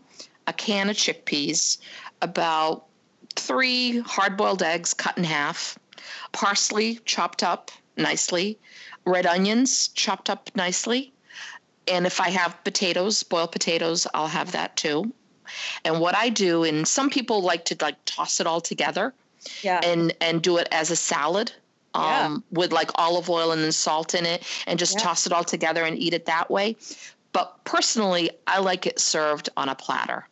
a 0.47 0.53
can 0.53 0.89
of 0.89 0.95
chickpeas, 0.95 1.77
about 2.21 2.85
three 3.35 3.99
hard 3.99 4.37
boiled 4.37 4.63
eggs 4.63 4.93
cut 4.93 5.17
in 5.17 5.23
half, 5.23 5.77
parsley 6.31 6.99
chopped 7.05 7.43
up 7.43 7.71
nicely, 7.97 8.57
red 9.05 9.25
onions 9.25 9.89
chopped 9.89 10.29
up 10.29 10.49
nicely, 10.55 11.13
and 11.87 12.05
if 12.05 12.19
I 12.21 12.29
have 12.29 12.63
potatoes, 12.63 13.23
boiled 13.23 13.51
potatoes, 13.51 14.07
I'll 14.13 14.27
have 14.27 14.51
that 14.51 14.75
too. 14.77 15.11
And 15.83 15.99
what 15.99 16.15
I 16.15 16.29
do, 16.29 16.63
and 16.63 16.87
some 16.87 17.09
people 17.09 17.41
like 17.41 17.65
to 17.65 17.75
like 17.81 17.97
toss 18.05 18.39
it 18.39 18.47
all 18.47 18.61
together 18.61 19.13
Yeah. 19.61 19.81
and 19.83 20.13
and 20.21 20.41
do 20.41 20.57
it 20.57 20.67
as 20.71 20.91
a 20.91 20.95
salad 20.95 21.51
Yeah. 21.95 22.25
um, 22.25 22.43
with 22.51 22.71
like 22.71 22.91
olive 22.95 23.29
oil 23.29 23.51
and 23.51 23.61
then 23.63 23.71
salt 23.71 24.13
in 24.13 24.25
it 24.25 24.43
and 24.67 24.79
just 24.79 24.93
Yeah. 24.93 25.03
toss 25.05 25.25
it 25.25 25.33
all 25.33 25.43
together 25.43 25.83
and 25.83 25.97
eat 25.97 26.13
it 26.13 26.25
that 26.25 26.49
way. 26.49 26.75
But 27.33 27.63
personally, 27.65 28.29
I 28.47 28.59
like 28.59 28.85
it 28.85 28.99
served 28.99 29.49
on 29.57 29.67
a 29.69 29.75
platter. 29.75 30.27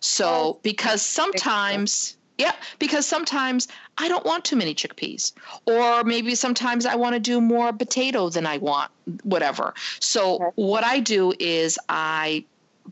So 0.00 0.58
because 0.62 1.02
sometimes, 1.02 2.16
yeah, 2.38 2.54
because 2.78 3.06
sometimes 3.06 3.68
I 3.98 4.08
don't 4.08 4.24
want 4.24 4.44
too 4.44 4.56
many 4.56 4.74
chickpeas, 4.74 5.32
or 5.66 6.04
maybe 6.04 6.34
sometimes 6.34 6.86
I 6.86 6.94
want 6.94 7.14
to 7.14 7.20
do 7.20 7.40
more 7.40 7.72
potato 7.72 8.28
than 8.28 8.46
I 8.46 8.58
want, 8.58 8.90
whatever. 9.24 9.74
So 10.00 10.52
what 10.54 10.84
I 10.84 11.00
do 11.00 11.32
is 11.38 11.78
I 11.88 12.44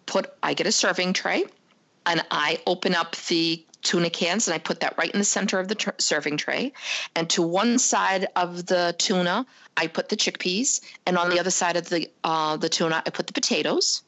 put, 0.06 0.32
I 0.42 0.54
get 0.54 0.66
a 0.66 0.72
serving 0.72 1.12
tray, 1.12 1.44
and 2.06 2.24
I 2.30 2.60
open 2.66 2.94
up 2.94 3.16
the 3.28 3.64
tuna 3.82 4.10
cans 4.10 4.48
and 4.48 4.54
I 4.54 4.58
put 4.58 4.80
that 4.80 4.98
right 4.98 5.10
in 5.10 5.18
the 5.18 5.24
center 5.24 5.60
of 5.60 5.68
the 5.68 5.76
tr- 5.76 5.90
serving 5.98 6.38
tray. 6.38 6.72
And 7.14 7.30
to 7.30 7.42
one 7.42 7.78
side 7.78 8.26
of 8.34 8.66
the 8.66 8.96
tuna, 8.98 9.46
I 9.76 9.86
put 9.86 10.08
the 10.08 10.16
chickpeas, 10.16 10.80
and 11.06 11.16
on 11.16 11.30
the 11.30 11.38
other 11.38 11.50
side 11.50 11.76
of 11.76 11.88
the 11.88 12.10
uh, 12.24 12.56
the 12.56 12.68
tuna, 12.68 13.02
I 13.06 13.10
put 13.10 13.26
the 13.28 13.32
potatoes. 13.32 14.02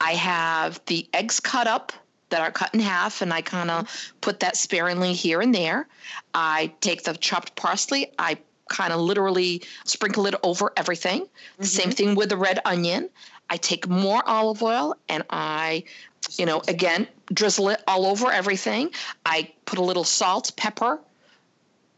I 0.00 0.12
have 0.12 0.80
the 0.86 1.08
eggs 1.12 1.40
cut 1.40 1.66
up 1.66 1.92
that 2.30 2.40
are 2.40 2.50
cut 2.50 2.74
in 2.74 2.80
half, 2.80 3.22
and 3.22 3.32
I 3.32 3.42
kind 3.42 3.70
of 3.70 4.12
put 4.20 4.40
that 4.40 4.56
sparingly 4.56 5.12
here 5.12 5.40
and 5.40 5.54
there. 5.54 5.86
I 6.32 6.72
take 6.80 7.04
the 7.04 7.14
chopped 7.14 7.54
parsley, 7.56 8.12
I 8.18 8.38
kind 8.68 8.92
of 8.92 9.00
literally 9.00 9.62
sprinkle 9.84 10.26
it 10.26 10.34
over 10.42 10.72
everything. 10.76 11.26
The 11.58 11.66
same 11.66 11.88
mm-hmm. 11.88 11.92
thing 11.92 12.14
with 12.14 12.30
the 12.30 12.36
red 12.36 12.60
onion. 12.64 13.10
I 13.50 13.56
take 13.56 13.88
more 13.88 14.22
olive 14.26 14.62
oil 14.62 14.96
and 15.08 15.22
I, 15.28 15.84
you 16.32 16.46
know, 16.46 16.62
again, 16.66 17.06
drizzle 17.32 17.68
it 17.70 17.82
all 17.86 18.06
over 18.06 18.30
everything. 18.30 18.90
I 19.26 19.52
put 19.66 19.78
a 19.78 19.82
little 19.82 20.04
salt, 20.04 20.52
pepper, 20.56 20.98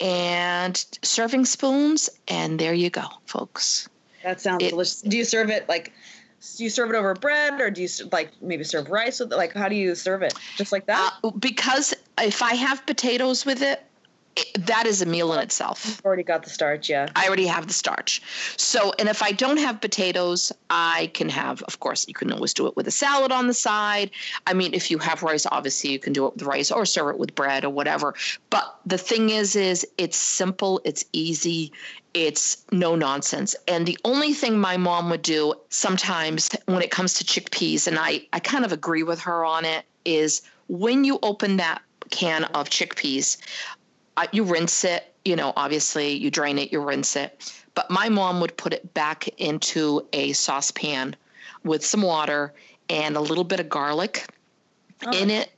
and 0.00 0.84
serving 1.02 1.46
spoons, 1.46 2.10
and 2.28 2.58
there 2.58 2.74
you 2.74 2.90
go, 2.90 3.04
folks. 3.26 3.88
That 4.22 4.40
sounds 4.40 4.62
It- 4.64 4.70
delicious. 4.70 5.02
Do 5.02 5.16
you 5.16 5.24
serve 5.24 5.50
it 5.50 5.68
like? 5.68 5.92
Do 6.54 6.64
you 6.64 6.70
serve 6.70 6.90
it 6.90 6.96
over 6.96 7.14
bread, 7.14 7.60
or 7.60 7.70
do 7.70 7.82
you 7.82 7.88
like 8.12 8.30
maybe 8.40 8.64
serve 8.64 8.90
rice 8.90 9.20
with 9.20 9.32
it? 9.32 9.36
Like, 9.36 9.52
how 9.52 9.68
do 9.68 9.74
you 9.74 9.94
serve 9.94 10.22
it? 10.22 10.34
Just 10.56 10.72
like 10.72 10.86
that? 10.86 11.14
Uh, 11.24 11.30
because 11.30 11.94
if 12.18 12.42
I 12.42 12.54
have 12.54 12.84
potatoes 12.86 13.44
with 13.44 13.62
it, 13.62 13.82
it, 14.36 14.66
that 14.66 14.86
is 14.86 15.02
a 15.02 15.06
meal 15.06 15.32
in 15.32 15.40
itself. 15.40 15.84
You've 15.86 16.04
already 16.04 16.22
got 16.22 16.42
the 16.42 16.50
starch, 16.50 16.88
yeah. 16.88 17.08
I 17.16 17.26
already 17.26 17.46
have 17.46 17.66
the 17.66 17.72
starch. 17.72 18.22
So, 18.56 18.92
and 18.98 19.08
if 19.08 19.22
I 19.22 19.32
don't 19.32 19.56
have 19.56 19.80
potatoes, 19.80 20.52
I 20.70 21.10
can 21.14 21.28
have, 21.28 21.62
of 21.62 21.80
course, 21.80 22.06
you 22.06 22.14
can 22.14 22.32
always 22.32 22.54
do 22.54 22.66
it 22.66 22.76
with 22.76 22.86
a 22.86 22.90
salad 22.90 23.32
on 23.32 23.46
the 23.46 23.54
side. 23.54 24.10
I 24.46 24.52
mean, 24.52 24.74
if 24.74 24.90
you 24.90 24.98
have 24.98 25.22
rice, 25.22 25.46
obviously 25.50 25.90
you 25.90 25.98
can 25.98 26.12
do 26.12 26.26
it 26.26 26.34
with 26.34 26.42
rice 26.42 26.70
or 26.70 26.84
serve 26.84 27.14
it 27.14 27.18
with 27.18 27.34
bread 27.34 27.64
or 27.64 27.70
whatever. 27.70 28.14
But 28.50 28.78
the 28.84 28.98
thing 28.98 29.30
is, 29.30 29.56
is 29.56 29.86
it's 29.98 30.16
simple, 30.16 30.80
it's 30.84 31.04
easy, 31.12 31.72
it's 32.14 32.64
no 32.72 32.94
nonsense. 32.94 33.56
And 33.68 33.86
the 33.86 33.98
only 34.04 34.32
thing 34.32 34.58
my 34.58 34.76
mom 34.76 35.10
would 35.10 35.22
do 35.22 35.54
sometimes 35.70 36.50
when 36.66 36.82
it 36.82 36.90
comes 36.90 37.14
to 37.14 37.24
chickpeas, 37.24 37.86
and 37.86 37.98
I, 37.98 38.26
I 38.32 38.40
kind 38.40 38.64
of 38.64 38.72
agree 38.72 39.02
with 39.02 39.20
her 39.20 39.44
on 39.44 39.64
it, 39.64 39.84
is 40.04 40.42
when 40.68 41.04
you 41.04 41.18
open 41.22 41.56
that 41.56 41.82
can 42.10 42.44
of 42.44 42.70
chickpeas, 42.70 43.36
uh, 44.16 44.26
you 44.32 44.44
rinse 44.44 44.84
it, 44.84 45.12
you 45.24 45.36
know, 45.36 45.52
obviously 45.56 46.12
you 46.12 46.30
drain 46.30 46.58
it, 46.58 46.72
you 46.72 46.80
rinse 46.80 47.16
it. 47.16 47.52
But 47.74 47.90
my 47.90 48.08
mom 48.08 48.40
would 48.40 48.56
put 48.56 48.72
it 48.72 48.94
back 48.94 49.28
into 49.38 50.06
a 50.12 50.32
saucepan 50.32 51.14
with 51.64 51.84
some 51.84 52.02
water 52.02 52.54
and 52.88 53.16
a 53.16 53.20
little 53.20 53.44
bit 53.44 53.60
of 53.60 53.68
garlic 53.68 54.26
in 55.12 55.30
it. 55.30 55.50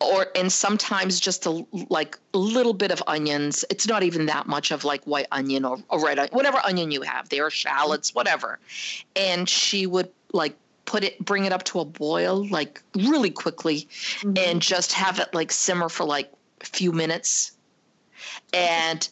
Or 0.00 0.26
and 0.34 0.52
sometimes 0.52 1.20
just 1.20 1.46
a 1.46 1.64
like 1.88 2.18
a 2.34 2.38
little 2.38 2.74
bit 2.74 2.90
of 2.90 3.02
onions. 3.06 3.64
It's 3.70 3.86
not 3.86 4.02
even 4.02 4.26
that 4.26 4.48
much 4.48 4.72
of 4.72 4.84
like 4.84 5.04
white 5.04 5.28
onion 5.30 5.64
or, 5.64 5.78
or 5.88 6.04
red 6.04 6.18
onion 6.18 6.34
whatever 6.34 6.60
onion 6.64 6.90
you 6.90 7.02
have 7.02 7.28
there 7.28 7.48
shallots 7.50 8.12
whatever. 8.12 8.58
And 9.14 9.48
she 9.48 9.86
would 9.86 10.10
like 10.32 10.56
put 10.84 11.04
it 11.04 11.24
bring 11.24 11.44
it 11.44 11.52
up 11.52 11.62
to 11.64 11.78
a 11.78 11.84
boil 11.84 12.46
like 12.48 12.82
really 12.96 13.30
quickly 13.30 13.86
Mhm. 14.22 14.38
and 14.38 14.60
just 14.60 14.92
have 14.92 15.20
it 15.20 15.32
like 15.32 15.52
simmer 15.52 15.88
for 15.88 16.04
like 16.04 16.32
a 16.60 16.66
few 16.66 16.90
minutes 16.90 17.52
and 18.52 19.08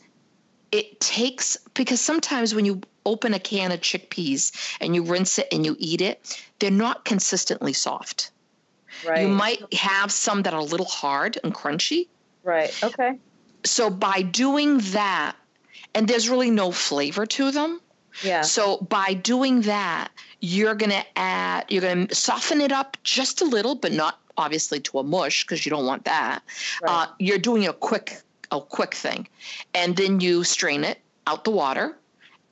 it 0.73 1.01
takes 1.01 1.57
because 1.75 2.01
sometimes 2.01 2.55
when 2.55 2.65
you 2.65 2.81
open 3.07 3.35
a 3.35 3.39
can 3.41 3.73
of 3.73 3.81
chickpeas 3.81 4.53
and 4.81 4.95
you 4.95 5.03
rinse 5.03 5.39
it 5.39 5.49
and 5.53 5.65
you 5.65 5.75
eat 5.79 6.01
it 6.01 6.41
they're 6.59 6.71
not 6.71 7.05
consistently 7.05 7.73
soft 7.73 8.31
right. 9.07 9.23
you 9.23 9.29
might 9.29 9.73
have 9.75 10.13
some 10.13 10.43
that 10.43 10.53
are 10.55 10.61
a 10.61 10.65
little 10.65 10.87
hard 10.87 11.39
and 11.43 11.55
crunchy 11.55 12.07
Right. 12.43 12.73
Okay. 12.83 13.19
so 13.65 13.91
by 13.91 14.23
doing 14.23 14.79
that 14.93 15.35
and 15.95 16.07
there's 16.07 16.29
really 16.29 16.51
no 16.51 16.71
flavor 16.73 17.27
to 17.27 17.51
them 17.51 17.81
Yeah. 18.23 18.43
so 18.43 18.79
by 18.79 19.15
doing 19.15 19.63
that, 19.63 20.09
you're 20.41 20.75
going 20.75 20.91
to 20.91 21.05
add, 21.19 21.67
you're 21.69 21.83
going 21.83 22.07
to 22.09 22.15
soften 22.15 22.61
it 22.61 22.73
up 22.73 22.97
just 23.05 23.43
a 23.43 23.45
little, 23.45 23.75
but 23.75 23.93
not 23.93 24.19
obviously 24.39 24.81
to 24.81 24.99
a 24.99 25.03
mush 25.03 25.45
because 25.45 25.67
you 25.67 25.71
don't 25.71 25.85
want 25.85 26.05
that. 26.07 26.43
Right. 26.83 26.91
Uh, 26.91 27.07
you're 27.19 27.39
doing 27.39 27.67
a 27.67 27.73
quick, 27.75 28.23
a 28.51 28.61
quick 28.61 28.95
thing, 28.95 29.29
and 29.75 29.97
then 29.97 30.21
you 30.21 30.45
strain 30.45 30.85
it 30.85 30.99
out 31.27 31.45
the 31.45 31.51
water, 31.51 31.97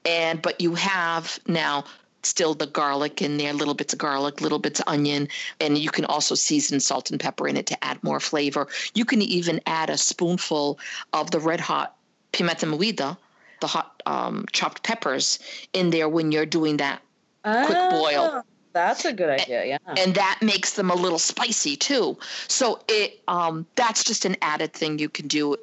and 0.05 0.41
but 0.41 0.61
you 0.61 0.75
have 0.75 1.39
now 1.47 1.85
still 2.23 2.55
the 2.55 2.67
garlic 2.67 3.23
in 3.23 3.37
there, 3.37 3.53
little 3.53 3.75
bits 3.75 3.93
of 3.93 3.99
garlic, 3.99 4.41
little 4.41 4.59
bits 4.59 4.81
of 4.81 4.89
onion, 4.89 5.29
and 5.61 5.79
you 5.79 5.91
can 5.91 6.05
also 6.05 6.35
season 6.35 6.81
salt 6.81 7.11
and 7.11 7.21
pepper 7.21 7.49
in 7.49 7.57
it 7.57 7.67
to 7.67 7.85
add 7.85 8.03
more 8.03 8.21
flavor. 8.21 8.69
You 8.95 9.05
can 9.05 9.23
even 9.23 9.61
add 9.67 9.91
a 9.91 9.97
spoonful 9.97 10.79
of 11.13 11.31
the 11.31 11.41
red 11.41 11.61
hot 11.61 11.97
pimenta 12.33 12.67
moída, 12.67 13.17
the 13.61 13.67
hot 13.67 14.03
um, 14.07 14.45
chopped 14.53 14.83
peppers 14.83 15.39
in 15.73 15.91
there 15.91 16.09
when 16.09 16.33
you're 16.33 16.47
doing 16.47 16.79
that, 16.79 17.01
quick 17.43 17.91
boil. 17.91 18.31
Ah, 18.33 18.43
That's 18.73 19.05
a 19.05 19.13
good 19.13 19.41
idea. 19.41 19.65
Yeah. 19.65 19.79
and 19.97 20.15
that 20.15 20.39
makes 20.43 20.75
them 20.75 20.91
a 20.91 20.95
little 20.95 21.19
spicy 21.19 21.77
too. 21.77 22.17
So 22.49 22.81
it 22.89 23.21
um, 23.29 23.67
that's 23.75 24.05
just 24.05 24.25
an 24.25 24.37
added 24.43 24.73
thing 24.73 24.99
you 24.99 25.09
can 25.09 25.29
do 25.29 25.57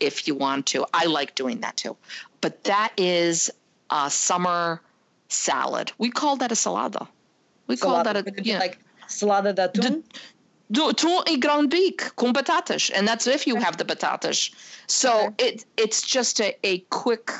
if 0.00 0.26
you 0.26 0.34
want 0.34 0.66
to. 0.66 0.86
I 0.92 1.06
like 1.06 1.34
doing 1.34 1.60
that 1.60 1.76
too, 1.76 1.96
but 2.40 2.64
that 2.64 2.92
is 2.96 3.50
a 3.90 4.10
summer 4.10 4.80
salad. 5.28 5.92
We 5.98 6.10
call 6.10 6.36
that 6.36 6.52
a 6.52 6.54
salada. 6.54 7.06
We 7.66 7.76
call 7.76 8.02
that 8.02 8.16
a 8.16 8.22
would 8.22 8.38
it 8.38 8.46
yeah. 8.46 8.58
like 8.58 8.78
salada 9.08 9.54
de. 9.54 10.02
Do 10.72 10.92
tu 10.92 11.08
e 11.26 11.36
grão-de-bico 11.36 12.14
com 12.14 12.32
batatas, 12.32 12.92
and 12.94 13.06
that's 13.06 13.26
if 13.26 13.44
you 13.44 13.56
have 13.56 13.76
the 13.76 13.84
batatas. 13.84 14.52
So 14.86 15.34
it 15.38 15.64
it's 15.76 16.02
just 16.02 16.40
a, 16.40 16.56
a 16.62 16.78
quick 16.90 17.32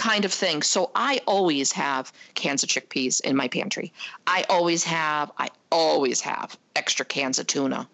kind 0.00 0.24
of 0.24 0.32
thing. 0.32 0.62
So 0.62 0.90
I 0.94 1.20
always 1.26 1.72
have 1.72 2.10
cans 2.34 2.62
of 2.62 2.70
chickpeas 2.70 3.20
in 3.20 3.36
my 3.36 3.48
pantry. 3.48 3.92
I 4.26 4.44
always 4.48 4.82
have 4.84 5.30
I 5.36 5.48
always 5.70 6.22
have 6.22 6.56
extra 6.74 7.04
cans 7.04 7.38
of 7.38 7.46
tuna 7.46 7.86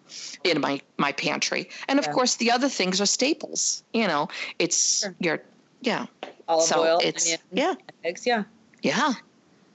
in 0.45 0.61
my 0.61 0.79
my 0.97 1.11
pantry. 1.11 1.69
And 1.89 1.99
of 1.99 2.05
Yeah. 2.05 2.13
course 2.13 2.35
the 2.35 2.49
other 2.51 2.69
things 2.69 3.01
are 3.01 3.05
staples. 3.05 3.83
You 3.93 4.07
know, 4.07 4.29
it's 4.57 4.99
Sure. 5.01 5.15
your 5.19 5.43
yeah. 5.81 6.05
olive 6.47 6.63
so 6.63 6.79
oil, 6.81 6.99
it's 7.03 7.25
onion, 7.25 7.39
yeah. 7.51 7.73
eggs. 8.05 8.25
Yeah. 8.25 8.43
Yeah. 8.81 9.13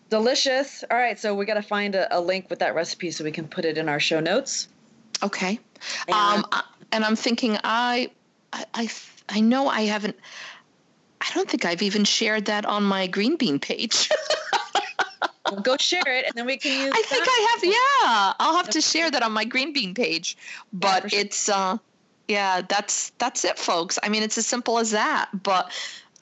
Delicious. 0.09 0.85
All 0.91 0.97
right. 0.97 1.19
So 1.19 1.35
we 1.35 1.45
got 1.45 1.55
to 1.55 1.63
find 1.63 1.95
a, 1.95 2.17
a 2.17 2.21
link 2.21 2.49
with 2.51 2.61
that 2.61 2.75
recipe 2.75 3.11
so 3.11 3.25
we 3.25 3.31
can 3.33 3.47
put 3.47 3.65
it 3.65 3.77
in 3.77 3.89
our 3.89 4.01
show 4.01 4.21
notes. 4.21 4.69
Okay. 5.23 5.59
And- 6.09 6.15
Um, 6.17 6.45
and 6.93 7.05
I'm 7.05 7.17
thinking, 7.17 7.59
I, 7.65 8.11
I, 8.53 8.65
I, 8.75 8.91
I 9.29 9.41
know 9.41 9.69
I 9.69 9.83
haven't. 9.83 10.17
I 11.23 11.31
don't 11.35 11.49
think 11.49 11.65
I've 11.65 11.83
even 11.83 12.05
shared 12.05 12.47
that 12.47 12.67
on 12.67 12.83
my 12.83 13.07
green 13.07 13.37
bean 13.37 13.59
page. 13.59 14.11
Well, 15.51 15.61
go 15.61 15.77
share 15.77 16.03
it, 16.07 16.25
and 16.25 16.35
then 16.35 16.47
we 16.47 16.57
can 16.57 16.87
use. 16.87 16.93
I 16.95 17.03
think. 17.03 17.25
I 17.27 17.49
have. 17.51 17.65
Yeah, 17.65 18.33
I'll 18.39 18.57
have 18.57 18.71
to 18.71 18.81
share 18.81 19.11
that 19.11 19.23
on 19.23 19.33
my 19.33 19.45
green 19.45 19.73
bean 19.73 19.93
page. 19.93 20.37
But 20.73 21.03
for 21.03 21.09
sure. 21.11 21.21
it's, 21.21 21.49
uh, 21.49 21.77
yeah, 22.27 22.63
that's 22.67 23.11
that's 23.19 23.45
it, 23.45 23.59
folks. 23.59 23.99
I 24.03 24.09
mean, 24.09 24.23
it's 24.23 24.39
as 24.39 24.47
simple 24.47 24.79
as 24.79 24.93
that. 24.93 25.29
But 25.43 25.71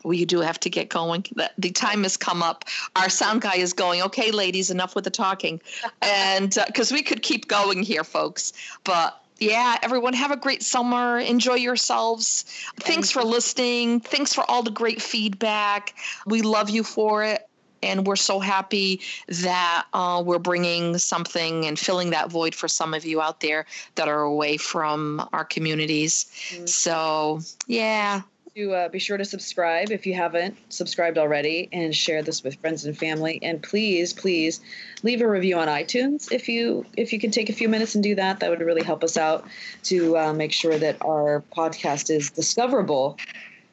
we 0.03 0.25
do 0.25 0.41
have 0.41 0.59
to 0.61 0.71
get 0.71 0.89
going. 0.89 1.27
The, 1.35 1.51
the 1.59 1.71
time 1.71 2.03
has 2.03 2.17
come 2.17 2.43
up. 2.43 2.65
Our 2.97 3.09
sound 3.09 3.43
guy 3.43 3.57
is 3.57 3.73
going. 3.73 4.03
Okay, 4.03 4.33
ladies, 4.33 4.71
enough 4.71 4.95
with 4.95 5.05
the 5.05 5.11
talking, 5.11 5.61
and 6.03 6.57
because 6.67 6.91
we 6.91 7.03
could 7.03 7.23
keep 7.23 7.47
going 7.47 7.83
here, 7.83 8.05
folks. 8.05 8.53
But 8.83 9.23
yeah, 9.41 9.79
everyone 9.83 10.13
have 10.13 10.31
a 10.31 10.37
great 10.37 10.63
summer. 10.63 11.19
Enjoy 11.19 11.55
yourselves. 11.55 12.45
Thanks 12.77 13.11
for 13.11 13.25
listening. 13.25 14.01
Thanks 14.01 14.35
for 14.35 14.49
all 14.49 14.63
the 14.63 14.71
great 14.71 15.01
feedback. 15.01 15.95
We 16.27 16.43
love 16.43 16.69
you 16.69 16.85
for 16.85 17.25
it. 17.25 17.49
And 17.83 18.07
we're 18.07 18.17
so 18.17 18.41
happy 18.41 19.01
that 19.29 19.87
uh, 19.95 20.23
we're 20.25 20.39
bringing 20.39 20.99
something 20.99 21.65
and 21.65 21.79
filling 21.79 22.11
that 22.11 22.31
void 22.31 22.55
for 22.55 22.69
some 22.69 22.93
of 22.93 23.07
you 23.07 23.23
out 23.23 23.41
there 23.41 23.65
that 23.95 24.07
are 24.07 24.21
away 24.21 24.59
from 24.59 25.27
our 25.33 25.47
communities. 25.47 26.31
Mm. 26.51 26.69
So, 26.69 27.41
yeah, 27.67 28.21
to 28.57 28.75
uh, 28.75 28.89
be 28.89 28.99
sure 28.99 29.17
to 29.17 29.25
subscribe 29.25 29.91
if 29.91 30.07
you 30.07 30.15
haven't 30.15 30.57
subscribed 30.73 31.19
already 31.19 31.69
and 31.73 31.95
share 31.95 32.23
this 32.23 32.43
with 32.43 32.57
friends 32.57 32.85
and 32.85 32.97
family. 32.99 33.39
And 33.43 33.63
please 33.63 34.13
please 34.13 34.61
leave 35.03 35.21
a 35.21 35.29
review 35.29 35.59
on 35.59 35.69
itunes 35.69 36.33
if 36.33 36.49
you 36.49 36.85
if 36.97 37.13
you 37.13 37.21
can 37.21 37.31
take 37.31 37.49
a 37.49 37.53
few 37.53 37.69
minutes 37.69 37.95
and 37.95 38.03
do 38.03 38.15
that. 38.17 38.41
That 38.41 38.51
would 38.51 38.61
really 38.61 38.83
help 38.83 39.05
us 39.05 39.17
out 39.17 39.47
to 39.85 40.17
uh, 40.19 40.33
make 40.33 40.53
sure 40.53 40.79
that 40.79 40.97
our 41.05 41.45
podcast 41.57 42.11
is 42.11 42.31
discoverable 42.31 43.19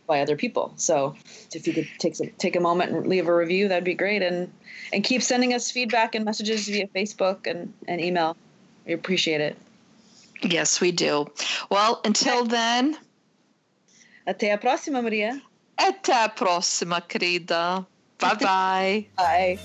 by 0.05 0.21
other 0.21 0.37
people. 0.37 0.73
So 0.77 1.15
if 1.53 1.67
you 1.67 1.73
could 1.73 1.87
take 1.97 2.15
some, 2.15 2.29
take 2.37 2.55
a 2.55 2.61
moment 2.61 2.91
and 2.91 3.07
leave 3.07 3.27
a 3.27 3.35
review 3.35 3.67
that'd 3.67 3.83
be 3.83 3.95
great. 3.95 4.21
And 4.21 4.51
and 4.93 5.03
keep 5.03 5.21
sending 5.21 5.53
us 5.53 5.71
feedback 5.71 6.15
and 6.15 6.23
messages 6.23 6.67
via 6.67 6.87
facebook 6.87 7.47
and, 7.47 7.73
and 7.87 7.99
email. 7.99 8.37
We 8.85 8.93
appreciate 8.93 9.41
it. 9.41 9.57
Yes, 10.43 10.79
we 10.79 10.91
do. 10.91 11.27
Well, 11.69 11.99
until 12.05 12.45
then, 12.45 12.97
até 14.27 14.51
a 14.51 14.57
próxima 14.57 15.01
maria 15.01 15.41
até 15.77 16.23
a 16.23 16.27
próxima, 16.27 16.99
querida. 16.99 17.85
Bye 18.19 18.35
bye. 18.35 19.07
bye 19.15 19.59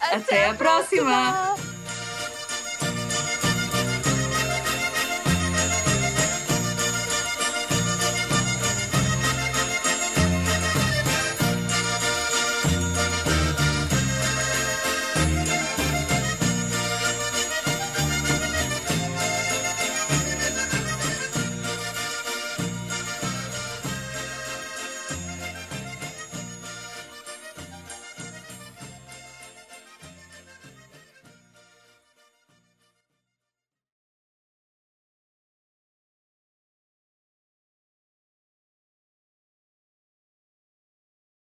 Até 0.00 0.50
a 0.50 0.54
próxima! 0.54 1.56